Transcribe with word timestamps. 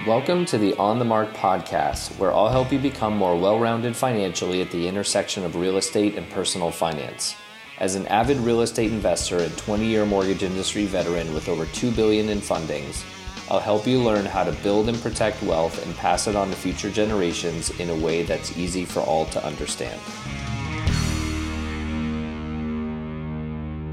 Welcome 0.00 0.46
to 0.46 0.58
the 0.58 0.74
On 0.78 0.98
the 0.98 1.04
Mark 1.04 1.32
podcast, 1.32 2.18
where 2.18 2.34
I'll 2.34 2.48
help 2.48 2.72
you 2.72 2.80
become 2.80 3.16
more 3.16 3.38
well 3.38 3.60
rounded 3.60 3.94
financially 3.94 4.60
at 4.60 4.72
the 4.72 4.88
intersection 4.88 5.44
of 5.44 5.54
real 5.54 5.76
estate 5.76 6.16
and 6.16 6.28
personal 6.30 6.72
finance. 6.72 7.36
As 7.78 7.94
an 7.94 8.08
avid 8.08 8.38
real 8.38 8.62
estate 8.62 8.90
investor 8.90 9.38
and 9.38 9.56
20 9.56 9.84
year 9.86 10.04
mortgage 10.04 10.42
industry 10.42 10.86
veteran 10.86 11.32
with 11.32 11.48
over 11.48 11.66
2 11.66 11.92
billion 11.92 12.30
in 12.30 12.40
fundings, 12.40 13.04
I'll 13.48 13.60
help 13.60 13.86
you 13.86 14.02
learn 14.02 14.24
how 14.24 14.42
to 14.42 14.50
build 14.64 14.88
and 14.88 15.00
protect 15.00 15.40
wealth 15.44 15.86
and 15.86 15.94
pass 15.94 16.26
it 16.26 16.34
on 16.34 16.50
to 16.50 16.56
future 16.56 16.90
generations 16.90 17.70
in 17.78 17.88
a 17.90 17.94
way 17.94 18.24
that's 18.24 18.58
easy 18.58 18.84
for 18.84 19.00
all 19.00 19.26
to 19.26 19.46
understand. 19.46 20.00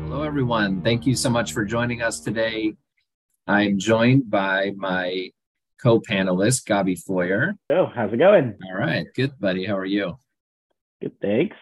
Hello, 0.08 0.24
everyone. 0.24 0.82
Thank 0.82 1.06
you 1.06 1.14
so 1.14 1.30
much 1.30 1.54
for 1.54 1.66
joining 1.66 2.02
us 2.02 2.20
today. 2.20 2.74
I'm 3.46 3.78
joined 3.78 4.30
by 4.32 4.74
my 4.76 5.30
co-panelist, 5.82 6.66
Gabi 6.66 7.02
Feuer. 7.02 7.54
Oh, 7.70 7.88
how's 7.94 8.14
it 8.14 8.18
going? 8.18 8.56
All 8.66 8.78
right, 8.78 9.06
good, 9.16 9.32
buddy. 9.40 9.66
How 9.66 9.78
are 9.78 9.86
you? 9.86 10.18
Good, 11.02 11.20
thanks. 11.22 11.58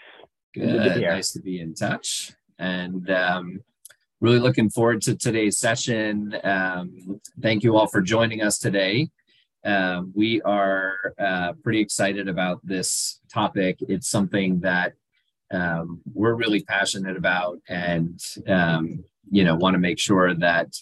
Good. 0.53 0.69
good 0.69 0.93
to 0.95 0.99
nice 1.01 1.31
to 1.33 1.41
be 1.41 1.59
in 1.59 1.75
touch, 1.75 2.31
and 2.57 3.09
um, 3.11 3.59
really 4.19 4.39
looking 4.39 4.69
forward 4.69 5.01
to 5.03 5.15
today's 5.15 5.59
session. 5.59 6.35
Um, 6.43 7.21
thank 7.41 7.63
you 7.63 7.77
all 7.77 7.87
for 7.87 8.01
joining 8.01 8.41
us 8.41 8.57
today. 8.57 9.09
Um, 9.63 10.11
we 10.15 10.41
are 10.41 10.95
uh, 11.19 11.53
pretty 11.63 11.81
excited 11.81 12.27
about 12.27 12.59
this 12.63 13.19
topic. 13.31 13.77
It's 13.81 14.09
something 14.09 14.61
that 14.61 14.93
um, 15.51 16.01
we're 16.13 16.35
really 16.35 16.63
passionate 16.63 17.17
about, 17.17 17.59
and 17.69 18.19
um, 18.47 19.03
you 19.29 19.43
know, 19.43 19.55
want 19.55 19.75
to 19.75 19.79
make 19.79 19.99
sure 19.99 20.33
that 20.33 20.73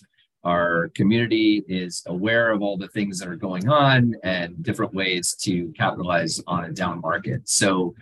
our 0.46 0.90
community 0.94 1.64
is 1.68 2.04
aware 2.06 2.52
of 2.52 2.62
all 2.62 2.78
the 2.78 2.88
things 2.90 3.20
that 3.20 3.28
are 3.28 3.36
going 3.36 3.68
on 3.68 4.16
and 4.24 4.62
different 4.64 4.94
ways 4.94 5.36
to 5.42 5.74
capitalize 5.78 6.42
on 6.48 6.66
a 6.66 6.72
down 6.72 7.02
market. 7.02 7.50
So, 7.50 7.96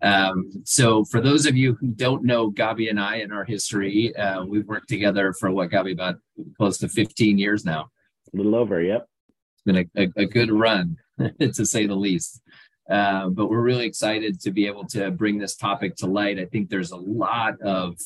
um, 0.00 0.50
so 0.64 1.04
for 1.04 1.20
those 1.20 1.44
of 1.44 1.56
you 1.56 1.74
who 1.74 1.88
don't 1.88 2.24
know 2.24 2.50
Gabi 2.50 2.88
and 2.88 3.00
I 3.00 3.16
and 3.16 3.32
our 3.32 3.44
history, 3.44 4.14
uh, 4.16 4.44
we've 4.44 4.66
worked 4.66 4.88
together 4.88 5.32
for 5.32 5.50
what 5.50 5.70
Gabi 5.70 5.92
about 5.92 6.16
close 6.56 6.78
to 6.78 6.88
15 6.88 7.36
years 7.36 7.64
now. 7.64 7.90
A 8.32 8.36
little 8.36 8.54
over, 8.54 8.80
yep. 8.80 9.08
It's 9.54 9.62
been 9.64 9.76
a, 9.76 10.02
a, 10.02 10.22
a 10.22 10.26
good 10.26 10.52
run, 10.52 10.96
to 11.40 11.66
say 11.66 11.86
the 11.86 11.96
least. 11.96 12.40
Uh, 12.88 13.28
but 13.28 13.50
we're 13.50 13.60
really 13.60 13.86
excited 13.86 14.40
to 14.40 14.50
be 14.50 14.66
able 14.66 14.86
to 14.86 15.10
bring 15.10 15.36
this 15.36 15.56
topic 15.56 15.96
to 15.96 16.06
light. 16.06 16.38
I 16.38 16.46
think 16.46 16.70
there's 16.70 16.92
a 16.92 16.96
lot 16.96 17.60
of 17.60 17.98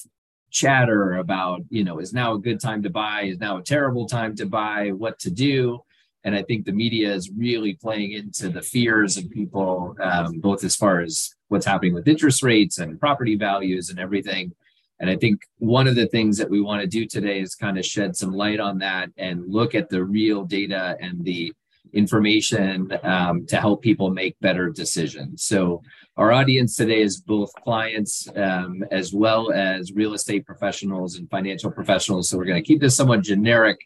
chatter 0.52 1.14
about, 1.14 1.62
you 1.70 1.82
know, 1.82 1.98
is 1.98 2.12
now 2.12 2.34
a 2.34 2.38
good 2.38 2.60
time 2.60 2.82
to 2.82 2.90
buy? 2.90 3.22
Is 3.22 3.38
now 3.38 3.56
a 3.56 3.62
terrible 3.62 4.06
time 4.06 4.36
to 4.36 4.46
buy? 4.46 4.90
What 4.90 5.18
to 5.20 5.30
do? 5.30 5.80
And 6.24 6.36
I 6.36 6.42
think 6.42 6.64
the 6.64 6.72
media 6.72 7.12
is 7.12 7.30
really 7.30 7.74
playing 7.74 8.12
into 8.12 8.48
the 8.48 8.62
fears 8.62 9.16
of 9.16 9.28
people, 9.30 9.96
um, 10.00 10.38
both 10.38 10.62
as 10.62 10.76
far 10.76 11.00
as 11.00 11.34
what's 11.48 11.66
happening 11.66 11.94
with 11.94 12.06
interest 12.06 12.42
rates 12.42 12.78
and 12.78 13.00
property 13.00 13.34
values 13.34 13.90
and 13.90 13.98
everything. 13.98 14.52
And 15.00 15.10
I 15.10 15.16
think 15.16 15.40
one 15.58 15.88
of 15.88 15.96
the 15.96 16.06
things 16.06 16.38
that 16.38 16.48
we 16.48 16.60
want 16.60 16.80
to 16.80 16.86
do 16.86 17.06
today 17.06 17.40
is 17.40 17.56
kind 17.56 17.76
of 17.76 17.84
shed 17.84 18.14
some 18.14 18.32
light 18.32 18.60
on 18.60 18.78
that 18.78 19.08
and 19.16 19.48
look 19.48 19.74
at 19.74 19.88
the 19.88 20.04
real 20.04 20.44
data 20.44 20.96
and 21.00 21.24
the 21.24 21.52
information 21.92 22.90
um, 23.02 23.46
to 23.46 23.56
help 23.56 23.82
people 23.82 24.10
make 24.10 24.38
better 24.40 24.70
decisions. 24.70 25.44
So, 25.44 25.82
our 26.16 26.32
audience 26.32 26.76
today 26.76 27.00
is 27.00 27.20
both 27.20 27.52
clients 27.64 28.28
um, 28.36 28.84
as 28.90 29.12
well 29.12 29.52
as 29.52 29.92
real 29.92 30.14
estate 30.14 30.44
professionals 30.44 31.16
and 31.16 31.28
financial 31.30 31.70
professionals. 31.70 32.28
So, 32.28 32.36
we're 32.36 32.44
going 32.44 32.62
to 32.62 32.66
keep 32.66 32.80
this 32.80 32.96
somewhat 32.96 33.22
generic 33.22 33.78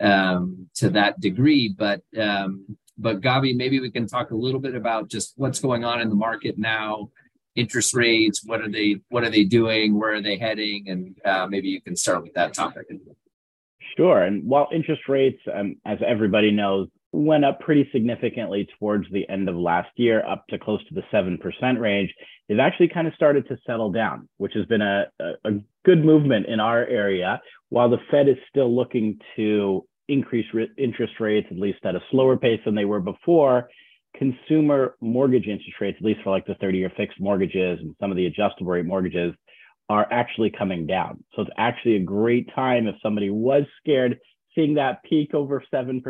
um, 0.00 0.68
to 0.76 0.90
that 0.90 1.20
degree. 1.20 1.68
But, 1.76 2.02
um, 2.18 2.76
but 2.98 3.20
Gabi, 3.20 3.54
maybe 3.56 3.80
we 3.80 3.90
can 3.90 4.06
talk 4.06 4.30
a 4.30 4.36
little 4.36 4.60
bit 4.60 4.74
about 4.74 5.08
just 5.08 5.34
what's 5.36 5.60
going 5.60 5.84
on 5.84 6.00
in 6.00 6.08
the 6.08 6.14
market 6.14 6.58
now. 6.58 7.10
Interest 7.56 7.94
rates, 7.94 8.42
what 8.44 8.60
are 8.60 8.70
they? 8.70 8.96
What 9.08 9.24
are 9.24 9.30
they 9.30 9.44
doing? 9.44 9.98
Where 9.98 10.14
are 10.14 10.22
they 10.22 10.36
heading? 10.36 10.88
And 10.88 11.18
uh, 11.24 11.46
maybe 11.48 11.68
you 11.68 11.82
can 11.82 11.96
start 11.96 12.22
with 12.22 12.32
that 12.34 12.54
topic. 12.54 12.86
Sure. 13.96 14.22
And 14.22 14.44
while 14.44 14.68
interest 14.72 15.02
rates, 15.08 15.40
um, 15.52 15.76
as 15.84 15.98
everybody 16.06 16.50
knows, 16.52 16.88
went 17.12 17.44
up 17.44 17.60
pretty 17.60 17.88
significantly 17.92 18.68
towards 18.78 19.06
the 19.10 19.28
end 19.28 19.48
of 19.48 19.56
last 19.56 19.90
year, 19.96 20.24
up 20.26 20.46
to 20.48 20.58
close 20.58 20.80
to 20.88 20.94
the 20.94 21.02
7% 21.12 21.80
range, 21.80 22.14
they've 22.48 22.60
actually 22.60 22.88
kind 22.88 23.08
of 23.08 23.14
started 23.14 23.48
to 23.48 23.58
settle 23.66 23.90
down, 23.90 24.28
which 24.36 24.52
has 24.54 24.64
been 24.66 24.82
a, 24.82 25.06
a, 25.18 25.32
a 25.44 25.50
good 25.84 26.04
movement 26.04 26.46
in 26.46 26.60
our 26.60 26.84
area. 26.86 27.40
While 27.68 27.90
the 27.90 27.98
Fed 28.10 28.28
is 28.28 28.36
still 28.48 28.74
looking 28.74 29.18
to 29.36 29.84
increase 30.08 30.46
re- 30.54 30.70
interest 30.78 31.14
rates, 31.18 31.48
at 31.50 31.58
least 31.58 31.78
at 31.84 31.96
a 31.96 32.02
slower 32.10 32.36
pace 32.36 32.60
than 32.64 32.74
they 32.74 32.84
were 32.84 33.00
before, 33.00 33.68
consumer 34.16 34.96
mortgage 35.00 35.46
interest 35.46 35.80
rates, 35.80 35.96
at 36.00 36.04
least 36.04 36.20
for 36.22 36.30
like 36.30 36.46
the 36.46 36.56
30 36.56 36.78
year 36.78 36.92
fixed 36.96 37.20
mortgages 37.20 37.80
and 37.80 37.94
some 38.00 38.10
of 38.10 38.16
the 38.16 38.26
adjustable 38.26 38.70
rate 38.70 38.86
mortgages, 38.86 39.34
are 39.88 40.06
actually 40.12 40.50
coming 40.50 40.86
down. 40.86 41.24
So 41.34 41.42
it's 41.42 41.50
actually 41.58 41.96
a 41.96 42.00
great 42.00 42.48
time 42.54 42.86
if 42.86 42.94
somebody 43.02 43.30
was 43.30 43.64
scared 43.82 44.18
seeing 44.54 44.74
that 44.74 45.02
peak 45.04 45.34
over 45.34 45.62
7% 45.72 46.02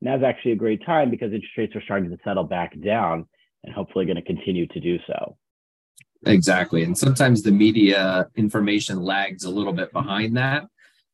now's 0.00 0.22
actually 0.22 0.52
a 0.52 0.56
great 0.56 0.84
time 0.84 1.10
because 1.10 1.32
interest 1.32 1.56
rates 1.56 1.76
are 1.76 1.82
starting 1.82 2.10
to 2.10 2.16
settle 2.24 2.44
back 2.44 2.78
down 2.80 3.26
and 3.64 3.74
hopefully 3.74 4.04
going 4.04 4.16
to 4.16 4.22
continue 4.22 4.66
to 4.68 4.80
do 4.80 4.98
so. 5.06 5.36
Exactly. 6.26 6.82
And 6.82 6.96
sometimes 6.96 7.42
the 7.42 7.50
media 7.50 8.28
information 8.36 9.00
lags 9.00 9.44
a 9.44 9.50
little 9.50 9.72
bit 9.72 9.92
behind 9.92 10.36
that. 10.36 10.64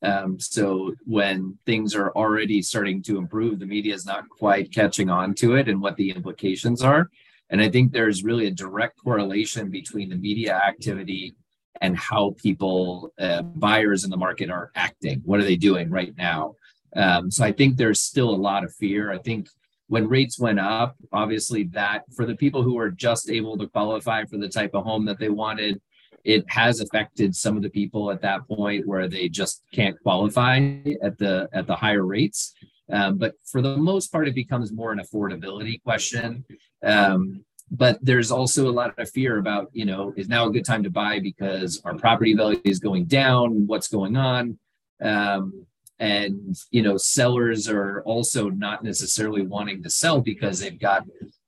Um, 0.02 0.38
so 0.38 0.94
when 1.04 1.58
things 1.64 1.94
are 1.94 2.10
already 2.10 2.60
starting 2.62 3.02
to 3.04 3.18
improve, 3.18 3.58
the 3.58 3.66
media 3.66 3.94
is 3.94 4.04
not 4.04 4.28
quite 4.28 4.72
catching 4.72 5.08
on 5.08 5.34
to 5.34 5.54
it 5.56 5.68
and 5.68 5.80
what 5.80 5.96
the 5.96 6.10
implications 6.10 6.82
are. 6.82 7.08
And 7.50 7.60
I 7.60 7.68
think 7.68 7.92
there's 7.92 8.24
really 8.24 8.46
a 8.46 8.50
direct 8.50 8.98
correlation 9.02 9.70
between 9.70 10.10
the 10.10 10.16
media 10.16 10.54
activity 10.54 11.36
and 11.80 11.96
how 11.96 12.34
people, 12.42 13.12
uh, 13.18 13.42
buyers 13.42 14.04
in 14.04 14.10
the 14.10 14.16
market 14.16 14.50
are 14.50 14.70
acting. 14.74 15.22
What 15.24 15.40
are 15.40 15.44
they 15.44 15.56
doing 15.56 15.90
right 15.90 16.14
now? 16.16 16.56
Um, 16.96 17.30
so 17.30 17.44
I 17.44 17.52
think 17.52 17.76
there's 17.76 18.00
still 18.00 18.30
a 18.30 18.36
lot 18.36 18.64
of 18.64 18.74
fear. 18.74 19.12
I 19.12 19.18
think 19.18 19.48
when 19.88 20.08
rates 20.08 20.38
went 20.38 20.58
up, 20.58 20.96
obviously 21.12 21.64
that 21.64 22.02
for 22.14 22.26
the 22.26 22.36
people 22.36 22.62
who 22.62 22.78
are 22.78 22.90
just 22.90 23.30
able 23.30 23.56
to 23.58 23.68
qualify 23.68 24.24
for 24.24 24.38
the 24.38 24.48
type 24.48 24.74
of 24.74 24.84
home 24.84 25.04
that 25.06 25.18
they 25.18 25.28
wanted, 25.28 25.80
it 26.24 26.44
has 26.48 26.80
affected 26.80 27.36
some 27.36 27.56
of 27.56 27.62
the 27.62 27.70
people 27.70 28.10
at 28.10 28.20
that 28.22 28.48
point 28.48 28.86
where 28.86 29.06
they 29.06 29.28
just 29.28 29.62
can't 29.72 30.00
qualify 30.02 30.56
at 31.02 31.16
the 31.18 31.48
at 31.52 31.68
the 31.68 31.76
higher 31.76 32.04
rates. 32.04 32.52
Um, 32.90 33.18
but 33.18 33.34
for 33.44 33.62
the 33.62 33.76
most 33.76 34.10
part, 34.10 34.26
it 34.26 34.34
becomes 34.34 34.72
more 34.72 34.92
an 34.92 34.98
affordability 34.98 35.82
question. 35.82 36.44
Um, 36.82 37.44
but 37.70 37.98
there's 38.00 38.30
also 38.30 38.68
a 38.68 38.70
lot 38.70 38.96
of 38.98 39.10
fear 39.10 39.38
about, 39.38 39.70
you 39.72 39.84
know, 39.84 40.12
is 40.16 40.28
now 40.28 40.46
a 40.46 40.50
good 40.50 40.64
time 40.64 40.84
to 40.84 40.90
buy 40.90 41.18
because 41.20 41.80
our 41.84 41.96
property 41.96 42.34
value 42.34 42.60
is 42.64 42.78
going 42.78 43.06
down? 43.06 43.66
What's 43.66 43.88
going 43.88 44.16
on? 44.16 44.58
Um, 45.02 45.66
and 45.98 46.56
you 46.70 46.82
know 46.82 46.96
sellers 46.96 47.68
are 47.68 48.02
also 48.02 48.48
not 48.50 48.84
necessarily 48.84 49.42
wanting 49.42 49.82
to 49.82 49.90
sell 49.90 50.20
because 50.20 50.60
they've 50.60 50.78
got 50.78 51.04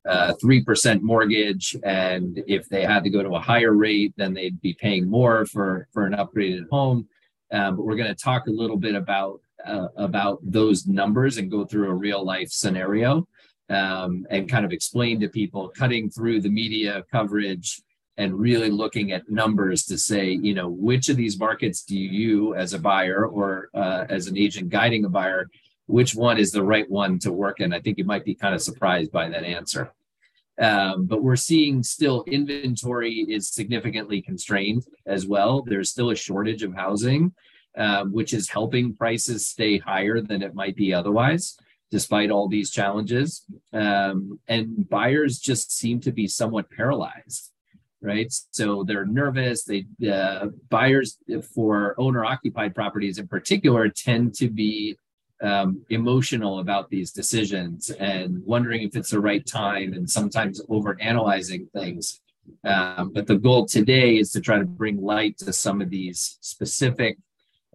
a 0.07 0.35
3% 0.43 1.03
mortgage. 1.03 1.77
And 1.85 2.43
if 2.47 2.67
they 2.69 2.83
had 2.83 3.05
to 3.05 3.11
go 3.11 3.23
to 3.23 3.35
a 3.35 3.41
higher 3.41 3.73
rate 3.73 4.15
then 4.17 4.33
they'd 4.35 4.61
be 4.61 4.75
paying 4.75 5.09
more 5.09 5.47
for 5.47 5.87
for 5.93 6.07
an 6.07 6.15
upgraded 6.15 6.69
home. 6.71 7.09
Um, 7.53 7.77
but 7.77 7.85
we're 7.85 7.97
going 7.97 8.15
to 8.15 8.23
talk 8.23 8.47
a 8.47 8.51
little 8.51 8.77
bit 8.77 8.95
about 8.95 9.41
uh, 9.65 9.89
about 9.97 10.39
those 10.43 10.87
numbers 10.87 11.37
and 11.37 11.51
go 11.51 11.65
through 11.65 11.89
a 11.89 11.95
real 11.95 12.25
life 12.25 12.51
scenario 12.51 13.27
um, 13.69 14.27
and 14.31 14.49
kind 14.49 14.65
of 14.65 14.73
explain 14.73 15.21
to 15.21 15.29
people 15.29 15.69
cutting 15.77 16.11
through 16.11 16.41
the 16.41 16.49
media 16.49 17.05
coverage 17.11 17.83
and 18.19 18.39
really 18.39 18.69
looking 18.69 19.13
at 19.13 19.31
numbers 19.31 19.85
to 19.85 19.97
say, 19.97 20.31
you 20.31 20.53
know, 20.53 20.69
which 20.69 21.09
of 21.09 21.17
these 21.17 21.39
markets 21.39 21.85
do 21.85 21.97
you, 21.97 22.55
as 22.57 22.75
a 22.75 22.79
buyer 22.79 23.25
or 23.25 23.71
uh, 23.75 24.05
as 24.09 24.27
an 24.27 24.37
agent 24.37 24.69
guiding 24.69 25.05
a 25.05 25.09
buyer, 25.09 25.49
which 25.87 26.17
one 26.17 26.37
is 26.37 26.51
the 26.51 26.63
right 26.63 26.91
one 26.91 27.21
to 27.21 27.33
work 27.33 27.61
in? 27.61 27.73
I 27.73 27.81
think 27.81 27.97
you 27.97 28.05
might 28.05 28.25
be 28.25 28.35
kind 28.35 28.57
of 28.57 28.61
surprised 28.61 29.13
by 29.13 29.29
that 29.29 29.45
answer. 29.45 29.93
Um, 30.61 31.07
but 31.07 31.23
we're 31.23 31.37
seeing 31.37 31.85
still 31.85 32.25
inventory 32.25 33.25
is 33.29 33.49
significantly 33.49 34.21
constrained 34.21 34.83
as 35.07 35.25
well. 35.25 35.63
There's 35.63 35.91
still 35.91 36.11
a 36.11 36.17
shortage 36.17 36.65
of 36.65 36.75
housing, 36.75 37.33
um, 37.77 38.13
which 38.13 38.35
is 38.35 38.49
helping 38.49 38.97
prices 38.97 39.47
stay 39.47 39.79
higher 39.79 40.21
than 40.21 40.43
it 40.43 40.57
might 40.57 40.75
be 40.75 40.93
otherwise, 40.93 41.57
despite 41.93 42.33
all 42.33 42.49
these 42.49 42.73
challenges. 42.73 43.45
Um, 43.73 44.41
and 44.49 44.89
buyers 44.89 45.39
just 45.39 45.71
seem 45.71 46.01
to 46.01 46.11
be 46.11 46.27
somewhat 46.27 46.69
paralyzed 46.73 47.53
right? 48.01 48.33
So 48.51 48.85
they're 48.85 49.07
nervous. 49.07 49.65
They 49.65 49.87
uh, 50.11 50.47
buyers 50.69 51.19
for 51.55 51.95
owner 51.99 52.25
occupied 52.25 52.75
properties 52.75 53.19
in 53.19 53.29
particular 53.29 53.89
tend 53.89 54.35
to 54.37 54.49
be 54.49 54.97
um, 55.43 55.85
emotional 55.91 56.59
about 56.61 56.91
these 56.91 57.13
decisions 57.13 57.91
and 57.91 58.45
wondering 58.45 58.83
if 58.83 58.97
it's 58.97 59.11
the 59.11 59.21
right 59.21 59.45
time 59.47 59.93
and 59.93 60.09
sometimes 60.09 60.61
over 60.69 61.01
analyzing 61.01 61.69
things. 61.73 62.21
Um, 62.65 63.13
but 63.13 63.27
the 63.27 63.37
goal 63.37 63.67
today 63.67 64.17
is 64.17 64.33
to 64.33 64.41
try 64.41 64.59
to 64.59 64.65
bring 64.65 65.01
light 65.03 65.39
to 65.39 65.53
some 65.53 65.81
of 65.81 65.91
these 65.91 66.39
specific 66.41 67.19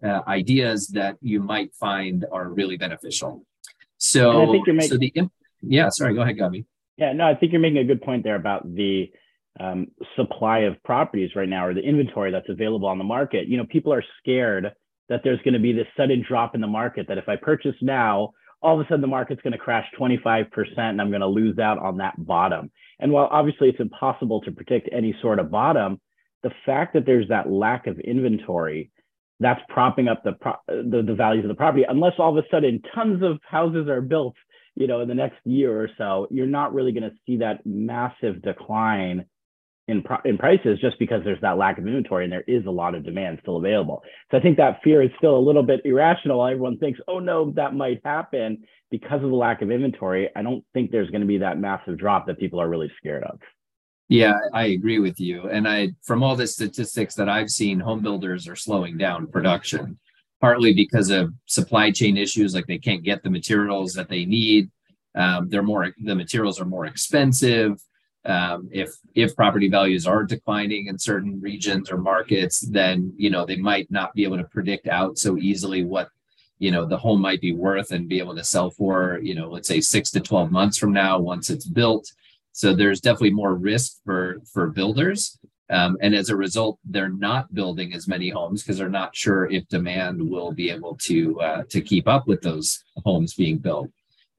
uh, 0.02 0.20
ideas 0.26 0.88
that 0.88 1.16
you 1.22 1.40
might 1.40 1.72
find 1.74 2.26
are 2.32 2.48
really 2.48 2.76
beneficial. 2.76 3.46
So, 3.98 4.42
I 4.42 4.46
think 4.52 4.66
you're 4.66 4.74
making, 4.74 4.90
so 4.90 4.98
the, 4.98 5.30
yeah, 5.62 5.88
sorry, 5.88 6.14
go 6.14 6.22
ahead, 6.22 6.36
Gabi. 6.36 6.64
Yeah, 6.96 7.12
no, 7.12 7.26
I 7.26 7.34
think 7.34 7.52
you're 7.52 7.60
making 7.60 7.78
a 7.78 7.84
good 7.84 8.02
point 8.02 8.24
there 8.24 8.34
about 8.34 8.74
the 8.74 9.10
um, 9.60 9.86
supply 10.16 10.60
of 10.60 10.82
properties 10.82 11.30
right 11.36 11.48
now 11.48 11.66
or 11.66 11.74
the 11.74 11.80
inventory 11.80 12.30
that's 12.32 12.48
available 12.48 12.88
on 12.88 12.98
the 12.98 13.04
market. 13.04 13.48
You 13.48 13.56
know, 13.56 13.66
people 13.66 13.92
are 13.92 14.04
scared 14.20 14.72
that 15.08 15.20
there's 15.22 15.40
going 15.42 15.54
to 15.54 15.60
be 15.60 15.72
this 15.72 15.86
sudden 15.96 16.24
drop 16.26 16.54
in 16.54 16.60
the 16.60 16.66
market 16.66 17.06
that 17.08 17.18
if 17.18 17.28
I 17.28 17.36
purchase 17.36 17.76
now, 17.80 18.32
all 18.62 18.80
of 18.80 18.84
a 18.84 18.88
sudden 18.88 19.02
the 19.02 19.06
market's 19.06 19.42
going 19.42 19.52
to 19.52 19.58
crash 19.58 19.86
25% 19.98 20.46
and 20.78 21.00
I'm 21.00 21.10
going 21.10 21.20
to 21.20 21.26
lose 21.26 21.58
out 21.58 21.78
on 21.78 21.98
that 21.98 22.14
bottom. 22.18 22.70
And 22.98 23.12
while 23.12 23.28
obviously 23.30 23.68
it's 23.68 23.80
impossible 23.80 24.40
to 24.42 24.52
predict 24.52 24.88
any 24.92 25.14
sort 25.20 25.38
of 25.38 25.50
bottom, 25.50 26.00
the 26.42 26.52
fact 26.64 26.94
that 26.94 27.06
there's 27.06 27.28
that 27.28 27.50
lack 27.50 27.86
of 27.86 27.98
inventory 28.00 28.90
that's 29.40 29.60
propping 29.68 30.08
up 30.08 30.22
the, 30.24 30.32
pro- 30.32 30.56
the, 30.68 31.02
the 31.06 31.14
values 31.14 31.44
of 31.44 31.48
the 31.48 31.54
property 31.54 31.84
unless 31.88 32.12
all 32.18 32.36
of 32.36 32.42
a 32.42 32.48
sudden 32.50 32.80
tons 32.94 33.22
of 33.22 33.38
houses 33.48 33.88
are 33.88 34.00
built 34.00 34.34
you 34.76 34.86
know 34.86 35.00
in 35.00 35.08
the 35.08 35.14
next 35.14 35.38
year 35.44 35.76
or 35.76 35.88
so 35.98 36.28
you're 36.30 36.46
not 36.46 36.72
really 36.72 36.92
going 36.92 37.02
to 37.02 37.16
see 37.26 37.38
that 37.38 37.60
massive 37.66 38.40
decline 38.42 39.24
in, 39.88 40.02
in 40.24 40.38
prices 40.38 40.78
just 40.80 40.98
because 40.98 41.22
there's 41.24 41.40
that 41.42 41.58
lack 41.58 41.78
of 41.78 41.86
inventory 41.86 42.24
and 42.24 42.32
there 42.32 42.44
is 42.46 42.64
a 42.66 42.70
lot 42.70 42.94
of 42.94 43.04
demand 43.04 43.38
still 43.42 43.58
available. 43.58 44.02
So 44.30 44.38
I 44.38 44.40
think 44.40 44.56
that 44.56 44.80
fear 44.82 45.02
is 45.02 45.10
still 45.18 45.36
a 45.36 45.38
little 45.38 45.62
bit 45.62 45.80
irrational. 45.84 46.44
Everyone 46.44 46.78
thinks, 46.78 47.00
oh 47.06 47.18
no, 47.18 47.50
that 47.56 47.74
might 47.74 48.00
happen 48.04 48.64
because 48.90 49.22
of 49.22 49.30
the 49.30 49.36
lack 49.36 49.60
of 49.60 49.70
inventory. 49.70 50.30
I 50.34 50.42
don't 50.42 50.64
think 50.72 50.90
there's 50.90 51.10
going 51.10 51.20
to 51.20 51.26
be 51.26 51.38
that 51.38 51.58
massive 51.58 51.98
drop 51.98 52.26
that 52.26 52.38
people 52.38 52.60
are 52.60 52.68
really 52.68 52.90
scared 52.98 53.24
of. 53.24 53.38
Yeah, 54.08 54.34
I 54.52 54.66
agree 54.66 54.98
with 54.98 55.18
you. 55.18 55.48
And 55.48 55.66
I, 55.66 55.92
from 56.02 56.22
all 56.22 56.36
the 56.36 56.46
statistics 56.46 57.14
that 57.14 57.28
I've 57.28 57.50
seen, 57.50 57.80
home 57.80 58.02
builders 58.02 58.46
are 58.48 58.56
slowing 58.56 58.98
down 58.98 59.26
production, 59.26 59.98
partly 60.40 60.74
because 60.74 61.10
of 61.10 61.32
supply 61.46 61.90
chain 61.90 62.16
issues, 62.16 62.54
like 62.54 62.66
they 62.66 62.78
can't 62.78 63.02
get 63.02 63.22
the 63.22 63.30
materials 63.30 63.94
that 63.94 64.08
they 64.08 64.24
need. 64.24 64.70
Um, 65.14 65.48
they're 65.48 65.62
more, 65.62 65.94
the 66.02 66.14
materials 66.14 66.60
are 66.60 66.66
more 66.66 66.86
expensive 66.86 67.80
um, 68.26 68.68
if 68.72 68.90
if 69.14 69.36
property 69.36 69.68
values 69.68 70.06
are 70.06 70.24
declining 70.24 70.86
in 70.86 70.98
certain 70.98 71.40
regions 71.40 71.90
or 71.90 71.98
markets 71.98 72.60
then 72.60 73.12
you 73.16 73.30
know 73.30 73.44
they 73.44 73.56
might 73.56 73.90
not 73.90 74.14
be 74.14 74.24
able 74.24 74.38
to 74.38 74.44
predict 74.44 74.88
out 74.88 75.18
so 75.18 75.36
easily 75.36 75.84
what 75.84 76.08
you 76.58 76.70
know 76.70 76.86
the 76.86 76.96
home 76.96 77.20
might 77.20 77.40
be 77.40 77.52
worth 77.52 77.90
and 77.90 78.08
be 78.08 78.18
able 78.18 78.34
to 78.34 78.44
sell 78.44 78.70
for 78.70 79.18
you 79.22 79.34
know 79.34 79.48
let's 79.48 79.68
say 79.68 79.80
six 79.80 80.10
to 80.10 80.20
12 80.20 80.50
months 80.50 80.78
from 80.78 80.92
now 80.92 81.18
once 81.18 81.50
it's 81.50 81.66
built. 81.66 82.10
So 82.52 82.72
there's 82.72 83.00
definitely 83.00 83.32
more 83.32 83.54
risk 83.54 83.98
for 84.04 84.40
for 84.52 84.68
builders. 84.68 85.38
Um, 85.70 85.96
and 86.02 86.14
as 86.14 86.28
a 86.28 86.36
result 86.36 86.78
they're 86.84 87.08
not 87.08 87.52
building 87.54 87.94
as 87.94 88.06
many 88.06 88.28
homes 88.28 88.62
because 88.62 88.78
they're 88.78 88.88
not 88.88 89.16
sure 89.16 89.50
if 89.50 89.66
demand 89.68 90.20
will 90.30 90.52
be 90.52 90.70
able 90.70 90.96
to 91.02 91.40
uh, 91.40 91.62
to 91.70 91.80
keep 91.80 92.06
up 92.06 92.28
with 92.28 92.42
those 92.42 92.84
homes 93.04 93.34
being 93.34 93.58
built 93.58 93.90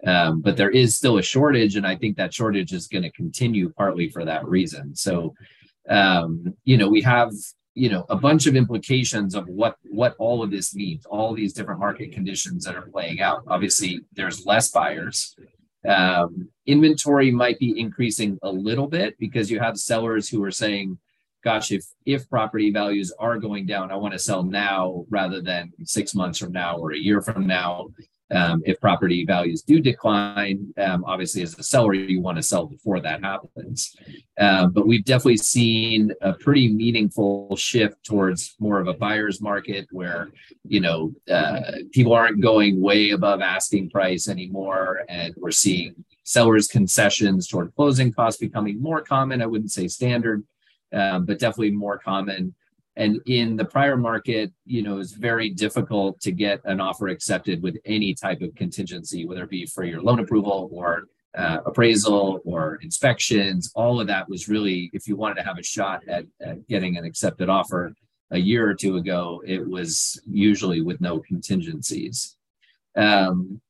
um, 0.05 0.41
but 0.41 0.55
there 0.55 0.69
is 0.69 0.95
still 0.95 1.17
a 1.17 1.23
shortage, 1.23 1.75
and 1.75 1.85
I 1.85 1.95
think 1.95 2.15
that 2.17 2.33
shortage 2.33 2.73
is 2.73 2.87
going 2.87 3.03
to 3.03 3.11
continue 3.11 3.71
partly 3.71 4.09
for 4.09 4.23
that 4.23 4.45
reason. 4.47 4.95
So, 4.95 5.33
um, 5.89 6.55
you 6.63 6.77
know, 6.77 6.87
we 6.87 7.01
have 7.01 7.31
you 7.73 7.89
know 7.89 8.05
a 8.09 8.15
bunch 8.15 8.45
of 8.45 8.55
implications 8.55 9.35
of 9.35 9.47
what 9.47 9.77
what 9.89 10.15
all 10.19 10.43
of 10.43 10.51
this 10.51 10.75
means, 10.75 11.05
all 11.07 11.33
these 11.33 11.53
different 11.53 11.79
market 11.79 12.11
conditions 12.11 12.65
that 12.65 12.75
are 12.75 12.83
playing 12.83 13.19
out. 13.19 13.43
Obviously, 13.47 14.01
there's 14.13 14.45
less 14.45 14.69
buyers. 14.69 15.35
Um, 15.87 16.49
inventory 16.65 17.31
might 17.31 17.59
be 17.59 17.79
increasing 17.79 18.39
a 18.43 18.51
little 18.51 18.87
bit 18.87 19.17
because 19.19 19.51
you 19.51 19.59
have 19.59 19.77
sellers 19.77 20.29
who 20.29 20.43
are 20.43 20.51
saying, 20.51 20.99
"Gosh, 21.43 21.71
if 21.71 21.83
if 22.05 22.29
property 22.29 22.71
values 22.71 23.11
are 23.17 23.39
going 23.39 23.65
down, 23.65 23.91
I 23.91 23.95
want 23.95 24.13
to 24.13 24.19
sell 24.19 24.43
now 24.43 25.05
rather 25.09 25.41
than 25.41 25.73
six 25.83 26.13
months 26.13 26.37
from 26.37 26.51
now 26.51 26.77
or 26.77 26.93
a 26.93 26.97
year 26.97 27.21
from 27.23 27.47
now." 27.47 27.87
Um, 28.31 28.63
if 28.65 28.81
property 28.81 29.23
values 29.23 29.61
do 29.61 29.79
decline, 29.79 30.73
um, 30.77 31.03
obviously 31.05 31.43
as 31.43 31.57
a 31.59 31.63
seller, 31.63 31.93
you 31.93 32.21
want 32.21 32.37
to 32.37 32.43
sell 32.43 32.65
before 32.65 32.99
that 33.01 33.23
happens. 33.23 33.95
Um, 34.39 34.71
but 34.71 34.87
we've 34.87 35.05
definitely 35.05 35.37
seen 35.37 36.11
a 36.21 36.33
pretty 36.33 36.73
meaningful 36.73 37.55
shift 37.55 38.03
towards 38.03 38.55
more 38.59 38.79
of 38.79 38.87
a 38.87 38.95
buyer's 38.95 39.41
market 39.41 39.87
where, 39.91 40.31
you 40.67 40.79
know, 40.79 41.13
uh, 41.31 41.61
people 41.91 42.13
aren't 42.13 42.41
going 42.41 42.81
way 42.81 43.11
above 43.11 43.41
asking 43.41 43.91
price 43.91 44.27
anymore. 44.27 45.03
And 45.07 45.35
we're 45.37 45.51
seeing 45.51 45.93
sellers' 46.23 46.67
concessions 46.67 47.47
toward 47.47 47.75
closing 47.75 48.11
costs 48.11 48.39
becoming 48.39 48.81
more 48.81 49.01
common. 49.01 49.41
I 49.41 49.45
wouldn't 49.45 49.71
say 49.71 49.87
standard, 49.87 50.43
um, 50.91 51.25
but 51.25 51.37
definitely 51.37 51.71
more 51.71 51.99
common. 51.99 52.55
And 52.97 53.19
in 53.25 53.57
the 53.57 53.65
prior 53.65 53.97
market, 53.97 54.51
you 54.65 54.81
know, 54.81 54.99
it's 54.99 55.11
very 55.11 55.49
difficult 55.49 56.19
to 56.21 56.31
get 56.31 56.61
an 56.63 56.79
offer 56.79 57.09
accepted 57.09 57.61
with 57.61 57.77
any 57.85 58.13
type 58.13 58.41
of 58.41 58.55
contingency, 58.55 59.25
whether 59.25 59.43
it 59.43 59.49
be 59.49 59.65
for 59.65 59.83
your 59.83 60.01
loan 60.01 60.19
approval 60.19 60.69
or 60.71 61.07
uh, 61.37 61.57
appraisal 61.65 62.39
or 62.45 62.79
inspections. 62.81 63.71
All 63.75 63.99
of 63.99 64.07
that 64.07 64.29
was 64.29 64.47
really, 64.47 64.89
if 64.93 65.07
you 65.07 65.17
wanted 65.17 65.35
to 65.35 65.43
have 65.43 65.57
a 65.57 65.63
shot 65.63 66.07
at, 66.07 66.25
at 66.41 66.65
getting 66.69 66.97
an 66.97 67.03
accepted 67.03 67.49
offer 67.49 67.93
a 68.31 68.37
year 68.37 68.67
or 68.69 68.73
two 68.73 68.95
ago, 68.95 69.43
it 69.45 69.67
was 69.67 70.19
usually 70.25 70.81
with 70.81 71.01
no 71.01 71.19
contingencies. 71.19 72.37
Um, 72.95 73.61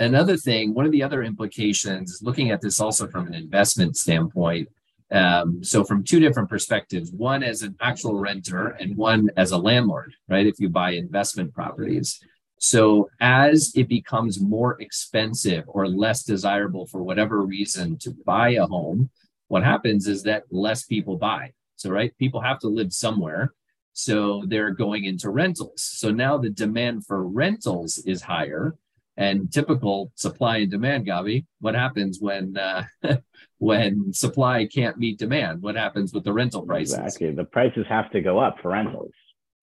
another 0.00 0.36
thing, 0.36 0.74
one 0.74 0.84
of 0.84 0.92
the 0.92 1.02
other 1.02 1.22
implications, 1.22 2.18
looking 2.22 2.50
at 2.50 2.60
this 2.60 2.80
also 2.80 3.06
from 3.06 3.28
an 3.28 3.34
investment 3.34 3.96
standpoint, 3.96 4.68
um, 5.14 5.62
so 5.62 5.84
from 5.84 6.02
two 6.02 6.18
different 6.18 6.48
perspectives, 6.48 7.12
one 7.12 7.44
as 7.44 7.62
an 7.62 7.76
actual 7.80 8.16
renter 8.16 8.70
and 8.80 8.96
one 8.96 9.30
as 9.36 9.52
a 9.52 9.58
landlord, 9.58 10.12
right? 10.28 10.46
If 10.46 10.58
you 10.58 10.68
buy 10.68 10.90
investment 10.90 11.54
properties. 11.54 12.20
So 12.58 13.08
as 13.20 13.72
it 13.76 13.88
becomes 13.88 14.40
more 14.40 14.80
expensive 14.80 15.64
or 15.68 15.86
less 15.86 16.24
desirable 16.24 16.86
for 16.86 17.02
whatever 17.02 17.42
reason 17.42 17.96
to 17.98 18.10
buy 18.26 18.50
a 18.50 18.66
home, 18.66 19.10
what 19.46 19.62
happens 19.62 20.08
is 20.08 20.24
that 20.24 20.44
less 20.50 20.84
people 20.84 21.16
buy. 21.16 21.52
So, 21.76 21.90
right, 21.90 22.16
people 22.18 22.40
have 22.40 22.58
to 22.60 22.68
live 22.68 22.92
somewhere. 22.92 23.52
So 23.92 24.42
they're 24.48 24.72
going 24.72 25.04
into 25.04 25.30
rentals. 25.30 25.82
So 25.82 26.10
now 26.10 26.38
the 26.38 26.50
demand 26.50 27.06
for 27.06 27.24
rentals 27.24 27.98
is 27.98 28.22
higher 28.22 28.74
and 29.16 29.52
typical 29.52 30.12
supply 30.16 30.58
and 30.58 30.70
demand, 30.70 31.06
Gabi. 31.06 31.46
What 31.60 31.74
happens 31.74 32.18
when 32.20 32.56
uh, 32.56 32.84
when 33.58 34.12
supply 34.12 34.66
can't 34.66 34.98
meet 34.98 35.18
demand? 35.18 35.62
What 35.62 35.76
happens 35.76 36.12
with 36.12 36.24
the 36.24 36.32
rental 36.32 36.62
prices? 36.62 36.94
Exactly. 36.94 37.30
The 37.32 37.44
prices 37.44 37.86
have 37.88 38.10
to 38.10 38.20
go 38.20 38.38
up 38.38 38.58
for 38.60 38.70
rentals. 38.70 39.12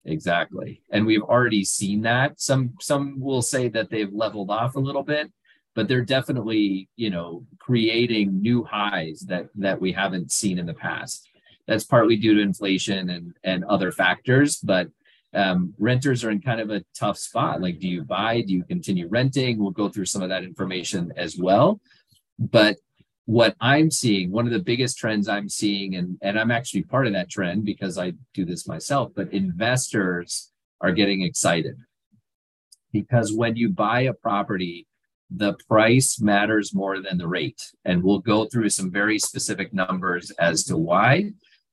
Exactly. 0.06 0.82
And 0.90 1.06
we've 1.06 1.22
already 1.22 1.64
seen 1.64 2.02
that. 2.02 2.40
Some 2.40 2.74
some 2.80 3.20
will 3.20 3.42
say 3.42 3.68
that 3.70 3.90
they've 3.90 4.12
leveled 4.12 4.50
off 4.50 4.76
a 4.76 4.80
little 4.80 5.04
bit, 5.04 5.32
but 5.76 5.88
they're 5.88 6.02
definitely, 6.06 6.90
you 6.96 7.10
know, 7.10 7.46
creating 7.60 8.42
new 8.42 8.64
highs 8.64 9.26
that 9.28 9.50
that 9.56 9.80
we 9.80 9.92
haven't 9.92 10.32
seen 10.32 10.58
in 10.58 10.66
the 10.66 10.74
past. 10.74 11.28
That's 11.68 11.84
partly 11.84 12.16
due 12.16 12.36
to 12.36 12.42
inflation 12.42 13.10
and 13.10 13.34
and 13.44 13.64
other 13.66 13.92
factors, 13.92 14.58
but 14.58 14.88
um, 15.34 15.74
renters 15.80 16.24
are 16.24 16.32
in 16.32 16.42
kind 16.42 16.60
of 16.60 16.70
a 16.70 16.84
tough 16.94 17.18
spot. 17.18 17.62
Like, 17.62 17.80
do 17.80 17.88
you 17.88 18.04
buy? 18.04 18.42
Do 18.42 18.54
you 18.54 18.64
continue 18.64 19.08
renting? 19.08 19.60
We'll 19.60 19.72
go 19.72 19.90
through 19.90 20.06
some 20.06 20.22
of 20.22 20.30
that 20.30 20.44
information 20.44 21.14
as 21.16 21.38
well. 21.38 21.80
But 22.38 22.78
what 23.26 23.56
I'm 23.62 23.92
seeing, 23.92 24.32
one 24.32 24.46
of 24.46 24.52
the 24.52 24.60
biggest 24.60 24.98
trends 24.98 25.28
I'm 25.28 25.48
seeing, 25.48 25.96
and, 25.96 26.18
and 26.22 26.40
I'm 26.40 26.52
actually 26.52 26.84
part 26.84 27.08
of 27.08 27.14
that 27.14 27.30
trend 27.30 27.64
because 27.64 27.98
I 27.98 28.14
do 28.34 28.46
this 28.46 28.68
myself, 28.68 29.12
but 29.16 29.32
investors 29.32 30.52
are 30.82 30.92
getting 30.92 31.22
excited 31.22 31.78
because 32.92 33.32
when 33.32 33.56
you 33.56 33.70
buy 33.70 34.02
a 34.02 34.14
property, 34.14 34.88
the 35.30 35.54
price 35.70 36.20
matters 36.20 36.74
more 36.74 37.02
than 37.02 37.18
the 37.18 37.28
rate. 37.28 37.72
And 37.86 38.04
we'll 38.04 38.20
go 38.20 38.46
through 38.46 38.70
some 38.70 38.92
very 38.92 39.18
specific 39.18 39.74
numbers 39.74 40.32
as 40.32 40.66
to 40.66 40.78
why. 40.78 41.32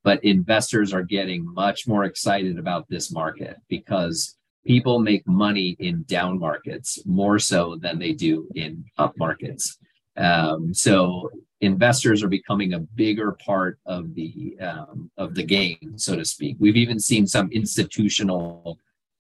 But 0.09 0.25
investors 0.25 0.95
are 0.95 1.03
getting 1.03 1.45
much 1.53 1.87
more 1.87 2.05
excited 2.05 2.59
about 2.59 2.89
this 2.89 3.13
market 3.13 3.59
because 3.69 4.39
people 4.65 5.01
make 5.01 5.29
money 5.29 5.77
in 5.81 6.03
down 6.05 6.39
markets 6.39 6.99
more 7.05 7.39
so 7.39 7.77
than 7.77 7.99
they 7.99 8.15
do 8.15 8.49
in 8.55 8.87
up 8.97 9.13
markets. 9.19 9.77
Um, 10.17 10.73
so 10.73 11.29
investors 11.61 12.23
are 12.23 12.29
becoming 12.29 12.73
a 12.73 12.79
bigger 12.79 13.33
part 13.33 13.81
of 13.85 14.15
the 14.15 14.57
um, 14.63 15.11
of 15.19 15.35
the 15.35 15.45
game, 15.45 15.93
so 15.97 16.17
to 16.17 16.25
speak. 16.25 16.57
We've 16.59 16.79
even 16.79 16.99
seen 16.99 17.27
some 17.27 17.53
institutional 17.53 18.79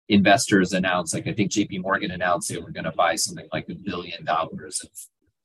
investors 0.09 0.73
announce, 0.73 1.13
like 1.13 1.27
I 1.27 1.35
think 1.35 1.51
J.P. 1.51 1.81
Morgan 1.81 2.13
announced 2.13 2.49
they 2.49 2.57
were 2.57 2.71
going 2.71 2.85
to 2.85 2.93
buy 2.93 3.17
something 3.17 3.49
like 3.53 3.69
a 3.69 3.75
billion 3.75 4.25
dollars 4.25 4.81
of 4.83 4.89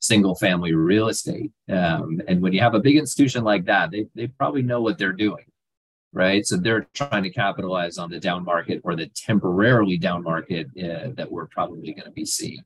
single 0.00 0.34
family 0.34 0.74
real 0.74 1.08
estate. 1.08 1.50
Um, 1.68 2.20
and 2.28 2.40
when 2.40 2.52
you 2.52 2.60
have 2.60 2.74
a 2.74 2.80
big 2.80 2.96
institution 2.96 3.44
like 3.44 3.64
that, 3.66 3.90
they 3.90 4.06
they 4.14 4.28
probably 4.28 4.62
know 4.62 4.80
what 4.80 4.98
they're 4.98 5.12
doing, 5.12 5.44
right? 6.12 6.46
So 6.46 6.56
they're 6.56 6.86
trying 6.94 7.24
to 7.24 7.30
capitalize 7.30 7.98
on 7.98 8.10
the 8.10 8.20
down 8.20 8.44
market 8.44 8.80
or 8.84 8.96
the 8.96 9.08
temporarily 9.08 9.98
down 9.98 10.22
market 10.22 10.66
uh, 10.78 11.10
that 11.16 11.30
we're 11.30 11.46
probably 11.46 11.92
going 11.92 12.04
to 12.04 12.12
be 12.12 12.24
seeing. 12.24 12.62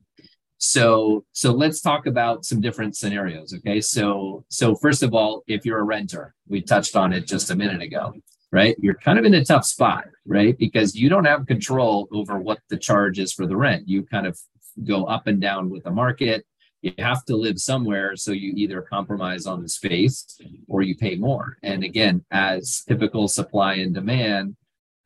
So 0.57 1.25
so 1.33 1.51
let's 1.51 1.81
talk 1.81 2.05
about 2.05 2.45
some 2.45 2.61
different 2.61 2.95
scenarios. 2.95 3.53
Okay. 3.53 3.81
So 3.81 4.45
so 4.49 4.75
first 4.75 5.03
of 5.03 5.13
all, 5.13 5.43
if 5.47 5.65
you're 5.65 5.79
a 5.79 5.83
renter, 5.83 6.33
we 6.47 6.61
touched 6.61 6.95
on 6.95 7.11
it 7.11 7.27
just 7.27 7.51
a 7.51 7.55
minute 7.55 7.81
ago, 7.81 8.13
right? 8.51 8.75
You're 8.79 8.93
kind 8.93 9.19
of 9.19 9.25
in 9.25 9.33
a 9.33 9.43
tough 9.43 9.65
spot, 9.65 10.05
right? 10.25 10.57
Because 10.57 10.95
you 10.95 11.09
don't 11.09 11.25
have 11.25 11.47
control 11.47 12.07
over 12.13 12.39
what 12.39 12.59
the 12.69 12.77
charge 12.77 13.19
is 13.19 13.33
for 13.33 13.45
the 13.45 13.57
rent. 13.57 13.89
You 13.89 14.03
kind 14.03 14.25
of 14.25 14.39
go 14.85 15.03
up 15.03 15.27
and 15.27 15.41
down 15.41 15.69
with 15.69 15.83
the 15.83 15.91
market. 15.91 16.45
You 16.83 16.93
have 16.99 17.23
to 17.25 17.35
live 17.35 17.57
somewhere 17.59 18.15
so 18.15 18.31
you 18.31 18.53
either 18.55 18.81
compromise 18.81 19.47
on 19.47 19.61
the 19.63 19.69
space 19.69 20.37
or 20.67 20.81
you 20.81 20.95
pay 20.95 21.15
more. 21.15 21.57
And 21.63 21.83
again 21.83 22.23
as 22.29 22.83
typical 22.87 23.27
supply 23.27 23.75
and 23.75 23.93
demand 23.93 24.55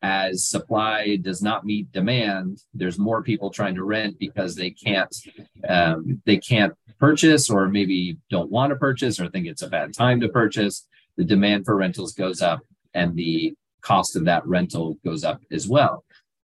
as 0.02 0.48
supply 0.48 1.16
does 1.16 1.42
not 1.42 1.64
meet 1.64 1.90
demand 1.90 2.62
there's 2.72 3.00
more 3.00 3.20
people 3.20 3.50
trying 3.50 3.74
to 3.74 3.82
rent 3.82 4.16
because 4.20 4.54
they 4.54 4.70
can't 4.70 5.12
um, 5.68 6.22
they 6.24 6.36
can't 6.36 6.72
purchase 6.98 7.48
or 7.48 7.68
maybe 7.68 8.16
don't 8.28 8.50
want 8.50 8.70
to 8.70 8.76
purchase 8.76 9.18
or 9.20 9.28
think 9.28 9.46
it's 9.46 9.62
a 9.62 9.68
bad 9.68 9.94
time 9.94 10.20
to 10.20 10.28
purchase. 10.28 10.86
The 11.16 11.24
demand 11.24 11.64
for 11.64 11.76
rentals 11.76 12.12
goes 12.12 12.42
up 12.42 12.60
and 12.94 13.16
the 13.16 13.54
cost 13.80 14.16
of 14.16 14.24
that 14.24 14.46
rental 14.46 14.98
goes 15.04 15.22
up 15.22 15.40
as 15.52 15.68
well 15.68 16.04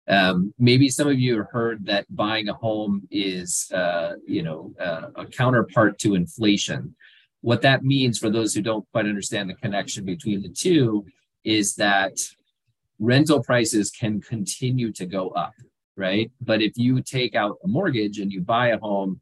um, 0.09 0.52
maybe 0.59 0.88
some 0.88 1.09
of 1.09 1.18
you 1.18 1.38
have 1.38 1.50
heard 1.50 1.87
that 1.87 2.06
buying 2.14 2.49
a 2.49 2.54
home 2.54 3.06
is, 3.11 3.71
uh, 3.73 4.14
you 4.26 4.42
know, 4.42 4.75
uh, 4.80 5.09
a 5.16 5.26
counterpart 5.26 5.99
to 6.00 6.14
inflation. 6.14 6.94
What 7.40 7.62
that 7.62 7.85
means 7.85 8.18
for 8.18 8.30
those 8.30 8.54
who 8.54 8.62
don't 8.62 8.87
quite 8.92 9.06
understand 9.06 9.49
the 9.49 9.54
connection 9.54 10.04
between 10.04 10.42
the 10.42 10.49
two 10.49 11.04
is 11.44 11.75
that 11.76 12.18
rental 12.99 13.42
prices 13.42 13.90
can 13.90 14.21
continue 14.21 14.92
to 14.92 15.06
go 15.06 15.30
up, 15.30 15.54
right? 15.97 16.30
But 16.40 16.62
if 16.62 16.73
you 16.76 17.02
take 17.02 17.35
out 17.35 17.59
a 17.64 17.68
mortgage 17.68 18.18
and 18.18 18.32
you 18.32 18.40
buy 18.40 18.68
a 18.68 18.78
home, 18.78 19.21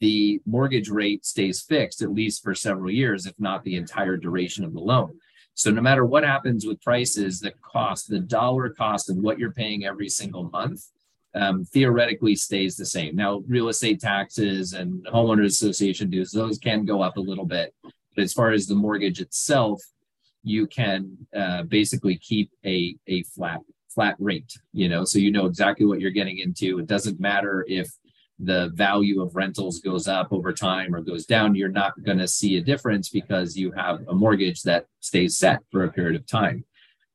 the 0.00 0.40
mortgage 0.46 0.88
rate 0.88 1.24
stays 1.24 1.62
fixed 1.62 2.02
at 2.02 2.12
least 2.12 2.42
for 2.42 2.54
several 2.54 2.90
years, 2.90 3.24
if 3.24 3.34
not 3.38 3.64
the 3.64 3.76
entire 3.76 4.16
duration 4.16 4.64
of 4.64 4.72
the 4.72 4.80
loan. 4.80 5.18
So 5.54 5.70
no 5.70 5.82
matter 5.82 6.04
what 6.04 6.24
happens 6.24 6.66
with 6.66 6.80
prices, 6.82 7.40
the 7.40 7.52
cost, 7.62 8.08
the 8.08 8.18
dollar 8.18 8.70
cost 8.70 9.10
of 9.10 9.16
what 9.16 9.38
you're 9.38 9.52
paying 9.52 9.84
every 9.84 10.08
single 10.08 10.44
month, 10.44 10.82
um, 11.34 11.64
theoretically 11.64 12.34
stays 12.36 12.76
the 12.76 12.86
same. 12.86 13.16
Now, 13.16 13.42
real 13.46 13.68
estate 13.68 14.00
taxes 14.00 14.72
and 14.72 15.04
homeowners 15.06 15.46
association 15.46 16.10
dues, 16.10 16.30
those 16.30 16.58
can 16.58 16.84
go 16.84 17.02
up 17.02 17.16
a 17.16 17.20
little 17.20 17.46
bit. 17.46 17.74
But 17.82 18.24
as 18.24 18.32
far 18.32 18.50
as 18.50 18.66
the 18.66 18.74
mortgage 18.74 19.20
itself, 19.20 19.82
you 20.42 20.66
can 20.66 21.16
uh, 21.34 21.62
basically 21.64 22.16
keep 22.18 22.50
a, 22.64 22.96
a 23.06 23.22
flat 23.22 23.60
flat 23.94 24.16
rate, 24.18 24.58
you 24.72 24.88
know, 24.88 25.04
so 25.04 25.18
you 25.18 25.30
know 25.30 25.44
exactly 25.44 25.84
what 25.84 26.00
you're 26.00 26.10
getting 26.10 26.38
into. 26.38 26.78
It 26.78 26.86
doesn't 26.86 27.20
matter 27.20 27.64
if 27.68 27.90
the 28.42 28.70
value 28.74 29.22
of 29.22 29.36
rentals 29.36 29.80
goes 29.80 30.08
up 30.08 30.32
over 30.32 30.52
time 30.52 30.94
or 30.94 31.00
goes 31.00 31.26
down, 31.26 31.54
you're 31.54 31.68
not 31.68 32.02
going 32.02 32.18
to 32.18 32.28
see 32.28 32.56
a 32.56 32.60
difference 32.60 33.08
because 33.08 33.56
you 33.56 33.70
have 33.72 34.00
a 34.08 34.14
mortgage 34.14 34.62
that 34.62 34.86
stays 35.00 35.38
set 35.38 35.60
for 35.70 35.84
a 35.84 35.92
period 35.92 36.16
of 36.16 36.26
time. 36.26 36.64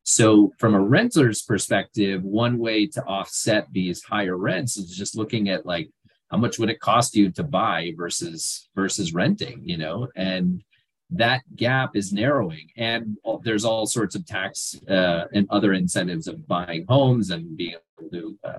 So, 0.04 0.52
from 0.58 0.74
a 0.74 0.80
renter's 0.80 1.42
perspective, 1.42 2.22
one 2.22 2.58
way 2.58 2.86
to 2.86 3.04
offset 3.04 3.66
these 3.72 4.02
higher 4.02 4.38
rents 4.38 4.78
is 4.78 4.96
just 4.96 5.16
looking 5.16 5.50
at 5.50 5.66
like 5.66 5.90
how 6.30 6.38
much 6.38 6.58
would 6.58 6.70
it 6.70 6.80
cost 6.80 7.14
you 7.14 7.30
to 7.32 7.42
buy 7.42 7.92
versus 7.94 8.68
versus 8.74 9.12
renting, 9.12 9.60
you 9.62 9.76
know, 9.76 10.08
and 10.16 10.64
that 11.10 11.42
gap 11.56 11.94
is 11.94 12.12
narrowing. 12.12 12.70
And 12.76 13.16
there's 13.42 13.64
all 13.64 13.86
sorts 13.86 14.14
of 14.14 14.26
tax 14.26 14.78
uh, 14.88 15.24
and 15.32 15.46
other 15.50 15.72
incentives 15.72 16.26
of 16.26 16.46
buying 16.46 16.86
homes 16.88 17.30
and 17.30 17.56
being 17.56 17.74
able 18.00 18.10
to 18.10 18.38
uh, 18.44 18.58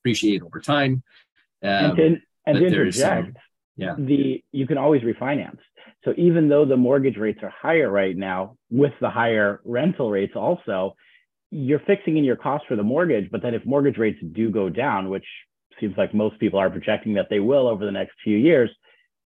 appreciate 0.00 0.42
over 0.42 0.60
time. 0.60 1.02
Um, 1.62 1.70
and 1.70 1.96
to, 1.96 2.16
and 2.46 2.58
to 2.58 2.66
interject, 2.66 3.36
yeah. 3.76 3.94
the 3.98 4.42
you 4.52 4.66
can 4.66 4.78
always 4.78 5.02
refinance. 5.02 5.58
So 6.04 6.14
even 6.16 6.48
though 6.48 6.64
the 6.64 6.76
mortgage 6.76 7.16
rates 7.16 7.40
are 7.42 7.52
higher 7.62 7.90
right 7.90 8.16
now, 8.16 8.56
with 8.70 8.92
the 9.00 9.10
higher 9.10 9.60
rental 9.64 10.10
rates 10.10 10.32
also, 10.34 10.94
you're 11.50 11.80
fixing 11.80 12.16
in 12.16 12.24
your 12.24 12.36
cost 12.36 12.64
for 12.68 12.76
the 12.76 12.82
mortgage. 12.82 13.30
But 13.30 13.42
then 13.42 13.54
if 13.54 13.66
mortgage 13.66 13.98
rates 13.98 14.18
do 14.32 14.50
go 14.50 14.68
down, 14.70 15.10
which 15.10 15.26
seems 15.78 15.96
like 15.96 16.14
most 16.14 16.38
people 16.38 16.58
are 16.58 16.70
projecting 16.70 17.14
that 17.14 17.26
they 17.28 17.40
will 17.40 17.66
over 17.68 17.84
the 17.84 17.92
next 17.92 18.12
few 18.24 18.36
years, 18.36 18.70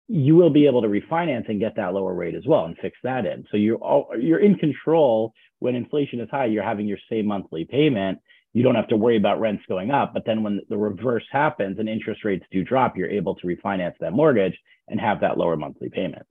you 0.08 0.36
will 0.36 0.52
be 0.52 0.68
able 0.68 0.82
to 0.82 0.88
refinance 0.88 1.50
and 1.50 1.60
get 1.60 1.76
that 1.76 1.94
lower 1.94 2.14
rate 2.14 2.36
as 2.36 2.46
well 2.46 2.66
and 2.66 2.78
fix 2.82 2.98
that 3.04 3.26
in. 3.26 3.46
So 3.52 3.58
you're 3.58 3.78
all, 3.78 4.10
you're 4.20 4.40
in 4.40 4.56
control 4.56 5.34
when 5.60 5.76
inflation 5.76 6.20
is 6.20 6.30
high. 6.30 6.46
You're 6.46 6.64
having 6.64 6.88
your 6.88 7.00
same 7.10 7.26
monthly 7.26 7.66
payment, 7.66 8.20
you 8.56 8.64
don't 8.64 8.76
have 8.76 8.88
to 8.88 8.96
worry 8.96 9.18
about 9.18 9.42
rents 9.42 9.66
going 9.68 9.92
up. 9.92 10.14
But 10.14 10.24
then 10.26 10.42
when 10.42 10.62
the 10.70 10.78
reverse 10.78 11.26
happens 11.30 11.78
and 11.78 11.90
interest 11.90 12.24
rates 12.24 12.46
do 12.52 12.64
drop, 12.64 12.96
you're 12.96 13.10
able 13.10 13.36
to 13.36 13.48
refinance 13.48 13.96
that 14.00 14.14
mortgage 14.14 14.58
and 14.88 14.98
have 14.98 15.20
that 15.20 15.38
lower 15.38 15.58
monthly 15.58 15.90
payment. 15.90 16.26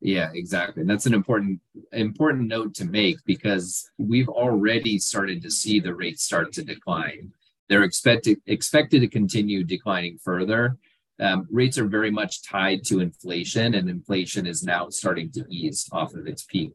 Yeah, 0.00 0.30
exactly. 0.32 0.82
And 0.82 0.88
that's 0.88 1.06
an 1.06 1.14
important 1.14 1.60
important 1.92 2.46
note 2.46 2.74
to 2.76 2.84
make 2.84 3.16
because 3.26 3.90
we've 3.98 4.28
already 4.28 5.00
started 5.00 5.42
to 5.42 5.50
see 5.50 5.80
the 5.80 5.96
rates 5.96 6.22
start 6.22 6.52
to 6.52 6.64
decline. 6.64 7.32
They're 7.68 7.82
expected 7.82 8.40
expected 8.46 9.00
to 9.00 9.08
continue 9.08 9.64
declining 9.64 10.18
further. 10.22 10.76
Um, 11.18 11.48
rates 11.50 11.76
are 11.76 11.88
very 11.88 12.12
much 12.12 12.44
tied 12.44 12.84
to 12.84 13.00
inflation, 13.00 13.74
and 13.74 13.90
inflation 13.90 14.46
is 14.46 14.62
now 14.62 14.90
starting 14.90 15.32
to 15.32 15.44
ease 15.50 15.88
off 15.90 16.14
of 16.14 16.28
its 16.28 16.44
peak. 16.44 16.70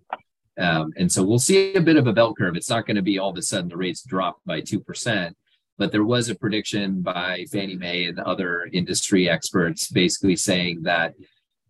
Um, 0.58 0.94
and 0.98 1.12
so 1.12 1.24
we'll 1.24 1.40
see 1.40 1.74
a 1.74 1.82
bit 1.82 1.98
of 1.98 2.08
a 2.08 2.14
bell 2.14 2.34
curve. 2.34 2.56
It's 2.56 2.70
not 2.70 2.86
going 2.86 2.96
to 2.96 3.02
be 3.02 3.18
all 3.18 3.32
of 3.32 3.38
a 3.38 3.42
sudden 3.42 3.70
the 3.70 3.78
rates 3.78 4.04
drop 4.04 4.40
by 4.46 4.62
2%, 4.62 5.34
but 5.78 5.92
there 5.92 6.04
was 6.04 6.30
a 6.30 6.36
prediction 6.36 7.02
by 7.02 7.46
Fannie 7.52 7.76
Mae 7.76 8.06
and 8.06 8.20
other 8.20 8.70
industry 8.72 9.28
experts 9.28 9.90
basically 9.90 10.36
saying 10.36 10.84
that 10.84 11.14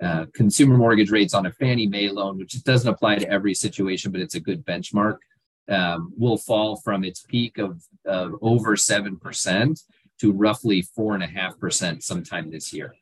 uh, 0.01 0.25
consumer 0.33 0.77
mortgage 0.77 1.11
rates 1.11 1.33
on 1.33 1.45
a 1.45 1.51
Fannie 1.51 1.87
Mae 1.87 2.09
loan, 2.09 2.37
which 2.37 2.61
doesn't 2.63 2.89
apply 2.89 3.15
to 3.15 3.29
every 3.29 3.53
situation, 3.53 4.11
but 4.11 4.19
it's 4.19 4.35
a 4.35 4.39
good 4.39 4.65
benchmark, 4.65 5.17
um, 5.69 6.11
will 6.17 6.37
fall 6.37 6.75
from 6.77 7.05
its 7.05 7.21
peak 7.21 7.57
of, 7.57 7.81
of 8.05 8.33
over 8.41 8.75
7% 8.75 9.83
to 10.19 10.31
roughly 10.31 10.85
4.5% 10.97 12.03
sometime 12.03 12.51
this 12.51 12.73
year. 12.73 12.95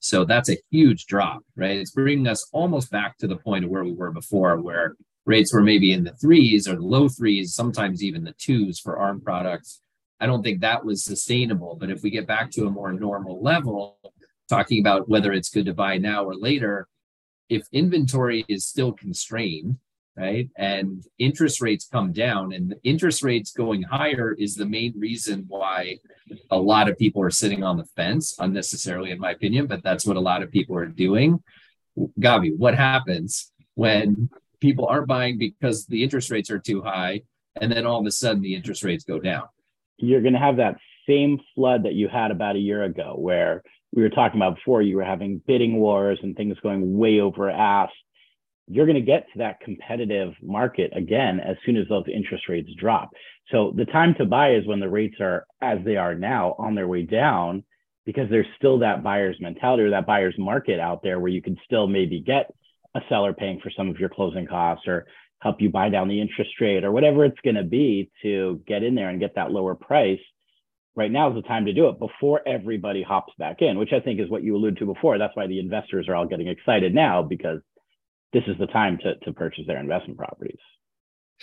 So 0.00 0.24
that's 0.24 0.48
a 0.48 0.58
huge 0.70 1.06
drop, 1.06 1.42
right? 1.56 1.76
It's 1.76 1.90
bringing 1.90 2.28
us 2.28 2.48
almost 2.52 2.90
back 2.90 3.18
to 3.18 3.26
the 3.26 3.36
point 3.36 3.64
of 3.64 3.70
where 3.70 3.84
we 3.84 3.92
were 3.92 4.12
before, 4.12 4.56
where 4.60 4.94
rates 5.28 5.52
were 5.52 5.62
maybe 5.62 5.92
in 5.92 6.04
the 6.04 6.14
threes 6.14 6.66
or 6.66 6.74
the 6.74 6.82
low 6.82 7.08
threes, 7.08 7.54
sometimes 7.54 8.02
even 8.02 8.24
the 8.24 8.34
twos 8.38 8.80
for 8.80 8.98
ARM 8.98 9.20
products. 9.20 9.80
I 10.18 10.26
don't 10.26 10.42
think 10.42 10.60
that 10.60 10.84
was 10.84 11.04
sustainable. 11.04 11.76
But 11.78 11.90
if 11.90 12.02
we 12.02 12.10
get 12.10 12.26
back 12.26 12.50
to 12.52 12.66
a 12.66 12.70
more 12.70 12.92
normal 12.92 13.40
level, 13.42 13.98
talking 14.48 14.80
about 14.80 15.08
whether 15.08 15.32
it's 15.32 15.50
good 15.50 15.66
to 15.66 15.74
buy 15.74 15.98
now 15.98 16.24
or 16.24 16.34
later, 16.34 16.88
if 17.50 17.66
inventory 17.72 18.44
is 18.48 18.64
still 18.64 18.92
constrained, 18.92 19.76
right, 20.16 20.48
and 20.56 21.04
interest 21.18 21.60
rates 21.60 21.86
come 21.86 22.12
down, 22.12 22.52
and 22.52 22.74
interest 22.82 23.22
rates 23.22 23.52
going 23.52 23.82
higher 23.82 24.32
is 24.32 24.54
the 24.54 24.66
main 24.66 24.94
reason 24.98 25.44
why 25.46 25.98
a 26.50 26.58
lot 26.58 26.88
of 26.88 26.98
people 26.98 27.22
are 27.22 27.30
sitting 27.30 27.62
on 27.62 27.76
the 27.76 27.84
fence, 27.96 28.34
unnecessarily, 28.38 29.10
in 29.10 29.20
my 29.20 29.32
opinion, 29.32 29.66
but 29.66 29.82
that's 29.82 30.06
what 30.06 30.16
a 30.16 30.20
lot 30.20 30.42
of 30.42 30.50
people 30.50 30.76
are 30.76 30.86
doing. 30.86 31.42
Gabi, 32.18 32.56
what 32.56 32.74
happens 32.74 33.52
when 33.74 34.30
people 34.60 34.86
aren't 34.86 35.08
buying 35.08 35.38
because 35.38 35.86
the 35.86 36.02
interest 36.02 36.30
rates 36.30 36.50
are 36.50 36.58
too 36.58 36.82
high, 36.82 37.22
and 37.60 37.70
then 37.70 37.86
all 37.86 38.00
of 38.00 38.06
a 38.06 38.10
sudden 38.10 38.42
the 38.42 38.54
interest 38.54 38.82
rates 38.82 39.04
go 39.04 39.18
down. 39.18 39.44
You're 39.96 40.22
going 40.22 40.34
to 40.34 40.38
have 40.38 40.56
that 40.56 40.76
same 41.08 41.40
flood 41.54 41.84
that 41.84 41.94
you 41.94 42.08
had 42.08 42.30
about 42.30 42.56
a 42.56 42.60
year 42.60 42.84
ago, 42.84 43.14
where 43.16 43.62
we 43.94 44.02
were 44.02 44.10
talking 44.10 44.38
about 44.38 44.56
before. 44.56 44.82
You 44.82 44.96
were 44.96 45.04
having 45.04 45.40
bidding 45.46 45.76
wars 45.76 46.18
and 46.22 46.36
things 46.36 46.56
going 46.62 46.96
way 46.98 47.20
over 47.20 47.50
ass. 47.50 47.90
You're 48.66 48.86
going 48.86 48.96
to 48.96 49.00
get 49.00 49.26
to 49.32 49.38
that 49.38 49.60
competitive 49.60 50.34
market 50.42 50.92
again 50.94 51.40
as 51.40 51.56
soon 51.64 51.78
as 51.78 51.88
those 51.88 52.04
interest 52.12 52.48
rates 52.50 52.68
drop. 52.78 53.10
So 53.50 53.72
the 53.74 53.86
time 53.86 54.14
to 54.18 54.26
buy 54.26 54.54
is 54.54 54.66
when 54.66 54.80
the 54.80 54.90
rates 54.90 55.16
are 55.20 55.46
as 55.62 55.78
they 55.84 55.96
are 55.96 56.14
now 56.14 56.54
on 56.58 56.74
their 56.74 56.86
way 56.86 57.02
down, 57.02 57.64
because 58.04 58.28
there's 58.28 58.46
still 58.58 58.78
that 58.80 59.02
buyer's 59.02 59.40
mentality 59.40 59.84
or 59.84 59.90
that 59.90 60.06
buyer's 60.06 60.34
market 60.38 60.80
out 60.80 61.02
there 61.02 61.18
where 61.18 61.30
you 61.30 61.40
can 61.40 61.56
still 61.64 61.86
maybe 61.86 62.20
get 62.20 62.50
a 62.94 63.00
seller 63.08 63.32
paying 63.32 63.60
for 63.60 63.70
some 63.70 63.88
of 63.88 63.98
your 63.98 64.08
closing 64.08 64.46
costs 64.46 64.86
or 64.86 65.06
help 65.40 65.60
you 65.60 65.70
buy 65.70 65.88
down 65.88 66.08
the 66.08 66.20
interest 66.20 66.50
rate 66.60 66.84
or 66.84 66.90
whatever 66.90 67.24
it's 67.24 67.40
going 67.44 67.56
to 67.56 67.62
be 67.62 68.10
to 68.22 68.60
get 68.66 68.82
in 68.82 68.94
there 68.94 69.08
and 69.08 69.20
get 69.20 69.34
that 69.36 69.52
lower 69.52 69.74
price 69.74 70.20
right 70.96 71.12
now 71.12 71.28
is 71.28 71.36
the 71.36 71.48
time 71.48 71.66
to 71.66 71.72
do 71.72 71.88
it 71.88 71.98
before 71.98 72.40
everybody 72.46 73.02
hops 73.02 73.32
back 73.38 73.62
in 73.62 73.78
which 73.78 73.92
i 73.92 74.00
think 74.00 74.18
is 74.18 74.28
what 74.28 74.42
you 74.42 74.56
alluded 74.56 74.78
to 74.78 74.86
before. 74.86 75.18
That's 75.18 75.36
why 75.36 75.46
the 75.46 75.60
investors 75.60 76.08
are 76.08 76.16
all 76.16 76.26
getting 76.26 76.48
excited 76.48 76.94
now 76.94 77.22
because 77.22 77.60
this 78.32 78.42
is 78.46 78.58
the 78.58 78.66
time 78.66 78.98
to, 78.98 79.14
to 79.16 79.32
purchase 79.32 79.64
their 79.66 79.78
investment 79.78 80.18
properties. 80.18 80.58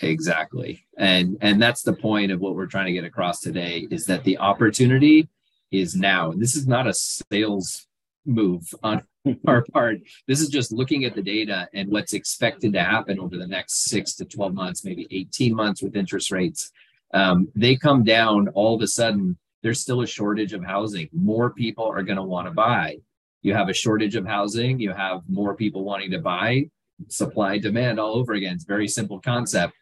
Exactly. 0.02 0.86
And 0.98 1.38
and 1.40 1.60
that's 1.60 1.82
the 1.82 1.94
point 1.94 2.30
of 2.30 2.40
what 2.40 2.54
we're 2.54 2.66
trying 2.66 2.86
to 2.86 2.92
get 2.92 3.04
across 3.04 3.40
today 3.40 3.86
is 3.90 4.04
that 4.06 4.24
the 4.24 4.38
opportunity 4.38 5.28
is 5.70 5.96
now. 5.96 6.30
And 6.32 6.40
this 6.40 6.54
is 6.54 6.66
not 6.66 6.86
a 6.86 6.92
sales 6.92 7.86
move 8.26 8.62
on 8.82 9.02
our 9.46 9.64
part. 9.72 10.00
This 10.26 10.40
is 10.40 10.48
just 10.48 10.72
looking 10.72 11.04
at 11.04 11.14
the 11.14 11.22
data 11.22 11.68
and 11.74 11.90
what's 11.90 12.12
expected 12.12 12.72
to 12.72 12.82
happen 12.82 13.18
over 13.18 13.36
the 13.36 13.46
next 13.46 13.84
six 13.84 14.14
to 14.16 14.24
12 14.24 14.54
months, 14.54 14.84
maybe 14.84 15.06
18 15.10 15.54
months 15.54 15.82
with 15.82 15.96
interest 15.96 16.30
rates. 16.30 16.70
Um, 17.14 17.48
they 17.54 17.76
come 17.76 18.04
down 18.04 18.48
all 18.48 18.74
of 18.74 18.82
a 18.82 18.86
sudden, 18.86 19.36
there's 19.62 19.80
still 19.80 20.02
a 20.02 20.06
shortage 20.06 20.52
of 20.52 20.64
housing. 20.64 21.08
More 21.12 21.50
people 21.50 21.84
are 21.84 22.02
going 22.02 22.16
to 22.16 22.22
want 22.22 22.46
to 22.46 22.52
buy. 22.52 22.98
You 23.42 23.54
have 23.54 23.68
a 23.68 23.74
shortage 23.74 24.16
of 24.16 24.26
housing, 24.26 24.80
you 24.80 24.92
have 24.92 25.22
more 25.28 25.54
people 25.54 25.84
wanting 25.84 26.10
to 26.12 26.18
buy, 26.18 26.68
supply 27.08 27.58
demand 27.58 28.00
all 28.00 28.14
over 28.14 28.32
again. 28.32 28.54
It's 28.54 28.64
very 28.64 28.88
simple 28.88 29.20
concept. 29.20 29.74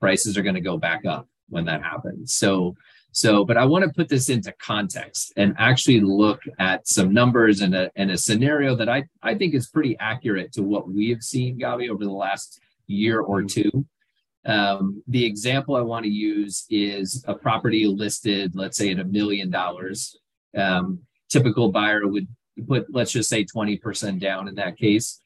Prices 0.00 0.38
are 0.38 0.42
going 0.42 0.54
to 0.54 0.60
go 0.60 0.76
back 0.76 1.04
up 1.04 1.28
when 1.48 1.64
that 1.64 1.82
happens. 1.82 2.34
So 2.34 2.76
So, 3.12 3.44
but 3.44 3.56
I 3.56 3.64
want 3.64 3.84
to 3.84 3.90
put 3.90 4.08
this 4.08 4.28
into 4.28 4.52
context 4.60 5.32
and 5.36 5.54
actually 5.58 6.00
look 6.00 6.42
at 6.58 6.86
some 6.86 7.12
numbers 7.12 7.62
and 7.62 7.74
a, 7.74 7.90
and 7.96 8.10
a 8.10 8.18
scenario 8.18 8.76
that 8.76 8.88
I, 8.88 9.04
I 9.22 9.34
think 9.34 9.54
is 9.54 9.68
pretty 9.68 9.96
accurate 9.98 10.52
to 10.52 10.62
what 10.62 10.88
we 10.88 11.10
have 11.10 11.22
seen, 11.22 11.58
Gabi, 11.58 11.88
over 11.88 12.04
the 12.04 12.10
last 12.10 12.60
year 12.86 13.20
or 13.20 13.42
mm-hmm. 13.42 13.62
two. 13.62 13.86
Um, 14.44 15.02
the 15.08 15.24
example 15.24 15.74
I 15.74 15.80
want 15.80 16.04
to 16.04 16.10
use 16.10 16.64
is 16.70 17.24
a 17.26 17.34
property 17.34 17.86
listed, 17.86 18.54
let's 18.54 18.76
say, 18.76 18.90
at 18.90 19.00
a 19.00 19.04
million 19.04 19.50
dollars. 19.50 20.16
Um, 20.56 21.00
typical 21.28 21.70
buyer 21.72 22.06
would 22.06 22.28
put, 22.66 22.86
let's 22.92 23.12
just 23.12 23.28
say, 23.28 23.44
20% 23.44 24.20
down 24.20 24.48
in 24.48 24.54
that 24.56 24.78
case 24.78 25.20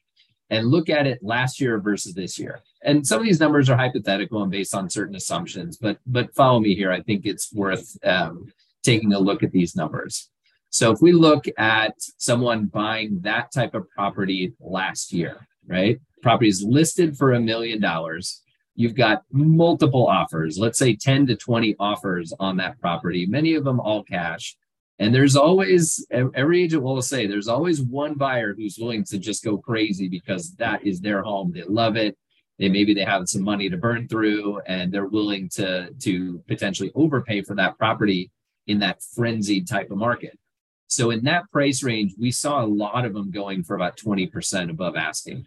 and 0.53 0.67
look 0.67 0.87
at 0.87 1.07
it 1.07 1.19
last 1.23 1.59
year 1.59 1.79
versus 1.79 2.13
this 2.13 2.37
year. 2.37 2.61
And 2.83 3.05
some 3.05 3.19
of 3.19 3.25
these 3.25 3.39
numbers 3.39 3.69
are 3.69 3.77
hypothetical 3.77 4.43
and 4.43 4.51
based 4.51 4.75
on 4.75 4.89
certain 4.89 5.15
assumptions, 5.15 5.77
but 5.77 5.97
but 6.05 6.33
follow 6.35 6.59
me 6.59 6.75
here. 6.75 6.91
I 6.91 7.01
think 7.01 7.25
it's 7.25 7.51
worth 7.53 7.97
um, 8.05 8.51
taking 8.83 9.13
a 9.13 9.19
look 9.19 9.41
at 9.41 9.51
these 9.51 9.75
numbers. 9.75 10.29
So 10.69 10.91
if 10.91 11.01
we 11.01 11.11
look 11.11 11.45
at 11.57 11.95
someone 12.17 12.65
buying 12.65 13.19
that 13.21 13.51
type 13.51 13.73
of 13.73 13.89
property 13.89 14.53
last 14.59 15.11
year, 15.11 15.47
right? 15.67 15.99
Property 16.21 16.49
is 16.49 16.63
listed 16.63 17.17
for 17.17 17.33
a 17.33 17.39
million 17.39 17.79
dollars. 17.81 18.41
You've 18.75 18.95
got 18.95 19.23
multiple 19.31 20.07
offers, 20.07 20.57
let's 20.57 20.79
say 20.79 20.95
10 20.95 21.27
to 21.27 21.35
20 21.35 21.75
offers 21.79 22.33
on 22.39 22.57
that 22.57 22.79
property, 22.79 23.25
many 23.25 23.53
of 23.53 23.63
them 23.63 23.79
all 23.79 24.03
cash. 24.03 24.55
And 24.99 25.13
there's 25.13 25.35
always, 25.35 26.05
every 26.11 26.63
agent 26.63 26.83
will 26.83 27.01
say, 27.01 27.25
there's 27.25 27.47
always 27.47 27.81
one 27.81 28.13
buyer 28.13 28.53
who's 28.53 28.77
willing 28.79 29.03
to 29.05 29.17
just 29.17 29.43
go 29.43 29.57
crazy 29.57 30.07
because 30.07 30.55
that 30.55 30.85
is 30.85 31.01
their 31.01 31.23
home. 31.23 31.51
They 31.51 31.63
love 31.63 31.95
it. 31.97 32.15
They 32.59 32.69
maybe 32.69 32.93
they 32.93 33.03
have 33.03 33.27
some 33.27 33.43
money 33.43 33.69
to 33.69 33.77
burn 33.77 34.07
through 34.07 34.61
and 34.67 34.91
they're 34.91 35.07
willing 35.07 35.49
to, 35.55 35.89
to 35.91 36.43
potentially 36.47 36.91
overpay 36.93 37.41
for 37.41 37.55
that 37.55 37.77
property 37.77 38.31
in 38.67 38.79
that 38.79 39.01
frenzied 39.15 39.67
type 39.67 39.89
of 39.89 39.97
market. 39.97 40.37
So 40.87 41.09
in 41.09 41.23
that 41.23 41.49
price 41.51 41.81
range, 41.81 42.13
we 42.19 42.29
saw 42.29 42.63
a 42.63 42.67
lot 42.67 43.03
of 43.03 43.13
them 43.13 43.31
going 43.31 43.63
for 43.63 43.75
about 43.75 43.97
20% 43.97 44.69
above 44.69 44.95
asking. 44.95 45.45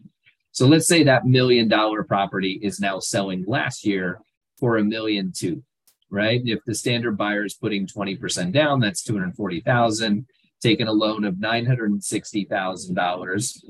So 0.50 0.66
let's 0.66 0.88
say 0.88 1.04
that 1.04 1.24
million 1.24 1.68
dollar 1.68 2.02
property 2.02 2.58
is 2.62 2.80
now 2.80 2.98
selling 2.98 3.44
last 3.46 3.86
year 3.86 4.20
for 4.58 4.78
a 4.78 4.84
million 4.84 5.32
two 5.34 5.62
right? 6.10 6.42
If 6.44 6.64
the 6.64 6.74
standard 6.74 7.16
buyer 7.16 7.44
is 7.44 7.54
putting 7.54 7.86
20% 7.86 8.52
down, 8.52 8.80
that's 8.80 9.02
240,000, 9.02 10.26
taking 10.60 10.88
a 10.88 10.92
loan 10.92 11.24
of 11.24 11.34
$960,000, 11.34 13.64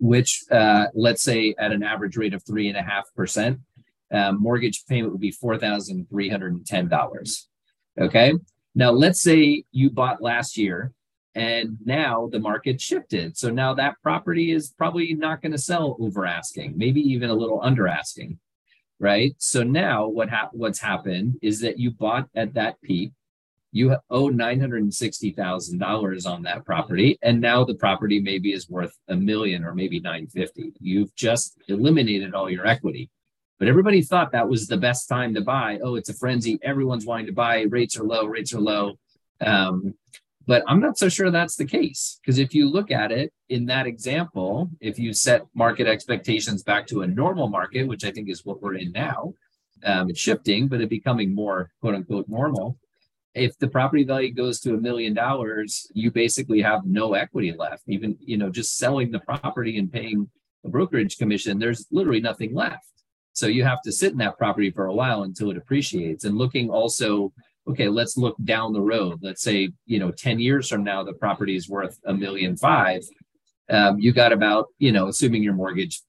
which 0.00 0.44
uh, 0.50 0.86
let's 0.94 1.22
say 1.22 1.54
at 1.58 1.72
an 1.72 1.82
average 1.82 2.16
rate 2.16 2.32
of 2.34 2.44
three 2.44 2.68
and 2.68 2.76
a 2.76 2.82
half 2.82 3.12
percent, 3.14 3.58
um, 4.12 4.40
mortgage 4.40 4.84
payment 4.86 5.12
would 5.12 5.20
be 5.20 5.32
$4,310. 5.32 7.46
Okay. 8.00 8.32
Now 8.74 8.90
let's 8.90 9.22
say 9.22 9.64
you 9.72 9.90
bought 9.90 10.22
last 10.22 10.56
year 10.56 10.92
and 11.34 11.76
now 11.84 12.28
the 12.30 12.38
market 12.38 12.80
shifted. 12.80 13.36
So 13.36 13.50
now 13.50 13.74
that 13.74 13.96
property 14.02 14.52
is 14.52 14.70
probably 14.70 15.12
not 15.14 15.42
going 15.42 15.52
to 15.52 15.58
sell 15.58 15.96
over 16.00 16.24
asking, 16.24 16.72
maybe 16.76 17.00
even 17.00 17.30
a 17.30 17.34
little 17.34 17.60
under 17.62 17.88
asking 17.88 18.38
right? 19.00 19.34
So 19.38 19.62
now 19.62 20.06
what 20.08 20.30
ha- 20.30 20.50
what's 20.52 20.80
happened 20.80 21.38
is 21.42 21.60
that 21.60 21.78
you 21.78 21.90
bought 21.90 22.28
at 22.34 22.54
that 22.54 22.80
peak, 22.82 23.12
you 23.72 23.96
owe 24.10 24.28
nine 24.28 24.60
hundred 24.60 24.82
and 24.82 24.94
sixty 24.94 25.30
thousand 25.30 25.78
dollars 25.78 26.26
on 26.26 26.42
that 26.42 26.64
property, 26.64 27.18
and 27.22 27.40
now 27.40 27.64
the 27.64 27.74
property 27.74 28.18
maybe 28.20 28.52
is 28.52 28.68
worth 28.68 28.96
a 29.08 29.16
million 29.16 29.64
or 29.64 29.74
maybe 29.74 30.00
nine 30.00 30.26
fifty. 30.26 30.72
You've 30.80 31.14
just 31.14 31.58
eliminated 31.68 32.34
all 32.34 32.50
your 32.50 32.66
equity. 32.66 33.10
But 33.58 33.68
everybody 33.68 34.02
thought 34.02 34.32
that 34.32 34.48
was 34.48 34.68
the 34.68 34.76
best 34.76 35.08
time 35.08 35.34
to 35.34 35.40
buy. 35.40 35.80
Oh, 35.82 35.96
it's 35.96 36.08
a 36.08 36.14
frenzy. 36.14 36.58
Everyone's 36.62 37.04
wanting 37.04 37.26
to 37.26 37.32
buy. 37.32 37.62
Rates 37.62 37.98
are 37.98 38.04
low. 38.04 38.24
Rates 38.24 38.54
are 38.54 38.60
low. 38.60 38.98
Um, 39.40 39.94
but 40.48 40.64
I'm 40.66 40.80
not 40.80 40.96
so 40.96 41.10
sure 41.10 41.30
that's 41.30 41.56
the 41.56 41.66
case 41.66 42.18
because 42.22 42.38
if 42.38 42.54
you 42.54 42.70
look 42.70 42.90
at 42.90 43.12
it 43.12 43.34
in 43.50 43.66
that 43.66 43.86
example, 43.86 44.70
if 44.80 44.98
you 44.98 45.12
set 45.12 45.42
market 45.54 45.86
expectations 45.86 46.62
back 46.62 46.86
to 46.86 47.02
a 47.02 47.06
normal 47.06 47.48
market, 47.48 47.86
which 47.86 48.02
I 48.02 48.10
think 48.10 48.30
is 48.30 48.46
what 48.46 48.62
we're 48.62 48.76
in 48.76 48.90
now, 48.92 49.34
um, 49.84 50.08
it's 50.08 50.18
shifting, 50.18 50.66
but 50.66 50.80
it 50.80 50.88
becoming 50.88 51.34
more 51.34 51.70
quote 51.82 51.96
unquote 51.96 52.30
normal. 52.30 52.78
If 53.34 53.58
the 53.58 53.68
property 53.68 54.04
value 54.04 54.32
goes 54.32 54.58
to 54.60 54.72
a 54.72 54.78
million 54.78 55.12
dollars, 55.12 55.86
you 55.92 56.10
basically 56.10 56.62
have 56.62 56.86
no 56.86 57.12
equity 57.12 57.52
left. 57.52 57.82
Even 57.86 58.16
you 58.18 58.38
know 58.38 58.48
just 58.48 58.78
selling 58.78 59.10
the 59.10 59.20
property 59.20 59.76
and 59.76 59.92
paying 59.92 60.30
a 60.64 60.70
brokerage 60.70 61.18
commission, 61.18 61.58
there's 61.58 61.84
literally 61.90 62.22
nothing 62.22 62.54
left. 62.54 62.88
So 63.34 63.48
you 63.48 63.64
have 63.64 63.82
to 63.82 63.92
sit 63.92 64.12
in 64.12 64.18
that 64.18 64.38
property 64.38 64.70
for 64.70 64.86
a 64.86 64.94
while 64.94 65.24
until 65.24 65.50
it 65.50 65.58
appreciates. 65.58 66.24
And 66.24 66.38
looking 66.38 66.70
also 66.70 67.34
okay, 67.68 67.88
let's 67.88 68.16
look 68.16 68.36
down 68.44 68.72
the 68.72 68.80
road. 68.80 69.18
Let's 69.22 69.42
say, 69.42 69.70
you 69.86 69.98
know, 69.98 70.10
10 70.10 70.38
years 70.38 70.68
from 70.68 70.84
now, 70.84 71.04
the 71.04 71.12
property 71.12 71.56
is 71.56 71.68
worth 71.68 71.98
a 72.04 72.14
million 72.14 72.56
five. 72.56 73.02
Um, 73.70 73.98
you 73.98 74.12
got 74.12 74.32
about, 74.32 74.66
you 74.78 74.92
know, 74.92 75.08
assuming 75.08 75.42
your 75.42 75.52
mortgage 75.54 76.00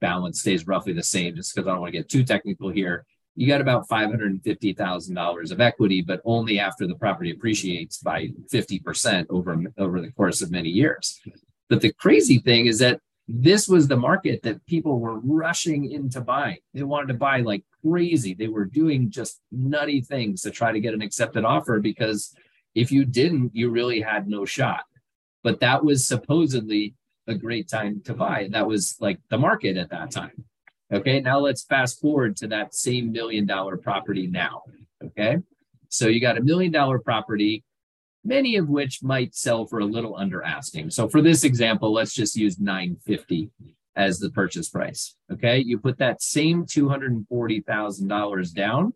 balance 0.00 0.40
stays 0.40 0.66
roughly 0.66 0.92
the 0.92 1.02
same, 1.02 1.34
just 1.34 1.54
because 1.54 1.66
I 1.66 1.72
don't 1.72 1.80
want 1.80 1.92
to 1.92 1.98
get 1.98 2.08
too 2.08 2.24
technical 2.24 2.68
here, 2.68 3.06
you 3.34 3.46
got 3.46 3.60
about 3.60 3.88
$550,000 3.88 5.52
of 5.52 5.60
equity, 5.60 6.02
but 6.02 6.20
only 6.24 6.58
after 6.58 6.86
the 6.86 6.96
property 6.96 7.30
appreciates 7.30 7.98
by 7.98 8.28
50% 8.52 9.26
over, 9.30 9.56
over 9.78 10.00
the 10.00 10.10
course 10.12 10.42
of 10.42 10.50
many 10.50 10.68
years. 10.68 11.20
But 11.68 11.80
the 11.80 11.92
crazy 11.92 12.38
thing 12.38 12.66
is 12.66 12.80
that 12.80 13.00
this 13.28 13.68
was 13.68 13.86
the 13.86 13.96
market 13.96 14.42
that 14.42 14.64
people 14.66 14.98
were 14.98 15.20
rushing 15.20 15.90
into 15.90 16.20
buying. 16.20 16.58
They 16.74 16.82
wanted 16.82 17.08
to 17.08 17.14
buy 17.14 17.40
like 17.42 17.62
crazy. 17.88 18.34
They 18.34 18.48
were 18.48 18.64
doing 18.64 19.10
just 19.10 19.40
nutty 19.50 20.00
things 20.00 20.42
to 20.42 20.50
try 20.50 20.72
to 20.72 20.80
get 20.80 20.94
an 20.94 21.02
accepted 21.02 21.44
offer 21.44 21.80
because 21.80 22.34
if 22.74 22.92
you 22.92 23.04
didn't, 23.04 23.54
you 23.54 23.70
really 23.70 24.00
had 24.00 24.28
no 24.28 24.44
shot. 24.44 24.84
But 25.42 25.60
that 25.60 25.84
was 25.84 26.06
supposedly 26.06 26.94
a 27.26 27.34
great 27.34 27.68
time 27.68 28.00
to 28.04 28.14
buy. 28.14 28.48
That 28.50 28.66
was 28.66 28.96
like 29.00 29.20
the 29.30 29.38
market 29.38 29.76
at 29.76 29.90
that 29.90 30.10
time. 30.10 30.44
Okay, 30.92 31.20
now 31.20 31.38
let's 31.38 31.64
fast 31.64 32.00
forward 32.00 32.36
to 32.38 32.48
that 32.48 32.74
same 32.74 33.12
million 33.12 33.46
dollar 33.46 33.76
property 33.76 34.26
now. 34.26 34.62
Okay, 35.04 35.38
so 35.88 36.08
you 36.08 36.20
got 36.20 36.38
a 36.38 36.42
million 36.42 36.72
dollar 36.72 36.98
property 36.98 37.64
many 38.24 38.56
of 38.56 38.68
which 38.68 39.02
might 39.02 39.34
sell 39.34 39.66
for 39.66 39.78
a 39.78 39.84
little 39.84 40.16
under 40.16 40.42
asking. 40.42 40.90
So 40.90 41.08
for 41.08 41.22
this 41.22 41.44
example, 41.44 41.92
let's 41.92 42.12
just 42.12 42.36
use 42.36 42.58
950 42.58 43.50
as 43.98 44.18
the 44.18 44.30
purchase 44.30 44.70
price. 44.70 45.16
Okay, 45.30 45.58
you 45.58 45.78
put 45.78 45.98
that 45.98 46.22
same 46.22 46.64
$240,000 46.64 48.54
down. 48.54 48.94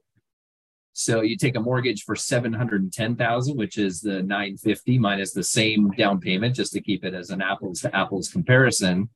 So 0.95 1.23
you 1.23 1.37
take 1.37 1.57
a 1.57 1.61
mortgage 1.61 2.05
for 2.05 2.15
710,000, 2.15 3.57
which 3.57 3.79
is 3.79 4.01
the 4.01 4.23
950 4.23 4.99
minus 4.99 5.33
the 5.33 5.43
same 5.43 5.91
down 5.91 6.21
payment, 6.21 6.55
just 6.55 6.73
to 6.75 6.81
keep 6.81 7.05
it 7.05 7.15
as 7.15 7.31
an 7.31 7.43
apples 7.43 7.81
to 7.81 7.95
apples 7.95 8.29
comparison. 8.29 9.09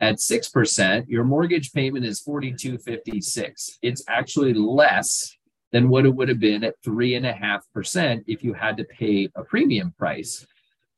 At 0.00 0.16
6%, 0.16 1.08
your 1.08 1.24
mortgage 1.24 1.72
payment 1.72 2.04
is 2.04 2.20
4256. 2.20 3.78
It's 3.82 4.04
actually 4.08 4.54
less 4.54 5.36
than 5.72 5.88
what 5.88 6.04
it 6.04 6.14
would 6.14 6.28
have 6.28 6.40
been 6.40 6.64
at 6.64 6.74
three 6.84 7.14
and 7.14 7.26
a 7.26 7.32
half 7.32 7.64
percent 7.72 8.24
if 8.26 8.44
you 8.44 8.52
had 8.52 8.76
to 8.76 8.84
pay 8.84 9.28
a 9.34 9.42
premium 9.42 9.94
price. 9.98 10.46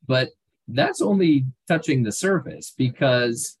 But 0.07 0.29
that's 0.67 1.01
only 1.01 1.45
touching 1.67 2.03
the 2.03 2.11
surface 2.11 2.73
because 2.77 3.57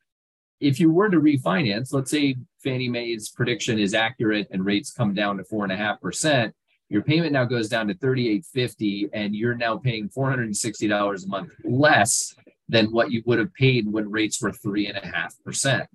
if 0.65 0.79
you 0.79 0.91
were 0.91 1.09
to 1.09 1.19
refinance, 1.19 1.93
let's 1.93 2.11
say 2.11 2.35
Fannie 2.63 2.89
Mae's 2.89 3.29
prediction 3.29 3.79
is 3.79 3.93
accurate 3.93 4.47
and 4.51 4.65
rates 4.65 4.91
come 4.91 5.13
down 5.13 5.37
to 5.37 5.43
four 5.43 5.63
and 5.63 5.71
a 5.71 5.77
half 5.77 6.01
percent, 6.01 6.53
your 6.89 7.01
payment 7.01 7.33
now 7.33 7.45
goes 7.45 7.69
down 7.69 7.87
to 7.87 7.93
3850 7.93 9.09
and 9.13 9.35
you're 9.35 9.55
now 9.55 9.77
paying 9.77 10.09
$460 10.09 11.23
a 11.23 11.27
month 11.27 11.51
less 11.63 12.35
than 12.67 12.91
what 12.91 13.11
you 13.11 13.21
would 13.25 13.39
have 13.39 13.53
paid 13.53 13.91
when 13.91 14.09
rates 14.09 14.41
were 14.41 14.51
three 14.51 14.87
and 14.87 14.97
a 14.97 15.05
half 15.05 15.35
percent. 15.43 15.87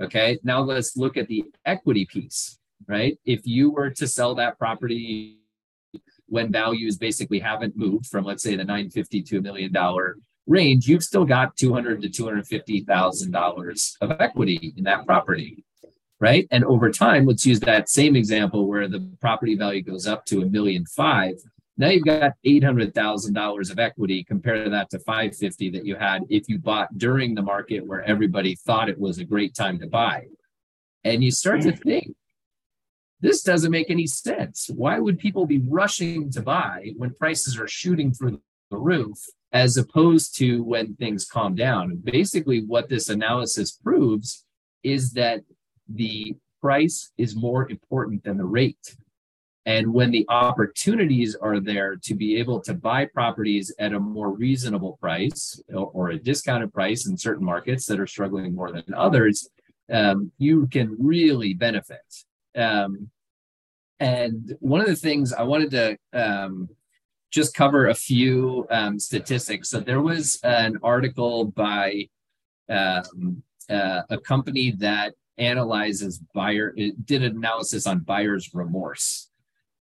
Okay, 0.00 0.38
now 0.42 0.60
let's 0.60 0.96
look 0.96 1.16
at 1.16 1.28
the 1.28 1.44
equity 1.64 2.04
piece 2.04 2.58
right? 2.86 3.18
If 3.24 3.46
you 3.46 3.70
were 3.70 3.90
to 3.90 4.06
sell 4.06 4.34
that 4.36 4.58
property 4.58 5.38
when 6.26 6.50
values 6.50 6.96
basically 6.96 7.38
haven't 7.38 7.76
moved 7.76 8.06
from, 8.06 8.24
let's 8.24 8.42
say, 8.42 8.56
the 8.56 8.64
950 8.64 9.22
to 9.22 9.38
a 9.38 9.42
million 9.42 9.72
dollar 9.72 10.16
range, 10.46 10.86
you've 10.86 11.02
still 11.02 11.24
got 11.24 11.56
200 11.56 12.02
to 12.02 12.08
250 12.08 12.80
thousand 12.80 13.32
dollars 13.32 13.96
of 14.00 14.12
equity 14.20 14.74
in 14.76 14.84
that 14.84 15.06
property, 15.06 15.64
right? 16.20 16.46
And 16.50 16.64
over 16.64 16.90
time, 16.90 17.26
let's 17.26 17.46
use 17.46 17.60
that 17.60 17.88
same 17.88 18.16
example 18.16 18.66
where 18.66 18.88
the 18.88 19.08
property 19.20 19.56
value 19.56 19.82
goes 19.82 20.06
up 20.06 20.24
to 20.26 20.42
a 20.42 20.46
million 20.46 20.84
five. 20.86 21.34
Now 21.76 21.88
you've 21.88 22.04
got 22.04 22.32
eight 22.44 22.62
hundred 22.62 22.94
thousand 22.94 23.34
dollars 23.34 23.70
of 23.70 23.78
equity. 23.78 24.22
Compare 24.24 24.68
that 24.68 24.90
to 24.90 24.98
five 25.00 25.36
fifty 25.36 25.70
that 25.70 25.84
you 25.84 25.96
had 25.96 26.22
if 26.28 26.48
you 26.48 26.58
bought 26.58 26.96
during 26.96 27.34
the 27.34 27.42
market 27.42 27.86
where 27.86 28.02
everybody 28.02 28.54
thought 28.54 28.88
it 28.88 28.98
was 28.98 29.18
a 29.18 29.24
great 29.24 29.54
time 29.54 29.78
to 29.80 29.86
buy. 29.86 30.26
And 31.04 31.22
you 31.22 31.30
start 31.30 31.60
to 31.62 31.72
think, 31.76 32.14
this 33.20 33.42
doesn't 33.42 33.70
make 33.70 33.90
any 33.90 34.06
sense. 34.06 34.70
Why 34.74 34.98
would 34.98 35.18
people 35.18 35.46
be 35.46 35.62
rushing 35.68 36.30
to 36.30 36.42
buy 36.42 36.92
when 36.96 37.14
prices 37.14 37.58
are 37.58 37.68
shooting 37.68 38.12
through 38.12 38.40
the 38.70 38.78
roof 38.78 39.18
as 39.54 39.76
opposed 39.76 40.36
to 40.36 40.62
when 40.64 40.96
things 40.96 41.24
calm 41.24 41.54
down? 41.54 41.96
Basically, 42.02 42.60
what 42.64 42.88
this 42.88 43.08
analysis 43.08 43.70
proves 43.72 44.44
is 44.82 45.12
that 45.12 45.42
the 45.88 46.36
price 46.60 47.12
is 47.16 47.36
more 47.36 47.70
important 47.70 48.24
than 48.24 48.36
the 48.36 48.44
rate. 48.44 48.96
And 49.66 49.94
when 49.94 50.10
the 50.10 50.26
opportunities 50.28 51.34
are 51.36 51.58
there 51.58 51.96
to 51.96 52.14
be 52.14 52.36
able 52.36 52.60
to 52.62 52.74
buy 52.74 53.06
properties 53.06 53.72
at 53.78 53.94
a 53.94 54.00
more 54.00 54.30
reasonable 54.30 54.98
price 55.00 55.62
or, 55.72 56.10
a 56.10 56.18
discounted 56.18 56.72
price 56.74 57.06
in 57.06 57.16
certain 57.16 57.46
markets 57.46 57.86
that 57.86 57.98
are 57.98 58.06
struggling 58.06 58.54
more 58.54 58.70
than 58.70 58.84
others, 58.94 59.48
um, 59.90 60.32
you 60.36 60.66
can 60.66 60.96
really 60.98 61.54
benefit. 61.54 62.02
Um, 62.54 63.08
and 64.00 64.54
one 64.60 64.82
of 64.82 64.86
the 64.86 64.96
things 64.96 65.32
I 65.32 65.44
wanted 65.44 65.70
to 65.70 65.96
um, 66.12 66.68
just 67.34 67.52
cover 67.52 67.88
a 67.88 67.94
few 67.94 68.64
um, 68.70 68.98
statistics. 68.98 69.68
So 69.68 69.80
there 69.80 70.00
was 70.00 70.38
an 70.44 70.78
article 70.84 71.46
by 71.46 72.08
um, 72.68 73.42
uh, 73.68 74.02
a 74.08 74.18
company 74.18 74.70
that 74.78 75.14
analyzes 75.36 76.20
buyer, 76.32 76.72
did 77.04 77.24
an 77.24 77.36
analysis 77.36 77.88
on 77.88 78.00
buyer's 78.00 78.54
remorse. 78.54 79.30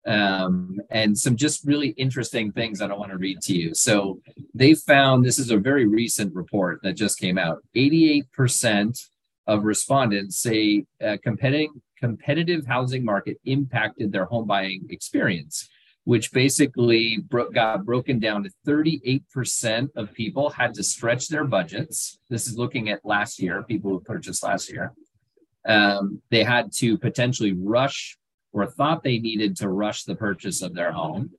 Um, 0.05 0.81
and 0.89 1.15
some 1.17 1.37
just 1.37 1.63
really 1.63 1.89
interesting 1.89 2.51
things 2.51 2.79
that 2.79 2.91
I 2.91 2.95
want 2.95 3.11
to 3.11 3.17
read 3.17 3.39
to 3.41 3.55
you. 3.55 3.75
So 3.75 4.19
they 4.55 4.73
found 4.73 5.23
this 5.23 5.39
is 5.39 5.51
a 5.51 5.57
very 5.57 5.85
recent 5.85 6.33
report 6.33 6.81
that 6.81 6.93
just 6.93 7.19
came 7.19 7.37
out 7.37 7.63
88% 7.75 8.99
of 9.45 9.63
respondents 9.63 10.37
say 10.37 10.85
uh, 11.05 11.17
competitive, 11.23 11.69
competitive 11.99 12.65
housing 12.65 13.05
market 13.05 13.37
impacted 13.45 14.11
their 14.11 14.25
home 14.25 14.47
buying 14.47 14.87
experience 14.89 15.69
which 16.05 16.31
basically 16.31 17.19
bro- 17.29 17.49
got 17.49 17.85
broken 17.85 18.19
down 18.19 18.43
to 18.43 18.51
38% 18.67 19.89
of 19.95 20.13
people 20.13 20.49
had 20.49 20.73
to 20.73 20.83
stretch 20.83 21.29
their 21.29 21.45
budgets. 21.45 22.19
This 22.29 22.47
is 22.47 22.57
looking 22.57 22.89
at 22.89 23.05
last 23.05 23.41
year, 23.41 23.63
people 23.63 23.91
who 23.91 23.99
purchased 24.01 24.43
last 24.43 24.71
year. 24.71 24.93
Um, 25.65 26.21
they 26.29 26.43
had 26.43 26.73
to 26.73 26.97
potentially 26.97 27.53
rush 27.53 28.17
or 28.51 28.67
thought 28.67 29.03
they 29.03 29.17
needed 29.19 29.55
to 29.57 29.69
rush 29.69 30.03
the 30.03 30.15
purchase 30.15 30.61
of 30.61 30.75
their 30.75 30.91
home. 30.91 31.31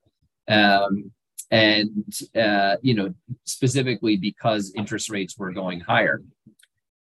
Um, 0.48 1.12
and, 1.50 2.12
uh, 2.34 2.76
you 2.82 2.94
know, 2.94 3.14
specifically 3.44 4.16
because 4.16 4.72
interest 4.74 5.10
rates 5.10 5.36
were 5.36 5.52
going 5.52 5.80
higher. 5.80 6.22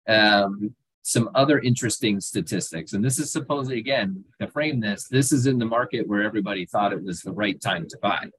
Um, 0.08 0.76
some 1.04 1.30
other 1.36 1.60
interesting 1.60 2.20
statistics. 2.22 2.94
And 2.94 3.04
this 3.04 3.20
is 3.20 3.32
supposedly, 3.32 3.78
again, 3.78 4.24
to 4.40 4.48
frame 4.48 4.80
this, 4.80 5.08
this 5.10 5.34
is 5.34 5.46
in 5.46 5.60
the 5.60 5.66
market 5.66 6.08
where 6.08 6.24
everybody 6.24 6.66
thought 6.66 6.94
it 6.94 7.04
was 7.04 7.22
the 7.22 7.34
right 7.34 7.60
time 7.62 7.88
to 7.90 7.98
buy. 8.02 8.30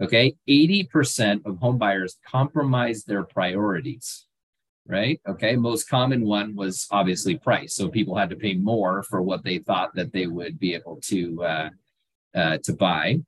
Okay. 0.00 0.34
80% 0.48 1.46
of 1.46 1.58
home 1.58 1.78
buyers 1.78 2.18
compromised 2.26 3.06
their 3.06 3.22
priorities, 3.22 4.26
right? 4.84 5.20
Okay. 5.28 5.54
Most 5.54 5.88
common 5.88 6.24
one 6.24 6.56
was 6.56 6.88
obviously 6.90 7.38
price. 7.38 7.76
So 7.76 7.88
people 7.88 8.16
had 8.16 8.30
to 8.30 8.36
pay 8.36 8.54
more 8.54 9.04
for 9.04 9.22
what 9.22 9.44
they 9.44 9.58
thought 9.58 9.94
that 9.94 10.12
they 10.12 10.26
would 10.26 10.58
be 10.58 10.74
able 10.74 10.98
to, 11.04 11.44
uh, 11.44 11.70
uh, 12.34 12.58
to 12.64 12.72
buy. 12.72 13.20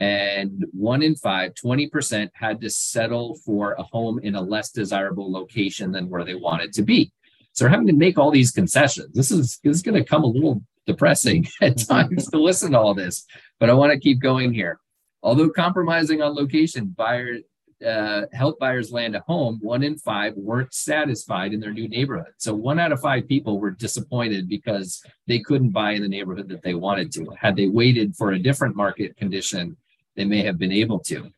And 0.00 0.66
one 0.72 1.02
in 1.02 1.14
five, 1.14 1.54
20% 1.54 2.30
had 2.34 2.60
to 2.60 2.70
settle 2.70 3.36
for 3.36 3.74
a 3.74 3.84
home 3.84 4.18
in 4.18 4.34
a 4.34 4.42
less 4.42 4.70
desirable 4.70 5.30
location 5.30 5.92
than 5.92 6.10
where 6.10 6.24
they 6.24 6.34
wanted 6.34 6.72
to 6.74 6.82
be. 6.82 7.12
So 7.56 7.64
we're 7.64 7.70
having 7.70 7.86
to 7.86 7.94
make 7.94 8.18
all 8.18 8.30
these 8.30 8.50
concessions. 8.50 9.14
This 9.14 9.30
is 9.30 9.58
this 9.64 9.76
is 9.76 9.82
going 9.82 9.94
to 9.96 10.04
come 10.04 10.24
a 10.24 10.26
little 10.26 10.62
depressing 10.86 11.48
at 11.62 11.78
times 11.78 12.28
to 12.28 12.38
listen 12.38 12.72
to 12.72 12.78
all 12.78 12.94
this, 12.94 13.24
but 13.58 13.70
I 13.70 13.72
want 13.72 13.92
to 13.92 13.98
keep 13.98 14.20
going 14.20 14.52
here. 14.52 14.78
Although 15.22 15.48
compromising 15.48 16.20
on 16.20 16.34
location, 16.34 16.94
buyer 16.96 17.38
uh, 17.84 18.22
help 18.32 18.58
buyers 18.58 18.92
land 18.92 19.16
a 19.16 19.20
home. 19.20 19.58
One 19.62 19.82
in 19.82 19.96
five 19.96 20.34
weren't 20.36 20.72
satisfied 20.72 21.52
in 21.54 21.60
their 21.60 21.72
new 21.72 21.88
neighborhood. 21.88 22.32
So 22.38 22.54
one 22.54 22.78
out 22.78 22.92
of 22.92 23.00
five 23.00 23.26
people 23.26 23.58
were 23.58 23.70
disappointed 23.70 24.48
because 24.48 25.02
they 25.26 25.40
couldn't 25.40 25.70
buy 25.70 25.92
in 25.92 26.02
the 26.02 26.08
neighborhood 26.08 26.48
that 26.48 26.62
they 26.62 26.74
wanted 26.74 27.12
to. 27.12 27.26
Had 27.38 27.56
they 27.56 27.68
waited 27.68 28.16
for 28.16 28.32
a 28.32 28.38
different 28.38 28.76
market 28.76 29.16
condition, 29.16 29.76
they 30.14 30.24
may 30.24 30.42
have 30.42 30.58
been 30.58 30.72
able 30.72 31.00
to. 31.00 31.30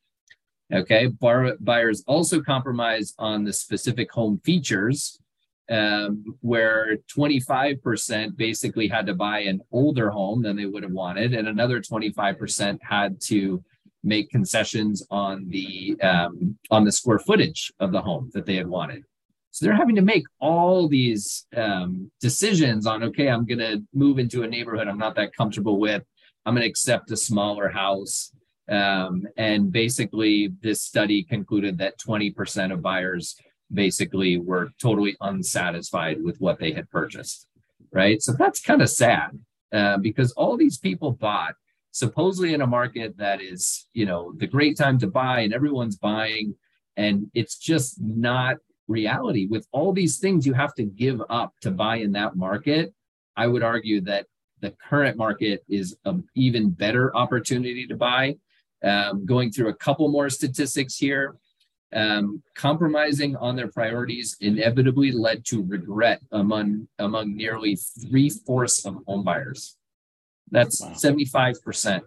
Okay, 0.73 1.07
Bar- 1.07 1.57
buyers 1.61 2.05
also 2.07 2.41
compromise 2.41 3.15
on 3.19 3.43
the 3.43 3.53
specific 3.53 4.11
home 4.13 4.41
features 4.45 5.19
um, 5.71 6.25
where 6.41 6.97
25% 7.15 8.37
basically 8.37 8.89
had 8.89 9.07
to 9.07 9.15
buy 9.15 9.41
an 9.41 9.61
older 9.71 10.11
home 10.11 10.43
than 10.43 10.57
they 10.57 10.67
would 10.67 10.83
have 10.83 10.93
wanted, 10.93 11.35
and 11.35 11.49
another 11.49 11.81
25% 11.81 12.79
had 12.83 13.21
to 13.23 13.63
make 14.05 14.31
concessions 14.31 15.05
on 15.11 15.49
the 15.49 15.97
um, 16.03 16.57
on 16.71 16.85
the 16.85 16.93
square 16.93 17.19
footage 17.19 17.73
of 17.81 17.93
the 17.93 18.01
home 18.01 18.31
that 18.35 18.47
they 18.47 18.57
had 18.57 18.67
wanted. 18.67 19.05
So 19.51 19.65
they're 19.65 19.75
having 19.75 19.97
to 19.97 20.03
make 20.03 20.25
all 20.41 20.89
these 20.89 21.47
um, 21.57 22.11
decisions 22.21 22.87
on 22.87 23.03
okay, 23.05 23.29
I'm 23.29 23.45
going 23.45 23.59
to 23.59 23.83
move 23.93 24.19
into 24.19 24.43
a 24.43 24.49
neighborhood 24.49 24.89
I'm 24.89 24.99
not 24.99 25.17
that 25.17 25.35
comfortable 25.35 25.79
with. 25.79 26.03
I'm 26.47 26.55
going 26.55 26.63
to 26.63 26.69
accept 26.69 27.11
a 27.11 27.17
smaller 27.17 27.69
house. 27.69 28.33
Um, 28.71 29.27
and 29.37 29.73
basically, 29.73 30.53
this 30.63 30.83
study 30.83 31.23
concluded 31.23 31.79
that 31.79 31.99
20% 31.99 32.73
of 32.73 32.83
buyers 32.83 33.35
basically 33.73 34.39
were 34.39 34.71
totally 34.81 35.17
unsatisfied 35.21 36.23
with 36.23 36.41
what 36.41 36.59
they 36.59 36.73
had 36.73 36.91
purchased. 36.91 37.47
Right. 37.93 38.21
So 38.23 38.33
that's 38.33 38.61
kind 38.61 38.83
of 38.83 38.91
sad 38.91 39.39
uh, 39.73 39.99
because 39.99 40.33
all 40.33 40.57
these 40.57 40.79
people 40.79 41.13
bought 41.13 41.55
supposedly 41.93 42.55
in 42.55 42.61
a 42.61 42.67
market 42.67 43.17
that 43.17 43.41
is, 43.41 43.87
you 43.93 44.07
know, 44.07 44.33
the 44.37 44.47
great 44.47 44.77
time 44.77 44.99
to 44.99 45.07
buy 45.07 45.41
and 45.41 45.55
everyone's 45.55 45.97
buying. 45.97 46.55
And 46.97 47.31
it's 47.35 47.57
just 47.57 48.01
not 48.01 48.57
reality 48.89 49.47
with 49.47 49.67
all 49.73 49.93
these 49.93 50.19
things 50.19 50.47
you 50.47 50.55
have 50.55 50.75
to 50.75 50.85
give 50.85 51.21
up 51.29 51.55
to 51.63 51.71
buy 51.71 51.97
in 51.97 52.13
that 52.13 52.37
market. 52.37 52.93
I 53.37 53.47
would 53.47 53.63
argue 53.63 54.01
that 54.03 54.27
the 54.61 54.75
current 54.89 55.17
market 55.17 55.65
is 55.69 55.97
an 56.05 56.25
even 56.35 56.71
better 56.71 57.15
opportunity 57.17 57.87
to 57.87 57.97
buy. 57.97 58.37
Um, 58.83 59.27
going 59.27 59.51
through 59.51 59.71
a 59.71 59.75
couple 59.75 60.09
more 60.09 60.31
statistics 60.31 60.97
here, 60.97 61.37
um, 61.95 62.43
compromising 62.55 63.37
on 63.37 63.57
their 63.57 63.69
priorities 63.69 64.37
inevitably 64.41 65.11
led 65.13 65.45
to 65.47 65.63
regret 65.63 66.21
among 66.33 66.89
among 66.99 67.35
nearly 67.37 67.77
three 67.77 68.29
fourths 68.31 68.85
of 68.85 68.95
homebuyers. 69.09 69.75
That's 70.51 70.81
wow. 70.81 70.93
75%. 70.93 72.01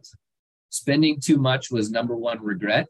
Spending 0.69 1.19
too 1.19 1.37
much 1.37 1.71
was 1.71 1.91
number 1.91 2.15
one 2.15 2.41
regret. 2.41 2.87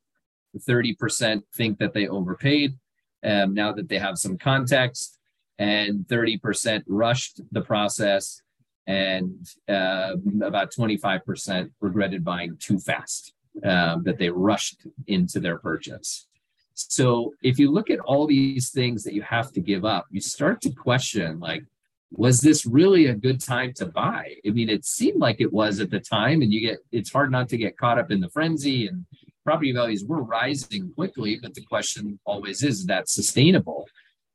30% 0.68 1.42
think 1.56 1.80
that 1.80 1.94
they 1.94 2.08
overpaid 2.08 2.78
um, 3.24 3.54
now 3.54 3.72
that 3.72 3.90
they 3.90 3.98
have 3.98 4.18
some 4.18 4.38
context, 4.38 5.18
and 5.60 6.06
30% 6.08 6.84
rushed 6.88 7.42
the 7.52 7.62
process, 7.62 8.42
and 8.88 9.48
uh, 9.70 10.14
about 10.42 10.74
25% 10.74 11.70
regretted 11.80 12.24
buying 12.24 12.58
too 12.58 12.80
fast, 12.80 13.34
um, 13.64 14.04
that 14.04 14.18
they 14.18 14.30
rushed 14.30 14.88
into 15.08 15.40
their 15.40 15.60
purchase. 15.60 16.28
So 16.90 17.34
if 17.44 17.60
you 17.60 17.72
look 17.72 17.90
at 17.90 18.00
all 18.00 18.28
these 18.28 18.70
things 18.70 19.04
that 19.04 19.14
you 19.14 19.22
have 19.22 19.52
to 19.54 19.62
give 19.62 19.86
up, 19.86 20.06
you 20.10 20.22
start 20.22 20.62
to 20.62 20.72
question 20.72 21.40
like, 21.40 21.64
was 22.12 22.42
this 22.42 22.66
really 22.66 23.08
a 23.08 23.16
good 23.16 23.40
time 23.40 23.74
to 23.74 23.86
buy? 23.86 24.36
I 24.46 24.50
mean, 24.50 24.70
it 24.70 24.86
seemed 24.86 25.20
like 25.20 25.40
it 25.40 25.52
was 25.52 25.80
at 25.80 25.90
the 25.90 26.00
time, 26.00 26.42
and 26.42 26.52
you 26.52 26.60
get 26.60 26.80
it's 26.92 27.12
hard 27.12 27.32
not 27.32 27.48
to 27.50 27.58
get 27.58 27.78
caught 27.78 27.98
up 27.98 28.12
in 28.12 28.20
the 28.20 28.30
frenzy 28.30 28.88
and 28.88 29.06
property 29.44 29.72
values 29.72 30.04
were 30.06 30.22
rising 30.22 30.92
quickly, 30.94 31.40
but 31.42 31.54
the 31.54 31.64
question 31.64 32.20
always 32.26 32.64
is, 32.64 32.80
is 32.80 32.86
that 32.88 33.10
sustainable? 33.10 33.88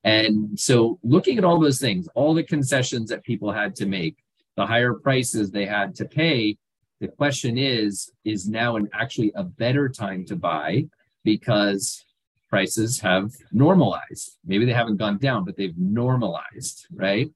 And 0.05 0.59
so 0.59 0.99
looking 1.03 1.39
at 1.39 1.45
all 1.45 1.61
those 1.61 1.81
things, 1.81 2.09
all 2.15 2.35
the 2.35 2.43
concessions 2.43 3.11
that 3.11 3.25
people 3.25 3.53
had 3.53 3.75
to 3.77 3.87
make, 3.87 4.17
the 4.57 4.67
higher 4.67 4.95
prices 4.95 5.51
they 5.51 5.67
had 5.67 5.95
to 5.97 6.07
pay, 6.07 6.57
the 7.01 7.09
question 7.09 7.59
is, 7.59 8.11
is 8.25 8.49
now 8.49 8.77
an 8.77 8.89
actually 8.95 9.33
a 9.35 9.45
better 9.45 9.89
time 9.89 10.25
to 10.27 10.37
buy 10.37 10.87
because 11.25 12.06
prices 12.49 13.01
have 13.01 13.33
normalized. 13.53 14.39
Maybe 14.45 14.65
they 14.65 14.73
haven't 14.73 14.97
gone 14.97 15.19
down, 15.19 15.45
but 15.45 15.57
they've 15.57 15.77
normalized, 15.77 16.87
right? 16.93 17.31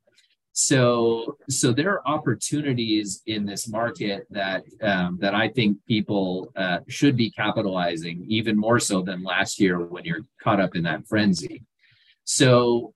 So, 0.53 1.39
so 1.49 1.73
there 1.73 1.91
are 1.91 2.09
opportunities 2.09 3.23
in 3.27 3.47
this 3.47 3.69
market 3.69 4.27
that 4.31 4.65
um, 4.83 5.19
that 5.21 5.35
I 5.35 5.49
think 5.49 5.79
people 5.87 6.53
uh, 6.57 6.79
should 6.89 7.17
be 7.17 7.31
capitalizing 7.31 8.25
even 8.29 8.57
more 8.57 8.81
so 8.81 9.01
than 9.01 9.23
last 9.23 9.61
year 9.61 9.79
when 9.79 10.05
you're 10.05 10.27
caught 10.43 10.61
up 10.61 10.75
in 10.75 10.83
that 10.83 11.07
frenzy. 11.07 11.63
So, 12.25 12.95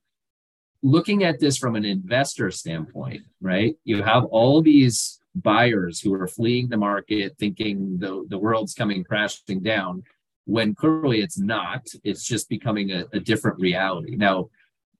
looking 0.82 1.22
at 1.22 1.38
this 1.38 1.56
from 1.56 1.76
an 1.76 1.84
investor 1.84 2.50
standpoint, 2.50 3.22
right? 3.40 3.76
You 3.84 4.02
have 4.02 4.24
all 4.24 4.60
these 4.60 5.20
buyers 5.34 6.00
who 6.00 6.12
are 6.14 6.26
fleeing 6.26 6.68
the 6.68 6.76
market, 6.76 7.36
thinking 7.38 7.98
the 7.98 8.26
the 8.28 8.38
world's 8.38 8.74
coming 8.74 9.04
crashing 9.04 9.60
down 9.60 10.02
when 10.46 10.74
clearly 10.74 11.20
it's 11.20 11.38
not. 11.38 11.86
It's 12.02 12.24
just 12.24 12.48
becoming 12.48 12.92
a, 12.92 13.04
a 13.12 13.20
different 13.20 13.58
reality. 13.60 14.16
Now, 14.16 14.50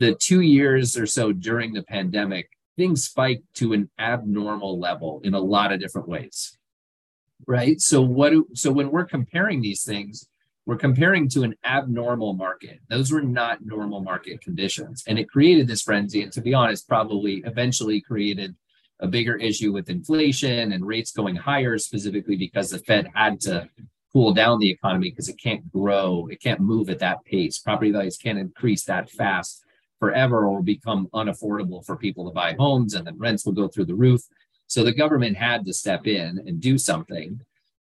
the 0.01 0.15
two 0.15 0.41
years 0.41 0.97
or 0.97 1.07
so 1.07 1.33
during 1.33 1.73
the 1.73 1.83
pandemic, 1.83 2.51
things 2.77 3.05
spiked 3.05 3.45
to 3.55 3.73
an 3.73 3.89
abnormal 3.99 4.79
level 4.79 5.21
in 5.25 5.35
a 5.35 5.41
lot 5.41 5.73
of 5.73 5.81
different 5.81 6.09
ways. 6.09 6.59
Right. 7.47 7.81
So 7.81 8.01
what 8.01 8.33
so 8.55 8.73
when 8.73 8.91
we're 8.91 9.05
comparing 9.05 9.61
these 9.61 9.85
things, 9.85 10.29
we're 10.67 10.77
comparing 10.77 11.29
to 11.31 11.43
an 11.43 11.55
abnormal 11.65 12.33
market. 12.33 12.81
Those 12.89 13.13
were 13.13 13.23
not 13.23 13.65
normal 13.65 14.01
market 14.01 14.41
conditions. 14.41 15.05
And 15.07 15.19
it 15.19 15.29
created 15.29 15.67
this 15.67 15.83
frenzy. 15.83 16.23
And 16.23 16.33
to 16.33 16.41
be 16.41 16.55
honest, 16.55 16.89
probably 16.89 17.43
eventually 17.45 18.01
created 18.01 18.55
a 19.01 19.07
bigger 19.07 19.37
issue 19.37 19.73
with 19.73 19.91
inflation 19.91 20.73
and 20.73 20.87
rates 20.87 21.13
going 21.13 21.37
higher, 21.37 21.77
specifically 21.77 22.37
because 22.37 22.71
the 22.71 22.79
Fed 22.79 23.09
had 23.15 23.41
to 23.41 23.69
cool 24.15 24.33
down 24.33 24.61
the 24.61 24.71
economy 24.71 25.11
because 25.11 25.29
it 25.29 25.39
can't 25.39 25.71
grow, 25.73 26.29
it 26.31 26.41
can't 26.41 26.61
move 26.61 26.89
at 26.89 27.01
that 27.01 27.25
pace. 27.25 27.59
Property 27.59 27.91
values 27.91 28.17
can't 28.17 28.39
increase 28.39 28.85
that 28.85 29.11
fast 29.11 29.65
forever 29.99 30.47
or 30.47 30.63
become 30.63 31.09
unaffordable 31.13 31.85
for 31.85 31.97
people 31.97 32.25
to 32.25 32.31
buy 32.33 32.55
homes, 32.59 32.95
and 32.95 33.07
then 33.07 33.19
rents 33.19 33.45
will 33.45 33.53
go 33.53 33.67
through 33.67 33.87
the 33.87 33.95
roof. 33.95 34.23
So 34.69 34.85
the 34.85 34.95
government 34.95 35.37
had 35.37 35.65
to 35.67 35.73
step 35.73 36.07
in 36.07 36.39
and 36.47 36.61
do 36.61 36.79
something. 36.79 37.41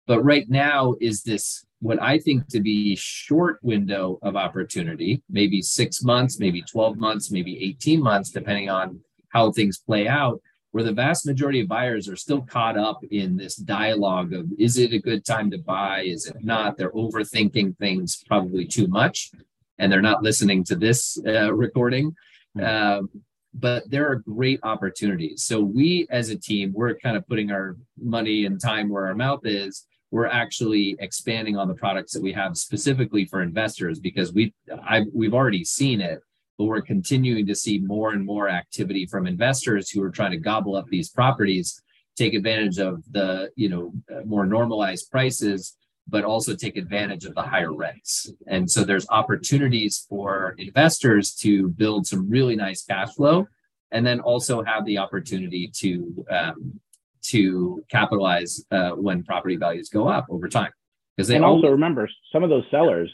But 0.05 0.23
right 0.23 0.47
now 0.49 0.95
is 1.01 1.23
this 1.23 1.65
what 1.81 2.01
I 2.01 2.19
think 2.19 2.47
to 2.49 2.59
be 2.59 2.95
short 2.95 3.59
window 3.61 4.19
of 4.21 4.35
opportunity, 4.35 5.23
maybe 5.29 5.61
six 5.61 6.03
months, 6.03 6.39
maybe 6.39 6.61
12 6.61 6.97
months, 6.97 7.31
maybe 7.31 7.63
18 7.63 8.01
months, 8.01 8.31
depending 8.31 8.69
on 8.69 8.99
how 9.29 9.51
things 9.51 9.77
play 9.77 10.07
out, 10.07 10.41
where 10.71 10.83
the 10.83 10.93
vast 10.93 11.25
majority 11.25 11.61
of 11.61 11.67
buyers 11.67 12.07
are 12.07 12.15
still 12.15 12.41
caught 12.41 12.77
up 12.77 13.03
in 13.09 13.35
this 13.35 13.55
dialogue 13.55 14.33
of 14.33 14.47
is 14.57 14.77
it 14.77 14.93
a 14.93 14.99
good 14.99 15.25
time 15.25 15.49
to 15.51 15.57
buy? 15.57 16.01
Is 16.01 16.27
it 16.27 16.43
not? 16.43 16.77
They're 16.77 16.91
overthinking 16.91 17.77
things 17.77 18.23
probably 18.27 18.65
too 18.65 18.87
much 18.87 19.31
and 19.79 19.91
they're 19.91 20.01
not 20.01 20.21
listening 20.21 20.63
to 20.65 20.75
this 20.75 21.17
uh, 21.25 21.53
recording. 21.53 22.15
Hmm. 22.55 22.63
Um, 22.63 23.09
but 23.55 23.89
there 23.89 24.07
are 24.07 24.17
great 24.17 24.59
opportunities. 24.61 25.41
So 25.43 25.59
we 25.59 26.05
as 26.11 26.29
a 26.29 26.37
team, 26.37 26.71
we're 26.71 26.95
kind 26.95 27.17
of 27.17 27.27
putting 27.27 27.51
our 27.51 27.75
money 27.99 28.45
and 28.45 28.61
time 28.61 28.89
where 28.89 29.07
our 29.07 29.15
mouth 29.15 29.41
is. 29.43 29.87
We're 30.11 30.27
actually 30.27 30.95
expanding 30.99 31.57
on 31.57 31.67
the 31.67 31.73
products 31.73 32.13
that 32.13 32.21
we 32.21 32.31
have 32.33 32.57
specifically 32.57 33.25
for 33.25 33.41
investors 33.41 33.99
because 33.99 34.33
we 34.33 34.53
I've, 34.87 35.05
we've 35.13 35.33
already 35.33 35.63
seen 35.63 35.99
it 35.99 36.21
but 36.59 36.65
we're 36.65 36.81
continuing 36.81 37.47
to 37.47 37.55
see 37.55 37.79
more 37.79 38.11
and 38.11 38.23
more 38.23 38.49
activity 38.49 39.05
from 39.05 39.25
investors 39.25 39.89
who 39.89 40.03
are 40.03 40.11
trying 40.11 40.31
to 40.31 40.37
gobble 40.37 40.75
up 40.75 40.85
these 40.89 41.09
properties, 41.09 41.81
take 42.17 42.33
advantage 42.33 42.79
of 42.79 43.01
the 43.11 43.49
you 43.55 43.69
know 43.69 43.93
more 44.25 44.45
normalized 44.45 45.09
prices, 45.09 45.77
but 46.05 46.25
also 46.25 46.53
take 46.53 46.75
advantage 46.75 47.23
of 47.23 47.33
the 47.33 47.41
higher 47.41 47.73
rents. 47.73 48.29
And 48.47 48.69
so 48.69 48.83
there's 48.83 49.07
opportunities 49.09 50.05
for 50.09 50.53
investors 50.57 51.33
to 51.35 51.69
build 51.69 52.05
some 52.05 52.29
really 52.29 52.57
nice 52.57 52.83
cash 52.83 53.13
flow, 53.13 53.47
and 53.91 54.05
then 54.05 54.19
also 54.19 54.61
have 54.61 54.83
the 54.85 54.97
opportunity 54.97 55.71
to 55.77 56.25
um, 56.29 56.81
to 57.21 57.85
capitalize 57.89 58.65
uh, 58.69 58.91
when 58.91 59.23
property 59.23 59.55
values 59.55 59.87
go 59.87 60.09
up 60.09 60.25
over 60.29 60.49
time. 60.49 60.71
Because 61.15 61.29
they 61.29 61.37
and 61.37 61.45
also 61.45 61.69
remember 61.69 62.09
some 62.33 62.43
of 62.43 62.49
those 62.49 62.65
sellers 62.69 63.09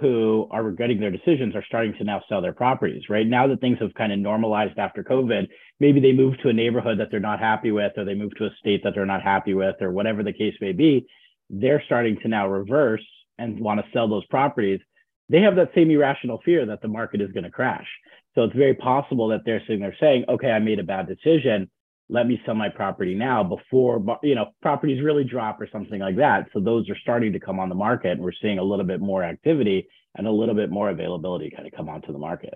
who 0.00 0.48
are 0.50 0.62
regretting 0.62 1.00
their 1.00 1.10
decisions 1.10 1.54
are 1.54 1.64
starting 1.66 1.94
to 1.98 2.04
now 2.04 2.22
sell 2.28 2.40
their 2.40 2.52
properties, 2.52 3.02
right? 3.08 3.26
Now 3.26 3.46
that 3.46 3.60
things 3.60 3.78
have 3.80 3.94
kind 3.94 4.12
of 4.12 4.18
normalized 4.18 4.78
after 4.78 5.04
COVID, 5.04 5.48
maybe 5.80 6.00
they 6.00 6.12
move 6.12 6.34
to 6.42 6.48
a 6.48 6.52
neighborhood 6.52 6.98
that 6.98 7.10
they're 7.10 7.20
not 7.20 7.40
happy 7.40 7.70
with, 7.70 7.92
or 7.96 8.04
they 8.04 8.14
move 8.14 8.34
to 8.36 8.46
a 8.46 8.50
state 8.58 8.82
that 8.84 8.94
they're 8.94 9.06
not 9.06 9.22
happy 9.22 9.54
with, 9.54 9.76
or 9.80 9.92
whatever 9.92 10.22
the 10.22 10.32
case 10.32 10.54
may 10.60 10.72
be. 10.72 11.06
They're 11.50 11.82
starting 11.86 12.18
to 12.22 12.28
now 12.28 12.48
reverse 12.48 13.04
and 13.38 13.60
want 13.60 13.80
to 13.80 13.86
sell 13.92 14.08
those 14.08 14.26
properties. 14.26 14.80
They 15.28 15.40
have 15.40 15.56
that 15.56 15.72
same 15.74 15.90
irrational 15.90 16.40
fear 16.44 16.66
that 16.66 16.82
the 16.82 16.88
market 16.88 17.20
is 17.20 17.32
going 17.32 17.44
to 17.44 17.50
crash. 17.50 17.86
So 18.34 18.44
it's 18.44 18.56
very 18.56 18.74
possible 18.74 19.28
that 19.28 19.40
they're 19.44 19.60
sitting 19.60 19.80
there 19.80 19.96
saying, 20.00 20.24
okay, 20.28 20.50
I 20.50 20.58
made 20.58 20.78
a 20.78 20.84
bad 20.84 21.06
decision 21.06 21.70
let 22.08 22.26
me 22.26 22.40
sell 22.44 22.54
my 22.54 22.68
property 22.68 23.14
now 23.14 23.42
before 23.42 24.04
you 24.22 24.34
know 24.34 24.46
properties 24.60 25.02
really 25.02 25.24
drop 25.24 25.60
or 25.60 25.68
something 25.70 26.00
like 26.00 26.16
that. 26.16 26.48
So 26.52 26.60
those 26.60 26.88
are 26.90 26.96
starting 26.98 27.32
to 27.32 27.40
come 27.40 27.58
on 27.58 27.68
the 27.68 27.74
market 27.74 28.12
and 28.12 28.20
we're 28.20 28.32
seeing 28.40 28.58
a 28.58 28.62
little 28.62 28.84
bit 28.84 29.00
more 29.00 29.22
activity 29.22 29.88
and 30.16 30.26
a 30.26 30.30
little 30.30 30.54
bit 30.54 30.70
more 30.70 30.90
availability 30.90 31.50
kind 31.50 31.66
of 31.66 31.72
come 31.72 31.88
onto 31.88 32.12
the 32.12 32.18
market. 32.18 32.54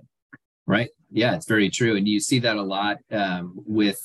Right. 0.66 0.90
Yeah 1.10 1.34
it's 1.34 1.46
very 1.46 1.70
true 1.70 1.96
and 1.96 2.06
you 2.06 2.20
see 2.20 2.38
that 2.40 2.56
a 2.56 2.62
lot 2.62 2.98
um, 3.12 3.54
with 3.64 4.00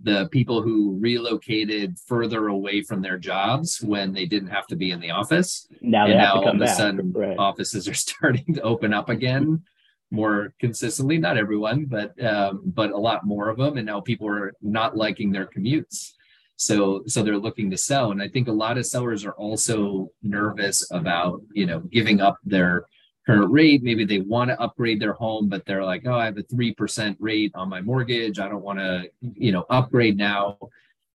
the 0.00 0.28
people 0.30 0.62
who 0.62 0.96
relocated 1.00 1.98
further 2.06 2.46
away 2.46 2.82
from 2.82 3.02
their 3.02 3.18
jobs 3.18 3.80
when 3.82 4.12
they 4.12 4.26
didn't 4.26 4.48
have 4.48 4.66
to 4.68 4.76
be 4.76 4.92
in 4.92 5.00
the 5.00 5.10
office. 5.10 5.66
Now 5.80 6.06
and 6.06 6.18
now 6.18 6.34
all 6.34 6.48
of 6.48 6.60
a 6.60 6.68
sudden 6.68 7.12
right. 7.12 7.36
offices 7.36 7.88
are 7.88 7.94
starting 8.08 8.54
to 8.54 8.62
open 8.62 8.94
up 8.94 9.08
again 9.08 9.64
more 10.10 10.54
consistently 10.58 11.18
not 11.18 11.36
everyone 11.36 11.84
but 11.84 12.22
um, 12.24 12.62
but 12.64 12.90
a 12.90 12.96
lot 12.96 13.26
more 13.26 13.48
of 13.48 13.58
them 13.58 13.76
and 13.76 13.86
now 13.86 14.00
people 14.00 14.28
are 14.28 14.52
not 14.62 14.96
liking 14.96 15.30
their 15.30 15.46
commutes. 15.46 16.12
So 16.56 17.02
so 17.06 17.22
they're 17.22 17.38
looking 17.38 17.70
to 17.70 17.76
sell 17.76 18.10
and 18.10 18.22
i 18.22 18.28
think 18.28 18.48
a 18.48 18.52
lot 18.52 18.78
of 18.78 18.86
sellers 18.86 19.24
are 19.24 19.32
also 19.32 20.10
nervous 20.22 20.86
about 20.90 21.42
you 21.52 21.66
know 21.66 21.80
giving 21.80 22.20
up 22.20 22.38
their 22.44 22.86
current 23.26 23.52
rate. 23.52 23.82
Maybe 23.82 24.06
they 24.06 24.20
want 24.20 24.48
to 24.48 24.58
upgrade 24.58 25.00
their 25.00 25.12
home 25.12 25.48
but 25.48 25.66
they're 25.66 25.84
like 25.84 26.02
oh 26.06 26.14
i 26.14 26.24
have 26.24 26.38
a 26.38 26.42
3% 26.44 27.16
rate 27.20 27.52
on 27.54 27.68
my 27.68 27.80
mortgage. 27.82 28.38
I 28.38 28.48
don't 28.48 28.62
want 28.62 28.78
to 28.78 29.10
you 29.20 29.52
know 29.52 29.66
upgrade 29.68 30.16
now. 30.16 30.58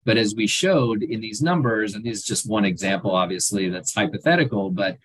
But 0.05 0.17
as 0.17 0.35
we 0.35 0.47
showed 0.47 1.03
in 1.03 1.21
these 1.21 1.43
numbers 1.43 1.95
and 1.95 2.03
this 2.03 2.19
is 2.19 2.25
just 2.25 2.49
one 2.49 2.65
example 2.65 3.15
obviously 3.15 3.69
that's 3.69 3.95
hypothetical 3.95 4.71
but 4.71 4.97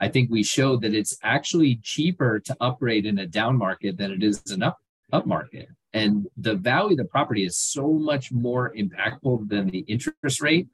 I 0.00 0.08
think 0.08 0.30
we 0.30 0.42
showed 0.42 0.82
that 0.82 0.94
it's 0.94 1.16
actually 1.22 1.80
cheaper 1.82 2.38
to 2.40 2.56
upgrade 2.60 3.06
in 3.06 3.18
a 3.18 3.26
down 3.26 3.56
market 3.56 3.96
than 3.96 4.12
it 4.12 4.22
is 4.22 4.42
an 4.50 4.62
up 4.62 4.78
up 5.12 5.26
market. 5.26 5.68
And 5.92 6.26
the 6.36 6.54
value 6.54 6.92
of 6.92 6.98
the 6.98 7.04
property 7.04 7.44
is 7.44 7.56
so 7.56 7.92
much 7.92 8.30
more 8.30 8.74
impactful 8.74 9.48
than 9.48 9.68
the 9.68 9.80
interest 9.80 10.40
rate 10.40 10.68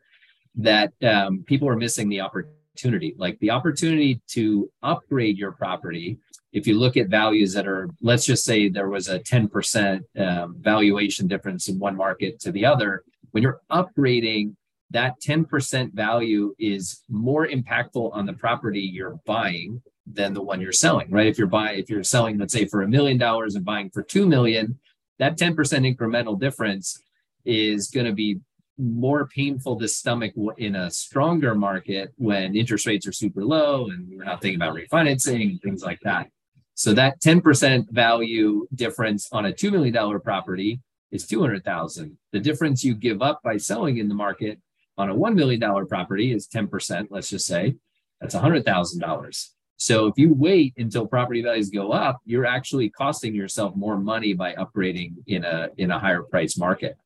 that 0.57 0.93
um, 1.03 1.45
people 1.47 1.69
are 1.69 1.77
missing 1.77 2.09
the 2.09 2.21
opportunity. 2.21 3.15
Like 3.17 3.39
the 3.39 3.51
opportunity 3.51 4.21
to 4.29 4.71
upgrade 4.83 5.39
your 5.39 5.53
property. 5.53 6.19
If 6.53 6.67
you 6.67 6.79
look 6.79 6.97
at 6.97 7.09
values 7.09 7.53
that 7.55 7.67
are, 7.67 7.89
let's 8.01 8.25
just 8.25 8.45
say 8.45 8.69
there 8.69 8.89
was 8.89 9.09
a 9.09 9.21
10% 9.21 10.01
um, 10.19 10.57
valuation 10.61 11.27
difference 11.27 11.69
in 11.69 11.79
one 11.79 11.97
market 11.97 12.41
to 12.41 12.53
the 12.53 12.67
other, 12.67 13.05
when 13.31 13.43
you're 13.43 13.61
upgrading 13.71 14.55
that 14.95 15.21
10% 15.21 15.93
value 15.93 16.55
is 16.57 17.03
more 17.11 17.49
impactful 17.49 18.15
on 18.15 18.27
the 18.27 18.33
property 18.33 18.81
you're 18.81 19.19
buying 19.27 19.83
than 20.07 20.33
the 20.33 20.41
one 20.41 20.61
you're 20.61 20.71
selling, 20.71 21.11
right? 21.11 21.27
If 21.27 21.37
you're 21.37 21.49
buying, 21.49 21.81
if 21.81 21.91
you're 21.91 22.05
selling, 22.05 22.39
let's 22.39 22.53
say 22.53 22.67
for 22.67 22.83
a 22.83 22.89
million 22.89 23.19
dollars 23.19 23.57
and 23.57 23.65
buying 23.65 23.91
for 23.91 24.05
2 24.05 24.25
million, 24.25 24.79
that 25.19 25.37
10% 25.37 25.57
incremental 25.57 26.39
difference 26.39 26.97
is 27.45 27.91
going 27.91 28.07
to 28.07 28.13
be 28.13 28.39
more 28.79 29.27
painful 29.27 29.79
to 29.81 29.89
stomach 29.89 30.33
in 30.59 30.77
a 30.77 30.93
stronger 30.93 31.57
market 31.57 32.13
when 32.17 32.55
interest 32.55 32.87
rates 32.87 33.07
are 33.07 33.13
super 33.13 33.45
low 33.45 33.89
and 33.89 34.09
we're 34.09 34.25
not 34.25 34.41
thinking 34.41 34.61
about 34.61 34.77
refinancing 34.77 35.51
and 35.51 35.61
things 35.61 35.83
like 35.83 35.99
that. 36.05 36.29
So 36.75 36.95
that 36.95 37.21
10% 37.21 37.91
value 37.91 38.69
difference 38.73 39.29
on 39.33 39.47
a 39.47 39.53
$2 39.53 39.73
million 39.73 40.21
property 40.21 40.81
is 41.11 41.27
200,000. 41.27 42.17
The 42.33 42.41
difference 42.41 42.85
you 42.85 42.95
give 42.95 43.23
up 43.23 43.41
by 43.43 43.57
selling 43.57 43.99
in 43.99 44.09
the 44.09 44.15
market 44.15 44.61
on 44.97 45.11
a 45.11 45.15
$1 45.15 45.35
million 45.35 45.87
property 45.87 46.33
is 46.33 46.49
10%, 46.49 47.09
let's 47.11 47.31
just 47.31 47.47
say, 47.47 47.75
that's 48.21 48.35
$100,000. 48.35 49.49
So 49.77 50.07
if 50.07 50.15
you 50.17 50.33
wait 50.33 50.75
until 50.77 51.07
property 51.07 51.43
values 51.43 51.69
go 51.69 51.93
up, 51.93 52.21
you're 52.25 52.47
actually 52.47 52.91
costing 52.91 53.35
yourself 53.35 53.75
more 53.75 53.99
money 53.99 54.33
by 54.33 54.55
upgrading 54.55 55.15
in 55.27 55.45
a 55.45 55.69
in 55.77 55.91
a 55.91 55.99
higher 55.99 56.23
price 56.23 56.57
market. 56.57 56.97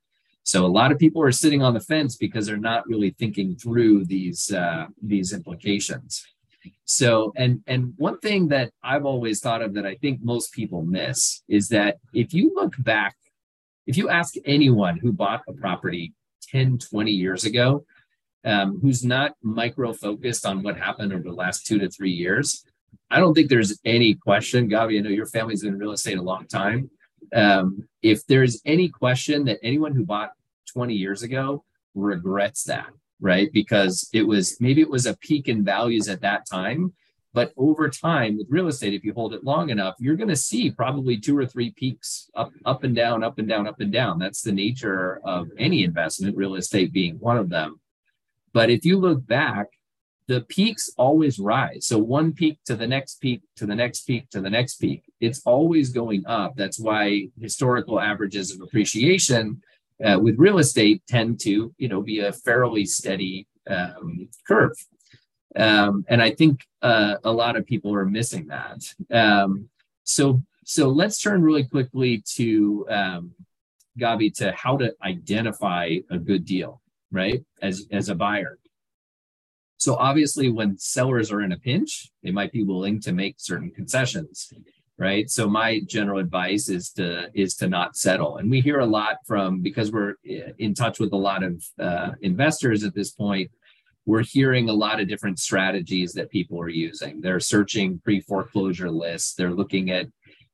So 0.43 0.65
a 0.65 0.69
lot 0.69 0.93
of 0.93 0.99
people 0.99 1.23
are 1.23 1.33
sitting 1.33 1.63
on 1.63 1.75
the 1.75 1.81
fence 1.81 2.17
because 2.17 2.47
they're 2.47 2.57
not 2.57 2.87
really 2.87 3.11
thinking 3.11 3.57
through 3.57 4.05
these 4.05 4.53
uh, 4.53 4.87
these 5.03 5.33
implications. 5.33 6.25
So 6.85 7.33
and 7.37 7.63
and 7.67 7.95
one 7.97 8.19
thing 8.21 8.49
that 8.49 8.71
I've 8.83 9.07
always 9.07 9.41
thought 9.41 9.63
of 9.63 9.75
that 9.75 9.87
I 9.87 9.97
think 9.97 10.21
most 10.23 10.53
people 10.53 10.83
miss 10.83 11.43
is 11.49 11.69
that 11.69 11.97
if 12.13 12.35
you 12.35 12.53
look 12.55 12.75
back, 12.79 13.17
if 13.87 13.97
you 13.97 14.09
ask 14.09 14.35
anyone 14.45 14.99
who 14.99 15.13
bought 15.13 15.43
a 15.49 15.53
property 15.53 16.13
10, 16.51 16.79
20 16.79 17.11
years 17.11 17.45
ago, 17.45 17.85
um, 18.45 18.79
who's 18.81 19.05
not 19.05 19.33
micro 19.43 19.93
focused 19.93 20.47
on 20.47 20.63
what 20.63 20.79
happened 20.79 21.13
over 21.13 21.25
the 21.25 21.33
last 21.33 21.67
two 21.67 21.79
to 21.79 21.89
three 21.89 22.13
years, 22.13 22.65
I 23.11 23.21
don't 23.21 23.35
think 23.35 23.49
there's 23.49 23.79
any 23.85 24.15
question. 24.15 24.69
Gabi, 24.69 24.99
I 24.99 25.01
know 25.01 25.11
your 25.11 25.27
family's 25.27 25.63
been 25.63 25.75
in 25.75 25.79
real 25.79 25.93
estate 25.93 26.19
a 26.19 26.23
long 26.23 26.47
time. 26.47 26.91
Um, 27.35 27.89
if 28.03 28.27
there's 28.27 28.61
any 28.65 28.89
question 28.89 29.45
that 29.47 29.59
anyone 29.63 29.95
who 29.95 30.05
bought 30.05 30.31
20 30.73 30.95
years 30.95 31.23
ago 31.23 31.65
regrets 31.95 32.65
that, 32.65 32.89
right? 33.21 33.51
Because 33.53 34.09
it 34.13 34.23
was 34.23 34.61
maybe 34.61 34.81
it 34.81 34.91
was 34.91 35.07
a 35.07 35.17
peak 35.17 35.49
in 35.49 35.65
values 35.65 36.09
at 36.09 36.21
that 36.23 36.47
time, 36.51 36.93
but 37.35 37.53
over 37.57 37.89
time, 37.89 38.39
with 38.39 38.47
real 38.51 38.69
estate, 38.69 38.95
if 38.95 39.05
you 39.05 39.13
hold 39.13 39.35
it 39.35 39.45
long 39.45 39.71
enough, 39.71 39.95
you're 39.99 40.17
going 40.17 40.29
to 40.29 40.37
see 40.37 40.71
probably 40.71 41.19
two 41.19 41.37
or 41.37 41.47
three 41.47 41.71
peaks 41.71 42.31
up, 42.35 42.53
up 42.65 42.85
and 42.85 42.97
down, 42.97 43.23
up 43.23 43.39
and 43.39 43.49
down, 43.49 43.67
up 43.67 43.81
and 43.81 43.93
down. 43.93 44.19
That's 44.19 44.43
the 44.43 44.53
nature 44.53 45.21
of 45.25 45.49
any 45.59 45.85
investment, 45.85 46.37
real 46.37 46.55
estate 46.55 46.93
being 46.93 47.17
one 47.17 47.37
of 47.37 47.51
them. 47.51 47.81
But 48.53 48.71
if 48.71 48.85
you 48.85 48.99
look 48.99 49.27
back, 49.27 49.67
the 50.27 50.43
peaks 50.43 50.91
always 50.97 51.39
rise. 51.39 51.87
So 51.87 51.99
one 51.99 52.33
peak 52.33 52.59
to 52.67 52.77
the 52.77 52.87
next 52.87 53.21
peak 53.21 53.43
to 53.57 53.67
the 53.67 53.75
next 53.75 54.03
peak 54.03 54.29
to 54.31 54.41
the 54.41 54.51
next 54.51 54.77
peak. 54.77 55.03
It's 55.21 55.41
always 55.45 55.91
going 55.91 56.27
up. 56.27 56.55
That's 56.57 56.79
why 56.79 57.29
historical 57.41 57.99
averages 57.99 58.55
of 58.55 58.61
appreciation 58.61 59.63
uh, 60.05 60.19
with 60.21 60.39
real 60.39 60.59
estate 60.59 61.03
tend 61.09 61.41
to, 61.41 61.75
you 61.79 61.89
know, 61.89 62.03
be 62.03 62.21
a 62.21 62.33
fairly 62.33 62.85
steady 62.85 63.47
um, 63.69 64.29
curve. 64.47 64.73
Um, 65.57 66.05
and 66.09 66.23
I 66.23 66.31
think 66.31 66.67
uh, 66.83 67.17
a 67.25 67.33
lot 67.33 67.57
of 67.57 67.67
people 67.67 67.95
are 67.95 68.05
missing 68.05 68.49
that. 68.49 68.83
Um, 69.11 69.69
so 70.05 70.43
so 70.65 70.89
let's 70.89 71.21
turn 71.21 71.43
really 71.43 71.65
quickly 71.65 72.23
to 72.35 72.87
um, 72.91 73.33
Gabi, 73.99 74.35
to 74.35 74.53
how 74.53 74.77
to 74.77 74.95
identify 75.03 75.97
a 76.11 76.19
good 76.19 76.45
deal, 76.45 76.83
right? 77.11 77.43
As 77.63 77.87
as 77.91 78.09
a 78.09 78.15
buyer. 78.15 78.59
So 79.79 79.95
obviously, 79.95 80.51
when 80.51 80.77
sellers 80.77 81.31
are 81.31 81.41
in 81.41 81.53
a 81.53 81.59
pinch, 81.59 82.11
they 82.23 82.33
might 82.33 82.53
be 82.53 82.65
willing 82.65 83.01
to 83.03 83.13
make 83.13 83.37
certain 83.39 83.71
concessions, 83.71 84.53
right? 84.99 85.31
So 85.31 85.49
my 85.49 85.81
general 85.87 86.19
advice 86.19 86.69
is 86.69 86.91
to 86.95 87.31
is 87.33 87.55
to 87.57 87.69
not 87.69 87.97
settle. 87.97 88.39
And 88.39 88.51
we 88.51 88.61
hear 88.61 88.81
a 88.81 88.87
lot 88.87 89.19
from 89.25 89.63
because 89.63 89.93
we're 89.93 90.15
in 90.25 90.75
touch 90.75 90.99
with 90.99 91.13
a 91.13 91.17
lot 91.17 91.43
of 91.45 91.65
uh, 91.79 92.11
investors 92.21 92.85
at 92.85 92.95
this 92.95 93.13
point. 93.13 93.51
We're 94.09 94.25
hearing 94.25 94.71
a 94.71 94.73
lot 94.73 95.01
of 95.03 95.07
different 95.07 95.39
strategies 95.39 96.15
that 96.15 96.31
people 96.31 96.59
are 96.63 96.71
using. 96.71 97.21
They're 97.21 97.41
searching 97.41 98.01
pre 98.03 98.23
foreclosure 98.23 98.91
lists. 98.91 99.35
They're 99.35 99.53
looking 99.53 99.91
at 99.91 100.07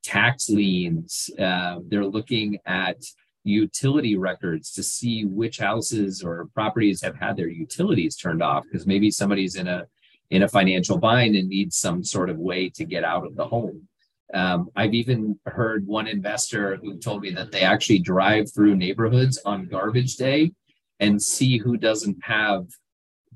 tax 0.02 0.48
liens. 0.48 1.30
Uh, 1.38 1.76
they're 1.86 2.04
looking 2.04 2.58
at 2.66 2.96
utility 3.44 4.16
records 4.16 4.72
to 4.72 4.82
see 4.82 5.24
which 5.24 5.58
houses 5.58 6.20
or 6.20 6.48
properties 6.52 7.00
have 7.02 7.14
had 7.14 7.36
their 7.36 7.46
utilities 7.46 8.16
turned 8.16 8.42
off 8.42 8.64
because 8.64 8.88
maybe 8.88 9.08
somebody's 9.08 9.54
in 9.54 9.68
a 9.68 9.86
in 10.30 10.42
a 10.42 10.48
financial 10.48 10.98
bind 10.98 11.36
and 11.36 11.48
needs 11.48 11.76
some 11.76 12.02
sort 12.02 12.30
of 12.30 12.38
way 12.38 12.68
to 12.70 12.84
get 12.84 13.04
out 13.04 13.24
of 13.24 13.36
the 13.36 13.46
home. 13.46 13.86
Um, 14.34 14.68
I've 14.74 14.94
even 14.94 15.38
heard 15.46 15.86
one 15.86 16.08
investor 16.08 16.74
who 16.82 16.98
told 16.98 17.22
me 17.22 17.30
that 17.30 17.52
they 17.52 17.60
actually 17.60 18.00
drive 18.00 18.52
through 18.52 18.74
neighborhoods 18.74 19.40
on 19.44 19.68
garbage 19.68 20.16
day 20.16 20.50
and 20.98 21.22
see 21.22 21.58
who 21.58 21.76
doesn't 21.76 22.16
have 22.24 22.66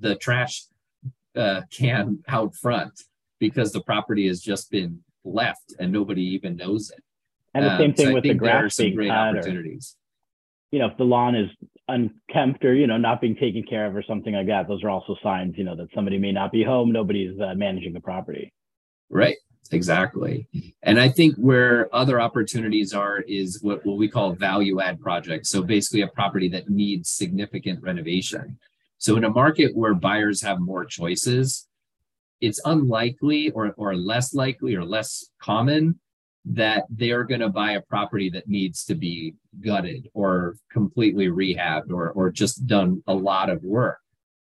the 0.00 0.16
trash 0.16 0.64
uh, 1.36 1.62
can 1.70 2.20
out 2.28 2.54
front 2.54 2.92
because 3.38 3.72
the 3.72 3.82
property 3.82 4.26
has 4.26 4.40
just 4.40 4.70
been 4.70 5.00
left 5.24 5.74
and 5.78 5.92
nobody 5.92 6.22
even 6.22 6.56
knows 6.56 6.90
it. 6.90 7.02
And 7.54 7.64
the 7.64 7.78
same 7.78 7.90
um, 7.90 7.96
thing 7.96 8.06
so 8.08 8.14
with 8.14 8.24
the 8.24 8.34
grass 8.34 8.76
being 8.76 8.94
great 8.94 9.08
cut 9.08 9.36
opportunities. 9.36 9.96
Or, 9.96 10.76
you 10.76 10.78
know, 10.80 10.90
if 10.90 10.98
the 10.98 11.04
lawn 11.04 11.34
is 11.34 11.50
unkempt 11.88 12.62
or 12.64 12.74
you 12.74 12.86
know 12.86 12.98
not 12.98 13.20
being 13.20 13.34
taken 13.34 13.62
care 13.62 13.86
of 13.86 13.96
or 13.96 14.02
something 14.02 14.34
like 14.34 14.46
that, 14.46 14.68
those 14.68 14.84
are 14.84 14.90
also 14.90 15.16
signs 15.22 15.56
you 15.56 15.64
know 15.64 15.74
that 15.74 15.88
somebody 15.94 16.18
may 16.18 16.32
not 16.32 16.52
be 16.52 16.62
home. 16.62 16.92
Nobody's 16.92 17.38
uh, 17.40 17.54
managing 17.54 17.92
the 17.92 18.00
property. 18.00 18.52
Right. 19.10 19.36
Exactly. 19.70 20.48
And 20.82 20.98
I 20.98 21.08
think 21.08 21.36
where 21.36 21.94
other 21.94 22.20
opportunities 22.20 22.94
are 22.94 23.20
is 23.20 23.62
what, 23.62 23.84
what 23.84 23.98
we 23.98 24.08
call 24.08 24.32
value 24.32 24.80
add 24.80 25.00
projects. 25.00 25.50
So 25.50 25.62
basically, 25.62 26.02
a 26.02 26.08
property 26.08 26.48
that 26.50 26.70
needs 26.70 27.10
significant 27.10 27.82
renovation. 27.82 28.58
So 28.98 29.16
in 29.16 29.24
a 29.24 29.30
market 29.30 29.76
where 29.76 29.94
buyers 29.94 30.42
have 30.42 30.60
more 30.60 30.84
choices, 30.84 31.68
it's 32.40 32.60
unlikely 32.64 33.50
or, 33.50 33.72
or 33.76 33.96
less 33.96 34.34
likely 34.34 34.74
or 34.74 34.84
less 34.84 35.24
common 35.40 35.98
that 36.44 36.84
they're 36.90 37.24
going 37.24 37.40
to 37.40 37.48
buy 37.48 37.72
a 37.72 37.80
property 37.80 38.30
that 38.30 38.48
needs 38.48 38.84
to 38.84 38.94
be 38.94 39.34
gutted 39.60 40.08
or 40.14 40.56
completely 40.70 41.28
rehabbed 41.28 41.90
or, 41.90 42.10
or 42.10 42.30
just 42.30 42.66
done 42.66 43.02
a 43.06 43.14
lot 43.14 43.50
of 43.50 43.62
work. 43.62 43.98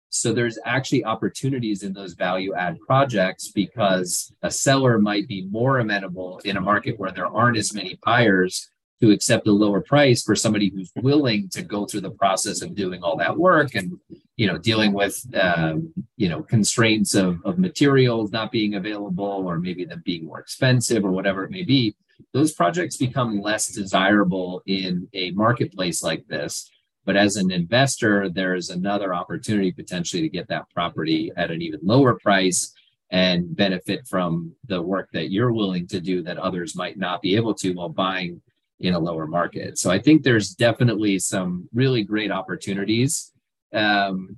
So 0.09 0.33
there's 0.33 0.57
actually 0.65 1.03
opportunities 1.03 1.83
in 1.83 1.93
those 1.93 2.13
value 2.13 2.53
add 2.55 2.77
projects 2.79 3.51
because 3.51 4.31
a 4.41 4.49
seller 4.49 4.99
might 4.99 5.27
be 5.27 5.47
more 5.51 5.79
amenable 5.79 6.39
in 6.45 6.57
a 6.57 6.61
market 6.61 6.97
where 6.97 7.11
there 7.11 7.27
aren't 7.27 7.57
as 7.57 7.73
many 7.73 7.99
buyers 8.03 8.69
to 9.01 9.11
accept 9.11 9.47
a 9.47 9.51
lower 9.51 9.81
price 9.81 10.23
for 10.23 10.35
somebody 10.35 10.69
who's 10.69 10.91
willing 10.95 11.49
to 11.49 11.61
go 11.61 11.85
through 11.85 12.01
the 12.01 12.11
process 12.11 12.61
of 12.61 12.75
doing 12.75 13.03
all 13.03 13.17
that 13.17 13.37
work 13.37 13.75
and 13.75 13.97
you 14.35 14.47
know 14.47 14.57
dealing 14.57 14.93
with 14.93 15.23
um, 15.35 15.93
you 16.15 16.29
know 16.29 16.41
constraints 16.41 17.13
of, 17.13 17.39
of 17.45 17.59
materials 17.59 18.31
not 18.31 18.51
being 18.51 18.75
available 18.75 19.43
or 19.45 19.59
maybe 19.59 19.85
them 19.85 20.01
being 20.05 20.25
more 20.25 20.39
expensive 20.39 21.05
or 21.05 21.11
whatever 21.11 21.43
it 21.43 21.51
may 21.51 21.63
be 21.63 21.95
those 22.33 22.53
projects 22.53 22.97
become 22.97 23.41
less 23.41 23.67
desirable 23.67 24.61
in 24.65 25.07
a 25.13 25.31
marketplace 25.31 26.03
like 26.03 26.27
this. 26.27 26.69
But 27.05 27.15
as 27.15 27.37
an 27.37 27.51
investor 27.51 28.29
there's 28.29 28.69
another 28.69 29.13
opportunity 29.13 29.71
potentially 29.71 30.23
to 30.23 30.29
get 30.29 30.47
that 30.49 30.69
property 30.73 31.31
at 31.37 31.51
an 31.51 31.61
even 31.61 31.79
lower 31.83 32.19
price 32.19 32.73
and 33.09 33.55
benefit 33.55 34.05
from 34.07 34.53
the 34.67 34.81
work 34.81 35.09
that 35.13 35.31
you're 35.31 35.53
willing 35.53 35.87
to 35.87 36.01
do 36.01 36.21
that 36.23 36.37
others 36.37 36.75
might 36.75 36.97
not 36.97 37.21
be 37.21 37.35
able 37.37 37.53
to 37.53 37.73
while 37.73 37.87
buying 37.87 38.41
in 38.79 38.93
a 38.93 38.99
lower 38.99 39.27
market. 39.27 39.77
So 39.77 39.89
I 39.89 39.99
think 39.99 40.23
there's 40.23 40.51
definitely 40.51 41.19
some 41.19 41.67
really 41.73 42.03
great 42.03 42.31
opportunities. 42.31 43.31
Um, 43.73 44.37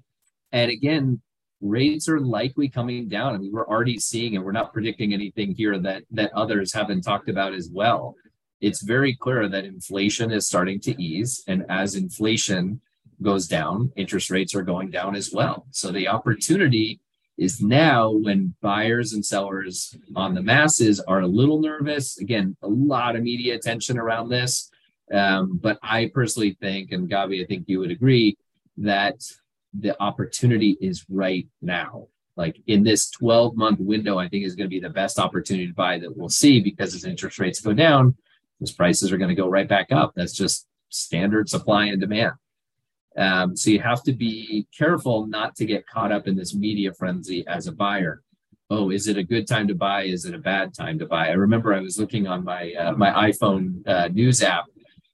and 0.52 0.71
again, 0.71 1.21
rates 1.62 2.08
are 2.08 2.19
likely 2.19 2.69
coming 2.69 3.08
down. 3.08 3.36
I 3.36 3.38
mean, 3.38 3.52
we're 3.52 3.67
already 3.67 3.99
seeing, 3.99 4.36
and 4.36 4.45
we're 4.45 4.52
not 4.52 4.73
predicting 4.73 5.13
anything 5.13 5.54
here 5.54 5.78
that 5.80 6.04
that 6.12 6.32
others 6.34 6.73
haven't 6.73 7.02
talked 7.02 7.30
about 7.30 7.54
as 7.54 7.69
well. 7.71 8.15
It's 8.62 8.82
very 8.82 9.15
clear 9.15 9.47
that 9.47 9.65
inflation 9.65 10.32
is 10.32 10.47
starting 10.47 10.80
to 10.82 11.02
ease, 11.02 11.43
and 11.47 11.65
as 11.69 11.95
inflation 11.95 12.82
goes 13.21 13.47
down, 13.47 13.91
interest 13.97 14.30
rates 14.30 14.56
are 14.56 14.62
going 14.62 14.89
down 14.89 15.15
as 15.15 15.32
well. 15.34 15.65
So 15.71 15.91
the 15.91 16.08
opportunity 16.08 17.02
is 17.39 17.62
now 17.62 18.12
when 18.12 18.54
buyers 18.62 19.13
and 19.13 19.25
sellers 19.25 19.95
on 20.15 20.34
the 20.34 20.41
masses 20.41 20.99
are 20.99 21.21
a 21.21 21.28
little 21.28 21.62
nervous. 21.62 22.19
Again, 22.19 22.56
a 22.62 22.67
lot 22.67 23.15
of 23.15 23.23
media 23.23 23.56
attention 23.56 23.97
around 23.97 24.30
this. 24.30 24.69
Um, 25.13 25.58
but 25.62 25.80
I 25.82 26.12
personally 26.13 26.58
think, 26.62 26.91
and 26.91 27.10
Gabi, 27.10 27.41
I 27.41 27.45
think 27.45 27.65
you 27.67 27.80
would 27.80 27.91
agree, 27.91 28.38
that 28.78 29.21
the 29.73 30.02
opportunity 30.02 30.78
is 30.82 31.06
right 31.10 31.47
now. 31.62 32.08
Like 32.36 32.58
in 32.67 32.84
this 32.84 33.10
12 33.10 33.56
month 33.56 33.80
window, 33.80 34.17
I 34.17 34.30
think 34.30 34.45
is 34.45 34.56
going 34.56 34.69
to 34.69 34.73
be 34.73 34.80
the 34.80 34.89
best 34.89 35.19
opportunity 35.19 35.67
to 35.67 35.73
buy 35.73 35.99
that 35.99 36.15
we'll 36.15 36.30
see 36.30 36.62
because 36.62 36.95
as 36.95 37.06
interest 37.06 37.39
rates 37.39 37.60
go 37.60 37.73
down, 37.73 38.15
those 38.60 38.71
prices 38.71 39.12
are 39.12 39.17
going 39.17 39.30
to 39.30 39.36
go 39.36 39.49
right 39.49 39.67
back 39.67 39.91
up. 39.91 40.13
That's 40.15 40.34
just 40.34 40.67
standard 40.89 41.49
supply 41.49 41.86
and 41.86 41.99
demand. 41.99 42.34
Um, 43.17 43.56
so 43.56 43.69
you 43.72 43.80
have 43.80 44.04
to 44.04 44.13
be 44.13 44.67
careful 44.78 45.26
not 45.28 45.56
to 45.58 45.65
get 45.65 45.88
caught 45.88 46.12
up 46.12 46.28
in 46.28 46.36
this 46.36 46.56
media 46.56 46.93
frenzy 46.93 47.45
as 47.48 47.67
a 47.67 47.72
buyer. 47.72 48.22
Oh, 48.69 48.91
is 48.91 49.08
it 49.08 49.17
a 49.17 49.24
good 49.24 49.48
time 49.48 49.67
to 49.67 49.76
buy? 49.76 50.04
Is 50.04 50.26
it 50.26 50.36
a 50.36 50.39
bad 50.39 50.74
time 50.76 51.00
to 51.00 51.08
buy? 51.08 51.30
I 51.30 51.34
remember 51.34 51.74
I 51.74 51.80
was 51.80 52.00
looking 52.00 52.28
on 52.28 52.43
my 52.43 52.72
uh, 52.74 52.91
my 52.93 53.32
iPhone 53.32 53.88
uh, 53.88 54.10
news 54.10 54.43
app, 54.43 54.65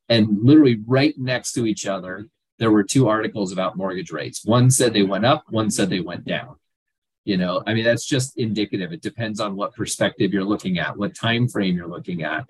and 0.10 0.27
literally 0.43 0.81
right 0.86 1.17
next 1.17 1.53
to 1.53 1.65
each 1.65 1.88
other, 1.88 2.27
there 2.60 2.71
were 2.71 2.84
two 2.84 3.08
articles 3.08 3.53
about 3.53 3.77
mortgage 3.77 4.12
rates. 4.12 4.43
One 4.43 4.69
said 4.69 4.93
they 4.93 5.03
went 5.03 5.25
up, 5.25 5.45
one 5.49 5.71
said 5.71 5.89
they 5.89 6.01
went 6.01 6.25
down. 6.25 6.58
You 7.23 7.38
know, 7.38 7.63
I 7.65 7.73
mean 7.73 7.86
that's 7.86 8.05
just 8.05 8.38
indicative. 8.38 8.91
It 8.91 9.01
depends 9.01 9.39
on 9.39 9.55
what 9.55 9.73
perspective 9.73 10.34
you're 10.34 10.43
looking 10.43 10.77
at, 10.77 10.97
what 10.97 11.15
time 11.15 11.47
frame 11.47 11.75
you're 11.77 11.88
looking 11.88 12.23
at. 12.23 12.45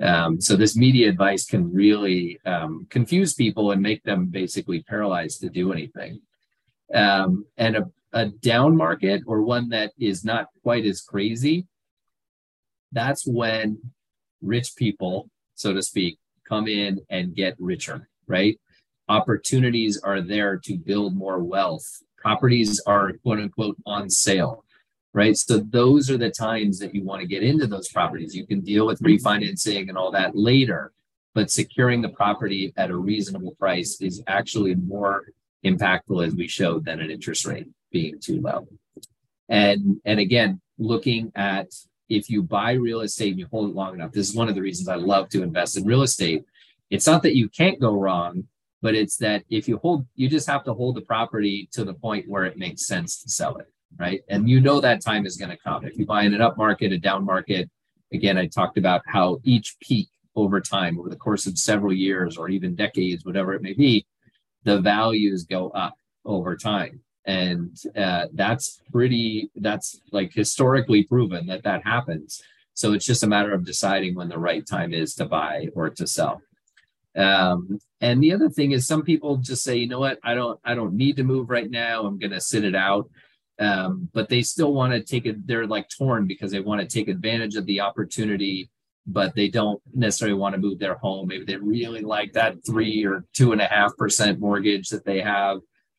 Um, 0.00 0.40
so 0.40 0.56
this 0.56 0.76
media 0.76 1.08
advice 1.08 1.44
can 1.44 1.72
really 1.72 2.40
um, 2.46 2.86
confuse 2.88 3.34
people 3.34 3.72
and 3.72 3.82
make 3.82 4.02
them 4.02 4.26
basically 4.26 4.82
paralyzed 4.82 5.40
to 5.40 5.50
do 5.50 5.72
anything. 5.72 6.20
Um, 6.94 7.44
and 7.58 7.76
a, 7.76 7.84
a 8.12 8.26
down 8.26 8.76
market 8.76 9.22
or 9.26 9.42
one 9.42 9.68
that 9.70 9.92
is 9.98 10.24
not 10.24 10.46
quite 10.62 10.86
as 10.86 11.02
crazy, 11.02 11.66
that's 12.92 13.26
when 13.26 13.78
rich 14.40 14.74
people, 14.74 15.28
so 15.54 15.72
to 15.74 15.82
speak, 15.82 16.18
come 16.48 16.66
in 16.66 17.00
and 17.10 17.34
get 17.34 17.54
richer, 17.58 18.08
right? 18.26 18.58
Opportunities 19.08 20.00
are 20.02 20.20
there 20.20 20.56
to 20.64 20.78
build 20.78 21.14
more 21.14 21.42
wealth. 21.42 21.86
Properties 22.16 22.80
are 22.86 23.12
quote 23.22 23.38
unquote 23.38 23.76
on 23.86 24.08
sale 24.08 24.64
right? 25.12 25.36
So 25.36 25.58
those 25.58 26.10
are 26.10 26.18
the 26.18 26.30
times 26.30 26.78
that 26.78 26.94
you 26.94 27.02
want 27.02 27.20
to 27.20 27.26
get 27.26 27.42
into 27.42 27.66
those 27.66 27.88
properties. 27.88 28.34
You 28.34 28.46
can 28.46 28.60
deal 28.60 28.86
with 28.86 29.00
mm-hmm. 29.00 29.26
refinancing 29.26 29.88
and 29.88 29.98
all 29.98 30.12
that 30.12 30.36
later, 30.36 30.92
but 31.34 31.50
securing 31.50 32.00
the 32.00 32.08
property 32.08 32.72
at 32.76 32.90
a 32.90 32.96
reasonable 32.96 33.54
price 33.58 34.00
is 34.00 34.22
actually 34.26 34.74
more 34.74 35.24
impactful, 35.64 36.26
as 36.26 36.34
we 36.34 36.48
showed, 36.48 36.84
than 36.84 37.00
an 37.00 37.10
interest 37.10 37.44
rate 37.46 37.68
being 37.90 38.18
too 38.20 38.40
low. 38.40 38.66
And 39.48 40.00
and 40.04 40.20
again, 40.20 40.60
looking 40.78 41.32
at 41.34 41.68
if 42.08 42.30
you 42.30 42.42
buy 42.42 42.72
real 42.72 43.00
estate 43.00 43.30
and 43.30 43.38
you 43.38 43.46
hold 43.50 43.70
it 43.70 43.76
long 43.76 43.94
enough, 43.94 44.12
this 44.12 44.28
is 44.28 44.34
one 44.34 44.48
of 44.48 44.54
the 44.54 44.62
reasons 44.62 44.88
I 44.88 44.96
love 44.96 45.28
to 45.30 45.42
invest 45.42 45.76
in 45.76 45.84
real 45.84 46.02
estate. 46.02 46.44
It's 46.88 47.06
not 47.06 47.22
that 47.22 47.36
you 47.36 47.48
can't 47.48 47.80
go 47.80 47.94
wrong, 47.94 48.44
but 48.82 48.94
it's 48.94 49.16
that 49.18 49.44
if 49.48 49.68
you 49.68 49.78
hold, 49.78 50.06
you 50.16 50.28
just 50.28 50.48
have 50.48 50.64
to 50.64 50.74
hold 50.74 50.96
the 50.96 51.02
property 51.02 51.68
to 51.72 51.84
the 51.84 51.94
point 51.94 52.28
where 52.28 52.44
it 52.44 52.58
makes 52.58 52.86
sense 52.86 53.22
to 53.22 53.28
sell 53.28 53.56
it 53.58 53.68
right? 53.98 54.22
And 54.28 54.48
you 54.48 54.60
know 54.60 54.80
that 54.80 55.02
time 55.02 55.26
is 55.26 55.36
going 55.36 55.50
to 55.50 55.56
come. 55.56 55.84
If 55.84 55.96
you 55.96 56.06
buy 56.06 56.22
in 56.22 56.34
an 56.34 56.40
up 56.40 56.56
market, 56.56 56.92
a 56.92 56.98
down 56.98 57.24
market, 57.24 57.68
again, 58.12 58.38
I 58.38 58.46
talked 58.46 58.78
about 58.78 59.02
how 59.06 59.40
each 59.44 59.76
peak 59.80 60.08
over 60.36 60.60
time, 60.60 60.98
over 60.98 61.08
the 61.08 61.16
course 61.16 61.46
of 61.46 61.58
several 61.58 61.92
years 61.92 62.36
or 62.36 62.48
even 62.48 62.74
decades, 62.74 63.24
whatever 63.24 63.52
it 63.54 63.62
may 63.62 63.72
be, 63.72 64.06
the 64.64 64.80
values 64.80 65.44
go 65.44 65.70
up 65.70 65.94
over 66.24 66.56
time. 66.56 67.00
And 67.26 67.76
uh, 67.96 68.26
that's 68.32 68.80
pretty, 68.90 69.50
that's 69.56 70.00
like 70.12 70.32
historically 70.32 71.04
proven 71.04 71.46
that 71.46 71.64
that 71.64 71.84
happens. 71.84 72.42
So 72.74 72.92
it's 72.94 73.04
just 73.04 73.22
a 73.22 73.28
matter 73.28 73.52
of 73.52 73.64
deciding 73.64 74.14
when 74.14 74.28
the 74.28 74.38
right 74.38 74.66
time 74.66 74.94
is 74.94 75.14
to 75.16 75.26
buy 75.26 75.68
or 75.74 75.90
to 75.90 76.06
sell. 76.06 76.40
Um, 77.16 77.78
and 78.00 78.22
the 78.22 78.32
other 78.32 78.48
thing 78.48 78.70
is 78.70 78.86
some 78.86 79.02
people 79.02 79.36
just 79.36 79.62
say, 79.62 79.76
you 79.76 79.88
know 79.88 79.98
what, 79.98 80.18
I 80.22 80.34
don't, 80.34 80.58
I 80.64 80.74
don't 80.74 80.94
need 80.94 81.16
to 81.16 81.24
move 81.24 81.50
right 81.50 81.68
now. 81.68 82.06
I'm 82.06 82.18
going 82.18 82.30
to 82.30 82.40
sit 82.40 82.64
it 82.64 82.74
out 82.74 83.10
um, 83.60 84.08
but 84.12 84.28
they 84.28 84.42
still 84.42 84.72
want 84.72 84.92
to 84.92 85.02
take 85.02 85.26
it. 85.26 85.46
They're 85.46 85.66
like 85.66 85.88
torn 85.88 86.26
because 86.26 86.50
they 86.50 86.60
want 86.60 86.80
to 86.80 86.86
take 86.86 87.08
advantage 87.08 87.56
of 87.56 87.66
the 87.66 87.80
opportunity 87.80 88.70
but 89.06 89.34
they 89.34 89.48
don't 89.48 89.80
necessarily 89.94 90.36
want 90.36 90.54
to 90.54 90.60
move 90.60 90.78
their 90.78 90.94
home. 90.94 91.28
Maybe 91.28 91.44
they 91.44 91.56
really 91.56 92.00
like 92.00 92.32
that 92.34 92.64
three 92.64 93.04
or 93.04 93.24
two 93.34 93.52
and 93.52 93.60
a 93.60 93.66
half 93.66 93.96
percent 93.96 94.38
mortgage 94.38 94.88
that 94.90 95.04
they 95.04 95.20
have, 95.20 95.58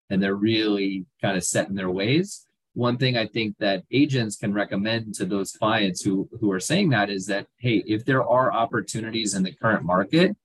and 0.10 0.22
they're 0.22 0.36
really 0.36 1.06
kind 1.22 1.38
of 1.38 1.44
set 1.44 1.68
in 1.68 1.76
their 1.76 1.90
ways. 1.90 2.46
One 2.74 2.98
thing 2.98 3.18
I 3.18 3.28
think 3.28 3.58
that 3.60 3.84
agents 3.92 4.38
can 4.38 4.54
recommend 4.54 5.14
to 5.16 5.26
those 5.26 5.52
clients 5.52 6.02
who 6.02 6.30
who 6.40 6.52
are 6.52 6.60
saying 6.60 6.90
that 6.90 7.10
is 7.10 7.26
that 7.28 7.48
hey, 7.60 7.84
if 7.86 8.06
there 8.06 8.24
are 8.24 8.54
opportunities 8.54 9.34
in 9.34 9.44
the 9.44 9.54
current 9.54 9.84
market, 9.84 10.36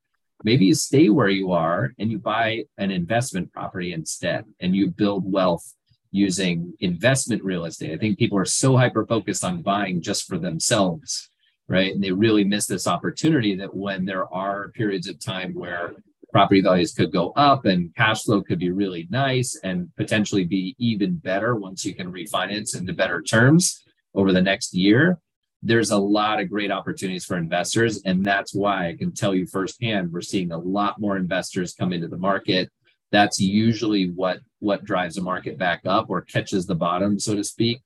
maybe 0.43 0.67
you 0.67 0.75
stay 0.75 1.09
where 1.09 1.29
you 1.29 1.53
are 1.53 1.93
and 1.99 2.11
you 2.11 2.19
buy 2.19 2.65
an 2.79 2.91
investment 2.91 3.53
property 3.53 3.93
instead, 3.93 4.45
and 4.61 4.75
you 4.75 4.91
build 4.91 5.31
wealth 5.31 5.75
using 6.11 6.73
investment 6.81 7.43
real 7.43 7.65
estate. 7.65 7.93
I 7.93 7.97
think 7.97 8.19
people 8.19 8.39
are 8.39 8.45
so 8.45 8.77
hyper 8.77 9.07
focused 9.07 9.45
on 9.45 9.63
buying 9.63 10.01
just 10.01 10.27
for 10.27 10.39
themselves 10.39 11.31
right? 11.69 11.95
And 11.95 12.03
they 12.03 12.13
really 12.13 12.45
miss 12.45 12.67
this 12.67 12.87
opportunity 12.87 13.57
that 13.57 13.75
when 13.75 14.05
there 14.05 14.33
are 14.33 14.69
periods 14.71 15.09
of 15.09 15.19
time 15.19 15.55
where 15.55 15.95
property 16.33 16.61
values 16.61 16.93
could 16.93 17.13
go 17.13 17.31
up 17.31 17.65
and 17.65 17.95
cash 17.95 18.25
flow 18.25 18.43
could 18.43 18.59
be 18.59 18.71
really 18.71 19.07
nice 19.11 19.59
and 19.65 19.89
potentially 19.97 20.45
be 20.45 20.77
even 20.79 21.17
better 21.17 21.57
once 21.57 21.85
you 21.85 21.95
can 21.95 22.13
refinance 22.13 22.79
into 22.79 22.93
better 22.93 23.23
terms 23.23 23.83
over 24.15 24.33
the 24.33 24.43
next 24.43 24.75
year. 24.75 25.19
There's 25.63 25.91
a 25.91 25.99
lot 25.99 26.41
of 26.41 26.51
great 26.51 26.71
opportunities 26.71 27.25
for 27.25 27.37
investors. 27.37 28.03
And 28.05 28.25
that's 28.25 28.55
why 28.55 28.89
I 28.89 28.97
can 28.97 29.13
tell 29.13 29.35
you 29.35 29.47
firsthand, 29.47 30.13
we're 30.13 30.21
seeing 30.21 30.53
a 30.53 30.59
lot 30.59 31.01
more 31.01 31.17
investors 31.17 31.75
come 31.75 31.93
into 31.93 32.09
the 32.09 32.19
market. 32.19 32.71
That's 33.11 33.41
usually 33.41 34.11
what 34.11 34.41
what 34.67 34.85
drives 34.85 35.15
the 35.15 35.23
market 35.23 35.57
back 35.57 35.81
up 35.87 36.07
or 36.11 36.21
catches 36.21 36.67
the 36.67 36.75
bottom, 36.75 37.19
so 37.19 37.35
to 37.35 37.45
speak 37.45 37.81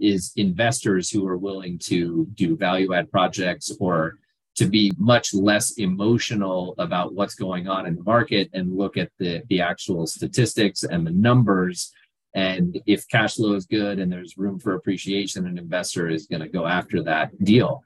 is 0.00 0.32
investors 0.36 1.10
who 1.10 1.26
are 1.26 1.36
willing 1.36 1.78
to 1.78 2.26
do 2.34 2.56
value 2.56 2.92
add 2.92 3.10
projects 3.10 3.70
or 3.78 4.18
to 4.54 4.66
be 4.66 4.92
much 4.98 5.32
less 5.32 5.72
emotional 5.78 6.74
about 6.78 7.14
what's 7.14 7.34
going 7.34 7.68
on 7.68 7.86
in 7.86 7.94
the 7.96 8.02
market 8.02 8.50
and 8.52 8.76
look 8.76 8.96
at 8.96 9.10
the, 9.18 9.42
the 9.48 9.60
actual 9.60 10.06
statistics 10.06 10.82
and 10.82 11.06
the 11.06 11.10
numbers. 11.10 11.92
And 12.34 12.80
if 12.86 13.08
cash 13.08 13.36
flow 13.36 13.54
is 13.54 13.66
good 13.66 13.98
and 13.98 14.10
there's 14.10 14.36
room 14.36 14.58
for 14.58 14.74
appreciation, 14.74 15.46
an 15.46 15.56
investor 15.56 16.08
is 16.08 16.26
going 16.26 16.42
to 16.42 16.48
go 16.48 16.66
after 16.66 17.02
that 17.04 17.30
deal. 17.44 17.82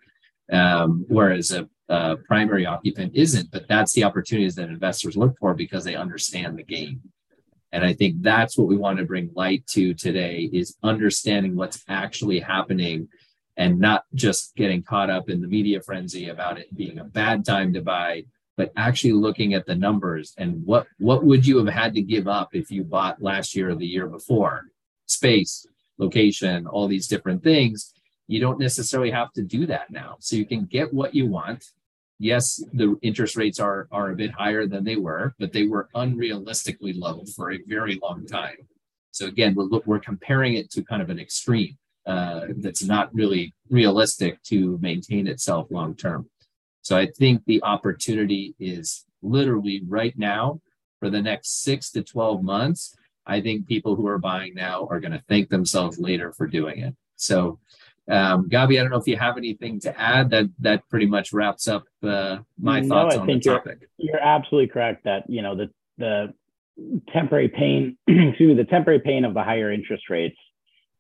Um, 0.50 1.04
whereas 1.08 1.52
a, 1.52 1.68
a 1.88 2.16
primary 2.16 2.66
occupant 2.66 3.12
isn't, 3.14 3.50
but 3.50 3.68
that's 3.68 3.92
the 3.92 4.04
opportunities 4.04 4.54
that 4.56 4.68
investors 4.68 5.16
look 5.16 5.36
for 5.38 5.54
because 5.54 5.84
they 5.84 5.96
understand 5.96 6.56
the 6.56 6.64
game. 6.64 7.00
And 7.72 7.84
I 7.84 7.92
think 7.92 8.22
that's 8.22 8.56
what 8.56 8.68
we 8.68 8.76
want 8.76 8.98
to 8.98 9.04
bring 9.04 9.30
light 9.34 9.66
to 9.68 9.92
today 9.94 10.48
is 10.52 10.76
understanding 10.82 11.56
what's 11.56 11.84
actually 11.88 12.40
happening 12.40 13.08
and 13.56 13.78
not 13.78 14.04
just 14.14 14.54
getting 14.54 14.82
caught 14.82 15.10
up 15.10 15.28
in 15.28 15.40
the 15.40 15.48
media 15.48 15.80
frenzy 15.80 16.28
about 16.28 16.58
it 16.58 16.74
being 16.76 16.98
a 16.98 17.04
bad 17.04 17.44
time 17.44 17.72
to 17.72 17.80
buy, 17.80 18.24
but 18.56 18.72
actually 18.76 19.12
looking 19.12 19.54
at 19.54 19.66
the 19.66 19.74
numbers 19.74 20.34
and 20.38 20.64
what 20.64 20.86
what 20.98 21.24
would 21.24 21.46
you 21.46 21.58
have 21.58 21.74
had 21.74 21.94
to 21.94 22.02
give 22.02 22.28
up 22.28 22.54
if 22.54 22.70
you 22.70 22.84
bought 22.84 23.22
last 23.22 23.54
year 23.54 23.70
or 23.70 23.74
the 23.74 23.86
year 23.86 24.06
before? 24.06 24.62
Space, 25.06 25.66
location, 25.98 26.66
all 26.66 26.88
these 26.88 27.08
different 27.08 27.42
things. 27.42 27.92
You 28.28 28.40
don't 28.40 28.58
necessarily 28.58 29.10
have 29.10 29.32
to 29.34 29.42
do 29.42 29.66
that 29.66 29.90
now. 29.90 30.16
So 30.20 30.36
you 30.36 30.46
can 30.46 30.64
get 30.64 30.92
what 30.92 31.14
you 31.14 31.26
want 31.26 31.64
yes, 32.18 32.62
the 32.72 32.96
interest 33.02 33.36
rates 33.36 33.60
are 33.60 33.88
are 33.90 34.10
a 34.10 34.16
bit 34.16 34.30
higher 34.30 34.66
than 34.66 34.84
they 34.84 34.96
were, 34.96 35.34
but 35.38 35.52
they 35.52 35.66
were 35.66 35.88
unrealistically 35.94 36.98
low 36.98 37.22
for 37.34 37.52
a 37.52 37.58
very 37.66 37.98
long 38.02 38.26
time. 38.26 38.56
So 39.10 39.26
again, 39.26 39.54
we're 39.54 39.80
we're 39.86 39.98
comparing 39.98 40.54
it 40.54 40.70
to 40.72 40.82
kind 40.82 41.02
of 41.02 41.10
an 41.10 41.18
extreme 41.18 41.76
uh, 42.06 42.46
that's 42.58 42.84
not 42.84 43.14
really 43.14 43.54
realistic 43.68 44.42
to 44.44 44.78
maintain 44.80 45.26
itself 45.26 45.66
long 45.70 45.94
term. 45.94 46.28
So 46.82 46.96
I 46.96 47.06
think 47.06 47.42
the 47.46 47.62
opportunity 47.64 48.54
is 48.60 49.04
literally 49.22 49.82
right 49.88 50.16
now 50.16 50.60
for 51.00 51.10
the 51.10 51.20
next 51.20 51.62
six 51.62 51.90
to 51.90 52.02
12 52.02 52.42
months. 52.42 52.96
I 53.26 53.40
think 53.40 53.66
people 53.66 53.96
who 53.96 54.06
are 54.06 54.18
buying 54.18 54.54
now 54.54 54.86
are 54.88 55.00
going 55.00 55.12
to 55.12 55.22
thank 55.28 55.48
themselves 55.48 55.98
later 55.98 56.32
for 56.32 56.46
doing 56.46 56.78
it. 56.78 56.94
So 57.16 57.58
um, 58.08 58.48
Gabi, 58.48 58.78
I 58.78 58.82
don't 58.82 58.90
know 58.90 58.98
if 58.98 59.08
you 59.08 59.16
have 59.16 59.36
anything 59.36 59.80
to 59.80 60.00
add. 60.00 60.30
That 60.30 60.46
that 60.60 60.88
pretty 60.88 61.06
much 61.06 61.32
wraps 61.32 61.66
up 61.66 61.84
uh, 62.02 62.38
my 62.60 62.80
no, 62.80 62.88
thoughts 62.88 63.16
I 63.16 63.18
on 63.18 63.26
the 63.26 63.40
topic. 63.40 63.88
You're, 63.96 64.14
you're 64.14 64.22
absolutely 64.22 64.68
correct 64.68 65.04
that 65.04 65.28
you 65.28 65.42
know 65.42 65.56
the 65.56 65.70
the 65.98 66.34
temporary 67.12 67.48
pain, 67.48 67.96
excuse 68.06 68.48
me, 68.48 68.54
the 68.54 68.68
temporary 68.68 69.00
pain 69.00 69.24
of 69.24 69.34
the 69.34 69.42
higher 69.42 69.72
interest 69.72 70.04
rates 70.10 70.36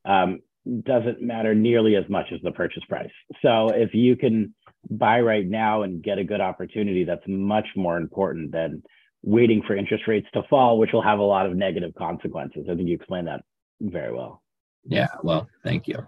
um, 0.04 0.40
doesn't 0.84 1.22
matter 1.22 1.54
nearly 1.54 1.96
as 1.96 2.04
much 2.08 2.26
as 2.32 2.40
the 2.42 2.50
purchase 2.50 2.82
price. 2.88 3.10
So 3.42 3.68
if 3.68 3.94
you 3.94 4.16
can 4.16 4.54
buy 4.90 5.20
right 5.20 5.46
now 5.46 5.82
and 5.82 6.02
get 6.02 6.18
a 6.18 6.24
good 6.24 6.40
opportunity, 6.40 7.04
that's 7.04 7.22
much 7.26 7.66
more 7.76 7.96
important 7.96 8.52
than 8.52 8.82
waiting 9.22 9.62
for 9.66 9.76
interest 9.76 10.04
rates 10.06 10.26
to 10.34 10.42
fall, 10.48 10.78
which 10.78 10.92
will 10.92 11.02
have 11.02 11.18
a 11.18 11.22
lot 11.22 11.46
of 11.46 11.56
negative 11.56 11.94
consequences. 11.94 12.66
I 12.70 12.74
think 12.74 12.88
you 12.88 12.94
explained 12.94 13.28
that 13.28 13.42
very 13.80 14.12
well. 14.12 14.42
Yeah, 14.84 15.08
well, 15.22 15.48
thank 15.64 15.88
you. 15.88 16.06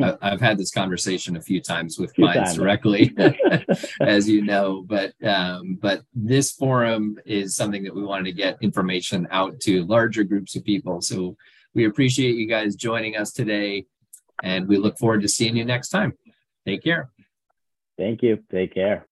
I've 0.00 0.40
had 0.40 0.58
this 0.58 0.70
conversation 0.70 1.36
a 1.36 1.40
few 1.40 1.60
times 1.60 1.98
with 1.98 2.14
clients 2.14 2.50
times. 2.50 2.58
directly, 2.58 3.14
as 4.00 4.28
you 4.28 4.42
know. 4.42 4.84
But 4.86 5.12
um, 5.24 5.78
but 5.80 6.02
this 6.14 6.52
forum 6.52 7.18
is 7.24 7.56
something 7.56 7.84
that 7.84 7.94
we 7.94 8.02
wanted 8.02 8.24
to 8.24 8.32
get 8.32 8.58
information 8.60 9.28
out 9.30 9.60
to 9.60 9.84
larger 9.84 10.24
groups 10.24 10.56
of 10.56 10.64
people. 10.64 11.00
So 11.00 11.36
we 11.74 11.86
appreciate 11.86 12.36
you 12.36 12.46
guys 12.46 12.76
joining 12.76 13.16
us 13.16 13.32
today, 13.32 13.86
and 14.42 14.68
we 14.68 14.78
look 14.78 14.98
forward 14.98 15.22
to 15.22 15.28
seeing 15.28 15.56
you 15.56 15.64
next 15.64 15.90
time. 15.90 16.14
Take 16.66 16.82
care. 16.82 17.10
Thank 17.96 18.22
you. 18.22 18.42
Take 18.50 18.74
care. 18.74 19.06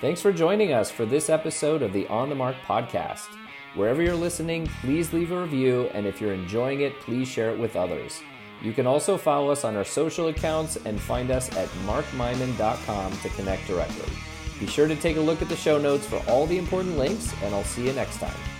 Thanks 0.00 0.20
for 0.20 0.32
joining 0.32 0.72
us 0.72 0.90
for 0.90 1.06
this 1.06 1.30
episode 1.30 1.82
of 1.82 1.92
the 1.92 2.06
On 2.08 2.28
the 2.28 2.34
Mark 2.34 2.56
podcast. 2.66 3.28
Wherever 3.74 4.02
you're 4.02 4.14
listening, 4.14 4.66
please 4.80 5.12
leave 5.12 5.32
a 5.32 5.40
review, 5.40 5.90
and 5.92 6.06
if 6.06 6.20
you're 6.20 6.32
enjoying 6.32 6.80
it, 6.80 6.98
please 7.00 7.28
share 7.28 7.50
it 7.50 7.58
with 7.58 7.76
others. 7.76 8.20
You 8.62 8.72
can 8.72 8.86
also 8.86 9.16
follow 9.16 9.50
us 9.50 9.64
on 9.64 9.76
our 9.76 9.84
social 9.84 10.28
accounts 10.28 10.76
and 10.84 11.00
find 11.00 11.30
us 11.30 11.54
at 11.56 11.68
markmaimon.com 11.86 13.12
to 13.18 13.28
connect 13.30 13.66
directly. 13.66 14.12
Be 14.58 14.66
sure 14.66 14.88
to 14.88 14.96
take 14.96 15.16
a 15.16 15.20
look 15.20 15.42
at 15.42 15.48
the 15.48 15.56
show 15.56 15.78
notes 15.78 16.06
for 16.06 16.22
all 16.28 16.46
the 16.46 16.56
important 16.56 16.96
links, 16.96 17.34
and 17.42 17.54
I'll 17.54 17.64
see 17.64 17.86
you 17.86 17.92
next 17.92 18.18
time. 18.18 18.55